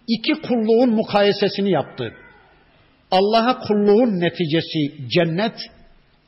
iki 0.09 0.33
kulluğun 0.43 0.91
mukayesesini 0.91 1.71
yaptı. 1.71 2.13
Allah'a 3.19 3.59
kulluğun 3.59 4.21
neticesi 4.21 5.09
cennet, 5.09 5.57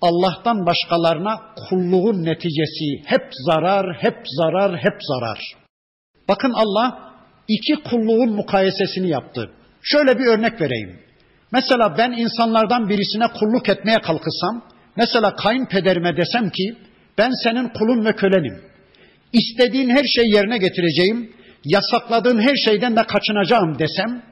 Allah'tan 0.01 0.66
başkalarına 0.66 1.41
kulluğun 1.68 2.24
neticesi 2.24 3.03
hep 3.07 3.24
zarar, 3.47 3.97
hep 3.99 4.16
zarar, 4.39 4.76
hep 4.76 4.99
zarar. 5.01 5.39
Bakın 6.28 6.53
Allah 6.53 7.12
iki 7.49 7.74
kulluğun 7.74 8.30
mukayesesini 8.30 9.09
yaptı. 9.09 9.51
Şöyle 9.82 10.18
bir 10.18 10.26
örnek 10.26 10.61
vereyim. 10.61 11.01
Mesela 11.53 11.99
ben 11.99 12.12
insanlardan 12.12 12.89
birisine 12.89 13.26
kulluk 13.26 13.68
etmeye 13.68 13.99
kalkırsam, 13.99 14.64
mesela 14.97 15.34
kayınpederime 15.37 16.16
desem 16.16 16.51
ki 16.51 16.76
ben 17.18 17.30
senin 17.45 17.68
kulun 17.68 18.05
ve 18.05 18.12
kölenim. 18.12 18.62
İstediğin 19.32 19.91
her 19.91 20.05
şeyi 20.05 20.34
yerine 20.34 20.59
getireceğim, 20.59 21.32
yasakladığın 21.64 22.41
her 22.41 22.57
şeyden 22.57 22.97
de 22.97 23.03
kaçınacağım 23.03 23.78
desem, 23.78 24.22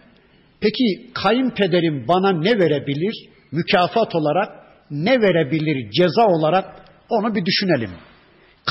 peki 0.61 1.11
kayınpederim 1.15 2.09
bana 2.09 2.33
ne 2.33 2.59
verebilir? 2.59 3.15
Mükafat 3.53 4.15
olarak 4.15 4.49
ne 4.91 5.21
verebilir 5.21 5.91
ceza 5.91 6.27
olarak 6.27 6.65
onu 7.09 7.35
bir 7.35 7.45
düşünelim. 7.45 7.91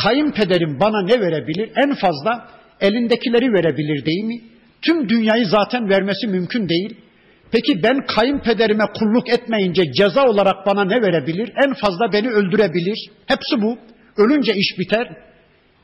Kayınpederim 0.04 0.80
bana 0.80 1.02
ne 1.02 1.22
verebilir? 1.22 1.72
En 1.84 1.96
fazla 1.96 2.48
elindekileri 2.82 3.54
verebilir 3.54 4.06
değil 4.06 4.24
mi? 4.24 4.42
Tüm 4.82 5.10
dünyayı 5.10 5.46
zaten 5.46 5.90
vermesi 5.90 6.28
mümkün 6.28 6.70
değil. 6.70 6.96
Peki 7.52 7.84
ben 7.84 8.06
kayınpederime 8.06 8.86
kulluk 9.00 9.30
etmeyince 9.30 9.92
ceza 9.92 10.26
olarak 10.26 10.66
bana 10.66 10.84
ne 10.84 11.02
verebilir? 11.02 11.52
En 11.66 11.74
fazla 11.74 12.14
beni 12.14 12.30
öldürebilir. 12.30 13.10
Hepsi 13.26 13.62
bu. 13.62 13.78
Ölünce 14.18 14.54
iş 14.56 14.80
biter. 14.80 15.18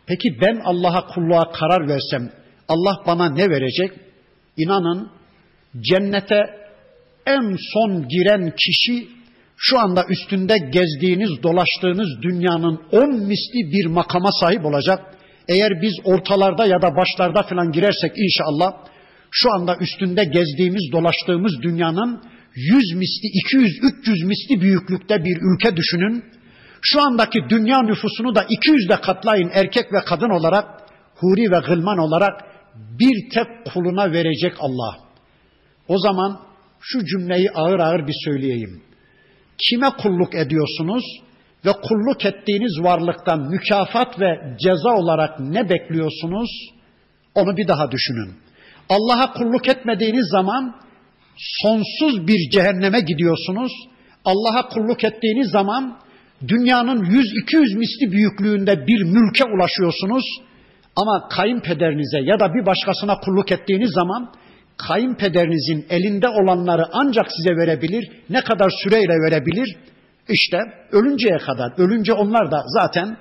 Peki 0.08 0.42
ben 0.42 0.62
Allah'a 0.66 1.08
kulluğa 1.08 1.52
karar 1.52 1.88
versem 1.88 2.32
Allah 2.68 3.04
bana 3.08 3.30
ne 3.30 3.50
verecek? 3.50 3.92
İnanın 4.58 5.12
cennete 5.82 6.46
en 7.26 7.58
son 7.74 8.08
giren 8.08 8.56
kişi 8.56 9.08
şu 9.58 9.80
anda 9.80 10.06
üstünde 10.10 10.58
gezdiğiniz, 10.58 11.44
dolaştığınız 11.44 12.22
dünyanın 12.22 12.82
on 12.92 13.10
misli 13.28 13.72
bir 13.74 13.86
makama 13.86 14.30
sahip 14.32 14.66
olacak. 14.66 15.00
Eğer 15.48 15.82
biz 15.82 15.94
ortalarda 16.04 16.66
ya 16.66 16.82
da 16.82 16.96
başlarda 16.96 17.44
falan 17.44 17.72
girersek 17.72 18.12
inşallah 18.16 18.74
şu 19.32 19.54
anda 19.54 19.78
üstünde 19.82 20.24
gezdiğimiz, 20.24 20.92
dolaştığımız 20.92 21.62
dünyanın 21.62 22.24
yüz 22.56 22.94
misli, 22.96 23.28
iki 23.34 23.58
yüz, 23.58 23.80
üç 23.84 24.08
yüz 24.08 24.24
misli 24.24 24.62
büyüklükte 24.62 25.24
bir 25.24 25.38
ülke 25.42 25.76
düşünün. 25.78 26.24
Şu 26.82 27.02
andaki 27.02 27.40
dünya 27.50 27.82
nüfusunu 27.82 28.36
da 28.36 28.46
iki 28.50 28.72
yüzde 28.72 28.96
katlayın 28.96 29.50
erkek 29.54 29.94
ve 29.94 30.00
kadın 30.06 30.30
olarak, 30.30 30.66
huri 31.16 31.52
ve 31.52 31.60
gılman 31.68 31.98
olarak 31.98 32.42
bir 33.00 33.30
tek 33.30 33.74
kuluna 33.74 34.12
verecek 34.12 34.54
Allah. 34.60 35.09
O 35.90 35.98
zaman 35.98 36.40
şu 36.80 37.06
cümleyi 37.06 37.52
ağır 37.52 37.80
ağır 37.80 38.08
bir 38.08 38.16
söyleyeyim. 38.26 38.82
Kime 39.70 39.90
kulluk 39.90 40.36
ediyorsunuz 40.36 41.04
ve 41.66 41.72
kulluk 41.72 42.26
ettiğiniz 42.26 42.84
varlıktan 42.84 43.50
mükafat 43.50 44.20
ve 44.20 44.56
ceza 44.64 44.90
olarak 44.90 45.40
ne 45.40 45.70
bekliyorsunuz? 45.70 46.50
Onu 47.36 47.58
bir 47.58 47.68
daha 47.68 47.92
düşünün. 47.92 48.34
Allah'a 48.90 49.34
kulluk 49.34 49.68
etmediğiniz 49.68 50.28
zaman 50.32 50.76
sonsuz 51.38 52.28
bir 52.28 52.50
cehenneme 52.50 53.00
gidiyorsunuz. 53.00 53.72
Allah'a 54.26 54.70
kulluk 54.70 55.04
ettiğiniz 55.04 55.52
zaman 55.52 56.00
dünyanın 56.48 57.04
100-200 57.04 57.78
misli 57.78 58.12
büyüklüğünde 58.12 58.88
bir 58.88 59.04
mülke 59.04 59.44
ulaşıyorsunuz. 59.44 60.24
Ama 60.96 61.28
kayınpederinize 61.28 62.20
ya 62.20 62.40
da 62.40 62.54
bir 62.54 62.66
başkasına 62.66 63.20
kulluk 63.20 63.52
ettiğiniz 63.52 63.92
zaman 63.94 64.34
kayınpederinizin 64.88 65.86
elinde 65.90 66.30
olanları 66.30 66.86
ancak 66.92 67.26
size 67.32 67.56
verebilir. 67.56 68.12
Ne 68.30 68.42
kadar 68.42 68.70
süreyle 68.84 69.14
verebilir? 69.14 69.78
İşte 70.30 70.58
ölünceye 70.92 71.38
kadar. 71.38 71.74
Ölünce 71.78 72.14
onlar 72.14 72.52
da 72.52 72.64
zaten 72.68 73.18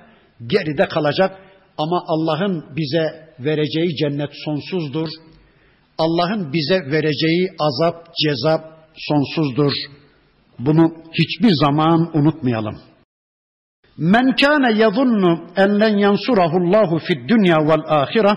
geride 0.47 0.87
kalacak. 0.87 1.37
Ama 1.77 2.03
Allah'ın 2.07 2.65
bize 2.75 3.29
vereceği 3.39 3.95
cennet 3.95 4.29
sonsuzdur. 4.45 5.07
Allah'ın 5.97 6.53
bize 6.53 6.79
vereceği 6.91 7.49
azap, 7.59 8.07
cezap 8.23 8.61
sonsuzdur. 8.95 9.73
Bunu 10.59 10.93
hiçbir 11.13 11.51
zaman 11.51 12.17
unutmayalım. 12.17 12.79
Men 13.97 14.35
kana 14.35 14.69
yazunnu 14.69 15.47
en 15.55 15.79
len 15.79 15.97
yansurahu 15.97 16.57
Allahu 16.57 16.99
fid 16.99 17.29
dunya 17.29 17.57
vel 17.57 17.83
ahire 17.87 18.33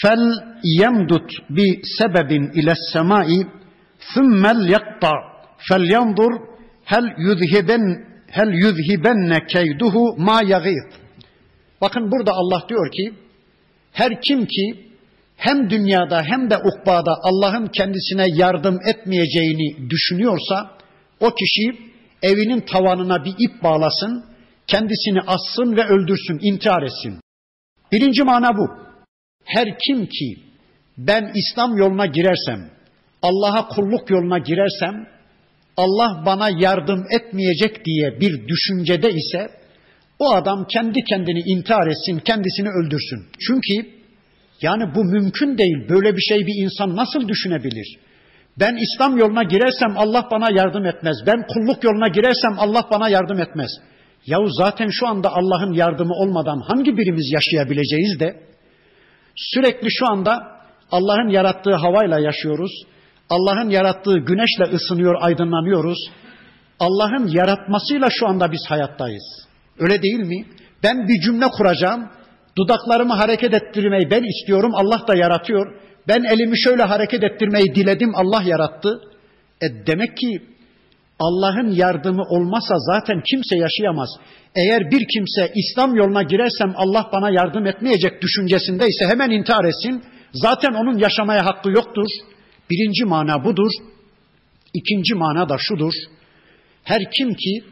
fel 0.00 0.24
yemdut 0.62 1.30
bi 1.50 1.80
sebebin 1.98 2.50
ila 2.54 2.74
semai 2.92 3.46
thumma 4.14 4.52
yatta 4.74 5.12
fel 5.68 5.84
yandur 5.90 6.32
hel 6.84 7.06
yuzhiben 7.18 7.84
hel 8.36 8.52
yuzhibenne 8.64 9.46
keyduhu 9.46 10.16
ma 10.18 10.42
yagid. 10.42 10.88
Bakın 11.80 12.10
burada 12.12 12.32
Allah 12.32 12.68
diyor 12.68 12.90
ki 12.92 13.14
her 13.92 14.20
kim 14.20 14.46
ki 14.46 14.92
hem 15.36 15.70
dünyada 15.70 16.22
hem 16.22 16.50
de 16.50 16.56
ukbada 16.56 17.14
Allah'ın 17.22 17.66
kendisine 17.66 18.26
yardım 18.28 18.78
etmeyeceğini 18.86 19.90
düşünüyorsa 19.90 20.70
o 21.20 21.34
kişi 21.34 21.92
evinin 22.22 22.60
tavanına 22.60 23.24
bir 23.24 23.34
ip 23.38 23.62
bağlasın, 23.62 24.24
kendisini 24.66 25.20
assın 25.20 25.76
ve 25.76 25.84
öldürsün, 25.84 26.38
intihar 26.42 26.82
etsin. 26.82 27.20
Birinci 27.92 28.22
mana 28.22 28.56
bu. 28.56 28.91
Her 29.44 29.78
kim 29.78 30.06
ki 30.06 30.36
ben 30.98 31.32
İslam 31.34 31.76
yoluna 31.76 32.06
girersem, 32.06 32.70
Allah'a 33.22 33.68
kulluk 33.68 34.10
yoluna 34.10 34.38
girersem, 34.38 35.06
Allah 35.76 36.22
bana 36.26 36.50
yardım 36.58 37.04
etmeyecek 37.10 37.84
diye 37.84 38.20
bir 38.20 38.48
düşüncede 38.48 39.10
ise 39.12 39.50
o 40.18 40.32
adam 40.32 40.66
kendi 40.66 41.04
kendini 41.04 41.40
intihar 41.40 41.86
etsin, 41.86 42.18
kendisini 42.18 42.68
öldürsün. 42.68 43.26
Çünkü 43.46 43.90
yani 44.62 44.94
bu 44.94 45.04
mümkün 45.04 45.58
değil. 45.58 45.88
Böyle 45.88 46.16
bir 46.16 46.20
şey 46.20 46.38
bir 46.46 46.64
insan 46.64 46.96
nasıl 46.96 47.28
düşünebilir? 47.28 47.98
Ben 48.60 48.76
İslam 48.76 49.18
yoluna 49.18 49.42
girersem 49.42 49.94
Allah 49.96 50.28
bana 50.30 50.50
yardım 50.50 50.86
etmez. 50.86 51.16
Ben 51.26 51.46
kulluk 51.46 51.84
yoluna 51.84 52.08
girersem 52.08 52.54
Allah 52.58 52.88
bana 52.90 53.08
yardım 53.08 53.40
etmez. 53.40 53.70
Yahu 54.26 54.48
zaten 54.50 54.88
şu 54.88 55.06
anda 55.06 55.28
Allah'ın 55.28 55.72
yardımı 55.72 56.14
olmadan 56.14 56.60
hangi 56.68 56.96
birimiz 56.96 57.32
yaşayabileceğiz 57.32 58.20
de 58.20 58.51
sürekli 59.36 59.88
şu 59.90 60.06
anda 60.10 60.38
Allah'ın 60.90 61.28
yarattığı 61.28 61.74
havayla 61.74 62.18
yaşıyoruz. 62.18 62.72
Allah'ın 63.30 63.70
yarattığı 63.70 64.18
güneşle 64.18 64.64
ısınıyor, 64.76 65.14
aydınlanıyoruz. 65.20 65.98
Allah'ın 66.80 67.28
yaratmasıyla 67.28 68.08
şu 68.10 68.28
anda 68.28 68.52
biz 68.52 68.60
hayattayız. 68.68 69.24
Öyle 69.78 70.02
değil 70.02 70.20
mi? 70.20 70.46
Ben 70.82 71.08
bir 71.08 71.20
cümle 71.20 71.46
kuracağım. 71.48 72.08
Dudaklarımı 72.58 73.14
hareket 73.14 73.54
ettirmeyi 73.54 74.10
ben 74.10 74.22
istiyorum, 74.22 74.72
Allah 74.74 75.06
da 75.08 75.16
yaratıyor. 75.16 75.80
Ben 76.08 76.22
elimi 76.22 76.60
şöyle 76.60 76.82
hareket 76.82 77.24
ettirmeyi 77.24 77.74
diledim, 77.74 78.12
Allah 78.14 78.42
yarattı. 78.42 79.00
E 79.62 79.86
demek 79.86 80.16
ki 80.16 80.42
Allah'ın 81.18 81.70
yardımı 81.70 82.22
olmazsa 82.22 82.74
zaten 82.78 83.22
kimse 83.30 83.56
yaşayamaz. 83.56 84.08
Eğer 84.56 84.90
bir 84.90 85.06
kimse 85.14 85.52
İslam 85.54 85.96
yoluna 85.96 86.22
girersem 86.22 86.72
Allah 86.76 87.10
bana 87.12 87.30
yardım 87.30 87.66
etmeyecek 87.66 88.22
düşüncesindeyse 88.22 89.06
hemen 89.06 89.30
intihar 89.30 89.64
etsin. 89.64 90.02
Zaten 90.32 90.72
onun 90.72 90.98
yaşamaya 90.98 91.46
hakkı 91.46 91.70
yoktur. 91.70 92.08
Birinci 92.70 93.04
mana 93.04 93.44
budur. 93.44 93.70
İkinci 94.74 95.14
mana 95.14 95.48
da 95.48 95.56
şudur. 95.58 95.92
Her 96.84 97.10
kim 97.10 97.34
ki 97.34 97.64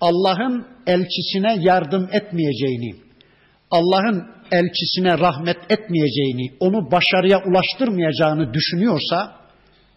Allah'ın 0.00 0.66
elçisine 0.86 1.56
yardım 1.60 2.08
etmeyeceğini, 2.12 2.94
Allah'ın 3.70 4.26
elçisine 4.52 5.18
rahmet 5.18 5.58
etmeyeceğini, 5.68 6.52
onu 6.60 6.90
başarıya 6.90 7.42
ulaştırmayacağını 7.44 8.54
düşünüyorsa 8.54 9.36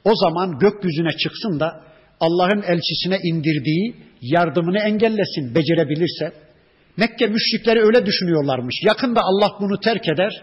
o 0.03 0.11
zaman 0.15 0.59
gökyüzüne 0.59 1.17
çıksın 1.17 1.59
da 1.59 1.83
Allah'ın 2.19 2.61
elçisine 2.61 3.17
indirdiği 3.23 3.95
yardımını 4.23 4.79
engellesin 4.79 5.55
becerebilirse. 5.55 6.33
Mekke 6.97 7.27
müşrikleri 7.27 7.81
öyle 7.81 8.05
düşünüyorlarmış. 8.05 8.75
Yakında 8.83 9.21
Allah 9.23 9.49
bunu 9.59 9.79
terk 9.79 10.09
eder 10.09 10.41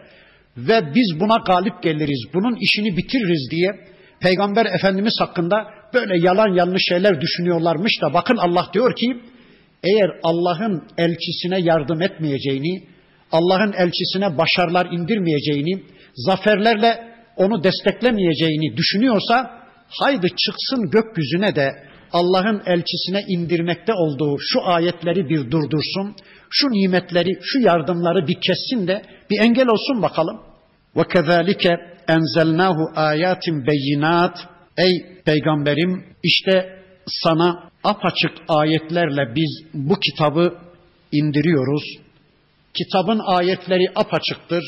ve 0.56 0.94
biz 0.94 1.20
buna 1.20 1.36
galip 1.46 1.82
geliriz, 1.82 2.24
bunun 2.34 2.56
işini 2.60 2.96
bitiririz 2.96 3.48
diye 3.50 3.70
Peygamber 4.20 4.66
Efendimiz 4.66 5.14
hakkında 5.20 5.66
böyle 5.94 6.26
yalan 6.26 6.54
yanlış 6.54 6.82
şeyler 6.88 7.20
düşünüyorlarmış 7.20 7.92
da 8.02 8.14
bakın 8.14 8.36
Allah 8.36 8.66
diyor 8.72 8.96
ki 8.96 9.20
eğer 9.84 10.10
Allah'ın 10.22 10.84
elçisine 10.98 11.60
yardım 11.60 12.02
etmeyeceğini, 12.02 12.82
Allah'ın 13.32 13.72
elçisine 13.72 14.38
başarılar 14.38 14.86
indirmeyeceğini, 14.86 15.82
zaferlerle 16.14 17.10
onu 17.36 17.64
desteklemeyeceğini 17.64 18.76
düşünüyorsa 18.76 19.50
haydi 19.88 20.28
çıksın 20.28 20.90
gökyüzüne 20.90 21.56
de 21.56 21.89
Allah'ın 22.12 22.62
elçisine 22.66 23.24
indirmekte 23.28 23.92
olduğu 23.92 24.38
şu 24.38 24.68
ayetleri 24.68 25.28
bir 25.28 25.50
durdursun, 25.50 26.16
şu 26.50 26.66
nimetleri, 26.66 27.38
şu 27.42 27.60
yardımları 27.60 28.26
bir 28.26 28.40
kessin 28.40 28.88
de 28.88 29.02
bir 29.30 29.40
engel 29.40 29.68
olsun 29.68 30.02
bakalım. 30.02 30.40
Ve 30.96 31.08
kezalike 31.08 31.76
enzelnahu 32.08 32.92
ayatin 32.96 33.66
beyinat. 33.66 34.38
Ey 34.76 35.22
peygamberim 35.24 36.04
işte 36.22 36.78
sana 37.06 37.70
apaçık 37.84 38.32
ayetlerle 38.48 39.34
biz 39.34 39.64
bu 39.74 40.00
kitabı 40.00 40.54
indiriyoruz. 41.12 41.82
Kitabın 42.74 43.20
ayetleri 43.26 43.86
apaçıktır. 43.94 44.64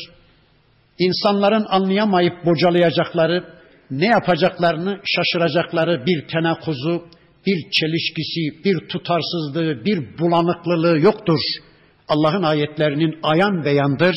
insanların 0.98 1.66
anlayamayıp 1.68 2.46
bocalayacakları, 2.46 3.44
ne 3.90 4.06
yapacaklarını 4.06 5.00
şaşıracakları 5.04 6.06
bir 6.06 6.28
tenakuzu, 6.28 7.04
bir 7.46 7.70
çelişkisi, 7.70 8.64
bir 8.64 8.88
tutarsızlığı, 8.88 9.84
bir 9.84 10.18
bulanıklılığı 10.18 11.00
yoktur. 11.00 11.40
Allah'ın 12.08 12.42
ayetlerinin 12.42 13.18
ayan 13.22 13.64
beyandır. 13.64 14.16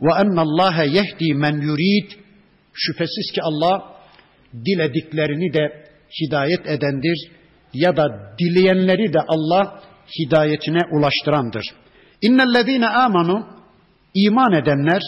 Ve 0.00 0.12
ennallâhe 0.20 0.86
yehdi 0.86 1.34
men 1.34 1.60
yurid. 1.60 2.10
Şüphesiz 2.72 3.32
ki 3.34 3.42
Allah 3.42 3.96
dilediklerini 4.54 5.52
de 5.54 5.84
hidayet 6.20 6.66
edendir 6.66 7.30
ya 7.74 7.96
da 7.96 8.34
dileyenleri 8.38 9.12
de 9.12 9.18
Allah 9.28 9.80
hidayetine 10.18 10.80
ulaştırandır. 10.92 11.64
İnnellezîne 12.22 12.88
amanu 12.88 13.46
iman 14.14 14.52
edenler 14.52 15.02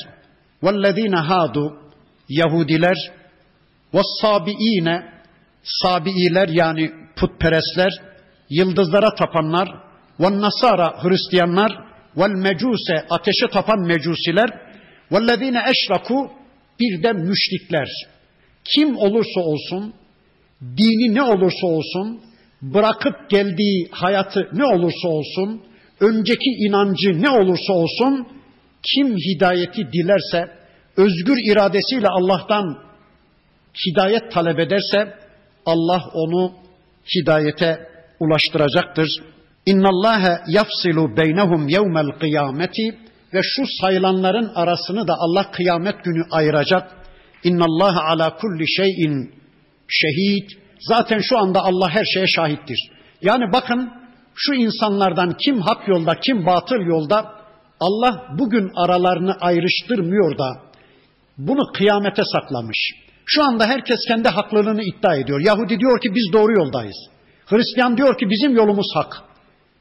vellezîne 0.63 1.17
hadu 1.17 1.77
Yahudiler 2.29 2.97
ve 3.95 4.01
sabiine 4.21 5.03
sabiiler 5.63 6.49
yani 6.49 7.00
putperestler, 7.21 7.93
yıldızlara 8.51 9.15
tapanlar, 9.15 9.69
ve 10.21 10.41
nasara 10.41 11.03
Hristiyanlar, 11.03 11.73
vel 12.17 12.31
mecuse 12.31 13.07
ateşe 13.11 13.47
tapan 13.53 13.81
mecusiler, 13.81 14.51
vellezine 15.13 15.63
eşraku 15.71 16.31
bir 16.81 17.03
de 17.03 17.13
müşrikler. 17.13 17.89
Kim 18.65 18.97
olursa 18.97 19.41
olsun, 19.41 19.95
dini 20.63 21.15
ne 21.15 21.23
olursa 21.23 21.67
olsun, 21.67 22.21
bırakıp 22.63 23.31
geldiği 23.31 23.89
hayatı 23.91 24.49
ne 24.53 24.65
olursa 24.65 25.09
olsun, 25.09 25.63
önceki 26.01 26.51
inancı 26.69 27.23
ne 27.23 27.31
olursa 27.31 27.73
olsun, 27.73 28.29
kim 28.83 29.17
hidayeti 29.17 29.93
dilerse, 29.93 30.51
özgür 30.97 31.39
iradesiyle 31.53 32.09
Allah'tan 32.09 32.79
hidayet 33.87 34.33
talep 34.33 34.59
ederse, 34.59 35.15
Allah 35.67 36.03
onu 36.15 36.53
hidayete 37.17 37.89
ulaştıracaktır. 38.21 39.09
İnna 39.67 39.89
Allah 39.89 40.41
yafsilu 40.49 41.17
beynehum 41.17 41.69
yevmel 41.69 42.19
kıyameti 42.19 42.99
ve 43.35 43.41
şu 43.43 43.63
sayılanların 43.81 44.53
arasını 44.55 45.09
da 45.09 45.15
Allah 45.19 45.51
kıyamet 45.51 46.05
günü 46.05 46.25
ayıracak. 46.31 46.93
İnna 47.45 47.65
Allah 47.65 48.05
ala 48.05 48.37
kulli 48.37 48.69
şeyin 48.77 49.35
şehid. 49.89 50.51
Zaten 50.81 51.19
şu 51.19 51.39
anda 51.39 51.61
Allah 51.61 51.91
her 51.91 52.05
şeye 52.05 52.27
şahittir. 52.27 52.91
Yani 53.23 53.53
bakın 53.53 53.91
şu 54.35 54.55
insanlardan 54.55 55.37
kim 55.45 55.61
hak 55.61 55.89
yolda 55.89 56.21
kim 56.21 56.47
batıl 56.47 56.81
yolda 56.81 57.41
Allah 57.81 58.27
bugün 58.39 58.71
aralarını 58.77 59.37
ayrıştırmıyor 59.41 60.39
da 60.39 60.71
bunu 61.39 61.73
kıyamete 61.73 62.23
saklamış. 62.25 62.79
Şu 63.33 63.45
anda 63.45 63.67
herkes 63.67 63.99
kendi 64.09 64.29
haklılığını 64.29 64.83
iddia 64.83 65.17
ediyor. 65.17 65.41
Yahudi 65.41 65.79
diyor 65.81 66.01
ki 66.01 66.15
biz 66.15 66.33
doğru 66.33 66.53
yoldayız. 66.53 66.97
Hristiyan 67.47 67.97
diyor 67.97 68.19
ki 68.19 68.31
bizim 68.31 68.57
yolumuz 68.57 68.87
hak. 68.95 69.23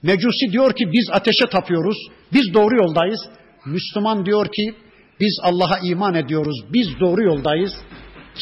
Mecusi 0.03 0.51
diyor 0.51 0.73
ki 0.73 0.91
biz 0.91 1.09
ateşe 1.11 1.45
tapıyoruz. 1.45 1.97
Biz 2.33 2.53
doğru 2.53 2.75
yoldayız. 2.75 3.19
Müslüman 3.65 4.25
diyor 4.25 4.45
ki 4.45 4.75
biz 5.19 5.39
Allah'a 5.43 5.79
iman 5.83 6.15
ediyoruz. 6.15 6.57
Biz 6.73 6.87
doğru 6.99 7.23
yoldayız. 7.23 7.71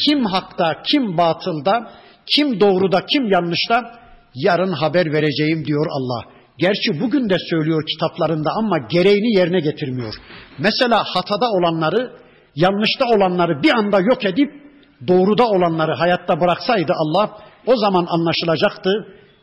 Kim 0.06 0.24
hakta, 0.24 0.82
kim 0.86 1.18
batılda, 1.18 1.90
kim 2.26 2.60
doğruda, 2.60 3.06
kim 3.06 3.32
yanlışta 3.32 3.98
yarın 4.34 4.72
haber 4.72 5.12
vereceğim 5.12 5.64
diyor 5.64 5.86
Allah. 5.90 6.24
Gerçi 6.58 7.00
bugün 7.00 7.30
de 7.30 7.36
söylüyor 7.50 7.84
kitaplarında 7.86 8.50
ama 8.58 8.78
gereğini 8.78 9.36
yerine 9.38 9.60
getirmiyor. 9.60 10.14
Mesela 10.58 11.04
hatada 11.04 11.46
olanları, 11.50 12.12
yanlışta 12.54 13.04
olanları 13.04 13.62
bir 13.62 13.70
anda 13.70 14.00
yok 14.00 14.24
edip 14.24 14.67
doğruda 15.06 15.48
olanları 15.48 15.92
hayatta 15.92 16.40
bıraksaydı 16.40 16.92
Allah 16.96 17.38
o 17.66 17.76
zaman 17.76 18.06
anlaşılacaktı. 18.08 18.90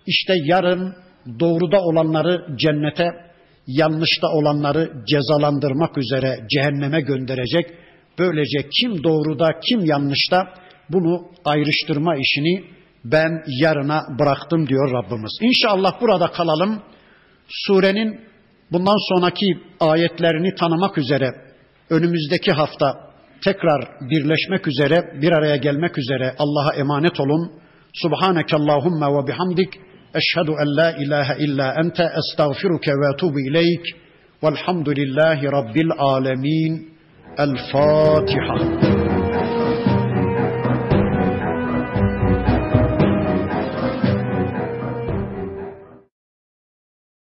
İşte 0.08 0.34
yarın 0.46 0.96
doğruda 1.40 1.82
olanları 1.82 2.58
cennete, 2.58 3.10
yanlışta 3.68 4.28
olanları 4.28 4.92
cezalandırmak 5.08 5.98
üzere 5.98 6.40
cehenneme 6.50 7.02
gönderecek. 7.02 7.66
Böylece 8.20 8.70
kim 8.80 9.04
doğruda 9.04 9.60
kim 9.70 9.86
yanlışta 9.86 10.54
bunu 10.90 11.22
ayrıştırma 11.46 12.16
işini 12.16 12.64
ben 13.04 13.44
yarına 13.62 14.02
bıraktım 14.20 14.68
diyor 14.68 14.92
Rabbimiz. 14.92 15.38
İnşallah 15.42 16.02
burada 16.02 16.28
kalalım. 16.28 16.82
Surenin 17.48 18.22
bundan 18.72 19.10
sonraki 19.10 19.60
ayetlerini 19.80 20.56
tanımak 20.56 20.98
üzere 20.98 21.32
önümüzdeki 21.90 22.52
hafta 22.52 23.05
tekrar 23.46 23.82
birleşmek 24.02 24.68
üzere, 24.68 25.22
bir 25.22 25.32
araya 25.32 25.56
gelmek 25.56 25.98
üzere 25.98 26.34
Allah'a 26.38 26.74
emanet 26.74 27.20
olun. 27.20 27.52
Subhaneke 27.94 28.56
Allahumma 28.56 29.08
ve 29.14 29.28
bihamdik. 29.28 29.74
Eşhedü 30.16 30.52
en 30.62 30.78
la 30.78 30.92
ilahe 30.92 31.44
illa 31.44 31.76
ente 31.84 32.04
estağfiruke 32.18 32.92
ve 32.92 33.14
etubu 33.14 33.40
ileyk. 33.40 33.86
Velhamdülillahi 34.44 35.46
Rabbil 35.46 35.92
alemin. 35.98 36.96
El 37.38 37.56
Fatiha. 37.72 39.15